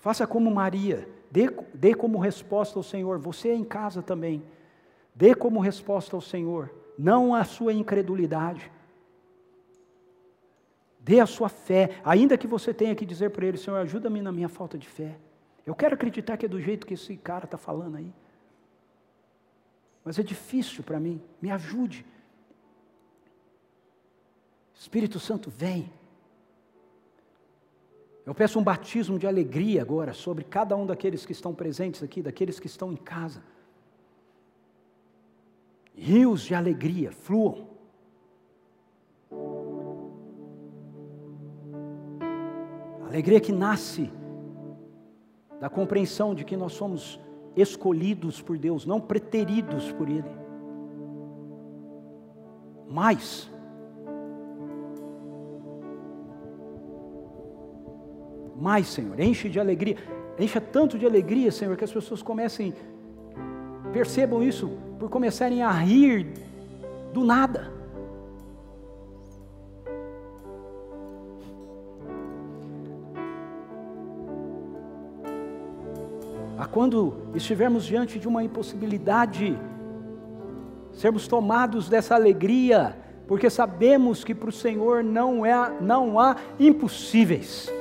Faça 0.00 0.26
como 0.26 0.50
Maria. 0.50 1.08
Dê, 1.30 1.48
dê 1.72 1.94
como 1.94 2.18
resposta 2.18 2.78
ao 2.78 2.82
Senhor. 2.82 3.18
Você 3.18 3.52
em 3.52 3.64
casa 3.64 4.02
também. 4.02 4.42
Dê 5.14 5.34
como 5.34 5.60
resposta 5.60 6.16
ao 6.16 6.20
Senhor. 6.20 6.74
Não 6.98 7.34
a 7.34 7.44
sua 7.44 7.72
incredulidade. 7.72 8.70
Dê 11.06 11.20
a 11.20 11.26
sua 11.26 11.48
fé. 11.48 12.00
Ainda 12.04 12.36
que 12.36 12.48
você 12.48 12.74
tenha 12.74 12.92
que 12.92 13.06
dizer 13.06 13.30
para 13.30 13.46
Ele: 13.46 13.56
Senhor, 13.56 13.76
ajuda-me 13.76 14.20
na 14.20 14.32
minha 14.32 14.48
falta 14.48 14.76
de 14.76 14.88
fé. 14.88 15.16
Eu 15.64 15.72
quero 15.72 15.94
acreditar 15.94 16.36
que 16.36 16.46
é 16.46 16.48
do 16.48 16.60
jeito 16.60 16.84
que 16.84 16.94
esse 16.94 17.16
cara 17.16 17.44
está 17.44 17.56
falando 17.56 17.96
aí. 17.96 18.12
Mas 20.04 20.18
é 20.18 20.24
difícil 20.24 20.82
para 20.82 20.98
mim. 20.98 21.22
Me 21.40 21.48
ajude. 21.52 22.04
Espírito 24.74 25.20
Santo, 25.20 25.48
vem. 25.48 25.92
Eu 28.24 28.34
peço 28.34 28.58
um 28.58 28.64
batismo 28.64 29.16
de 29.16 29.28
alegria 29.28 29.82
agora 29.82 30.12
sobre 30.12 30.42
cada 30.42 30.76
um 30.76 30.84
daqueles 30.84 31.24
que 31.24 31.30
estão 31.30 31.54
presentes 31.54 32.02
aqui, 32.02 32.20
daqueles 32.20 32.58
que 32.58 32.66
estão 32.66 32.92
em 32.92 32.96
casa. 32.96 33.44
Rios 35.94 36.42
de 36.42 36.52
alegria 36.52 37.12
fluam. 37.12 37.75
Alegria 43.06 43.40
que 43.40 43.52
nasce 43.52 44.10
da 45.60 45.70
compreensão 45.70 46.34
de 46.34 46.44
que 46.44 46.56
nós 46.56 46.72
somos 46.72 47.20
escolhidos 47.54 48.42
por 48.42 48.58
Deus, 48.58 48.84
não 48.84 49.00
preteridos 49.00 49.92
por 49.92 50.08
Ele. 50.08 50.24
Mais, 52.88 53.50
mais, 58.56 58.86
Senhor, 58.88 59.18
enche 59.20 59.48
de 59.48 59.60
alegria, 59.60 59.96
encha 60.38 60.60
tanto 60.60 60.98
de 60.98 61.06
alegria, 61.06 61.50
Senhor, 61.52 61.76
que 61.76 61.84
as 61.84 61.92
pessoas 61.92 62.22
comecem, 62.22 62.74
percebam 63.92 64.42
isso, 64.42 64.70
por 64.98 65.10
começarem 65.10 65.62
a 65.62 65.70
rir 65.70 66.32
do 67.12 67.24
nada. 67.24 67.75
Quando 76.76 77.14
estivermos 77.34 77.86
diante 77.86 78.18
de 78.18 78.28
uma 78.28 78.44
impossibilidade, 78.44 79.58
sermos 80.92 81.26
tomados 81.26 81.88
dessa 81.88 82.14
alegria, 82.14 82.94
porque 83.26 83.48
sabemos 83.48 84.22
que 84.22 84.34
para 84.34 84.50
o 84.50 84.52
Senhor 84.52 85.02
não, 85.02 85.46
é, 85.46 85.72
não 85.80 86.20
há 86.20 86.36
impossíveis. 86.60 87.72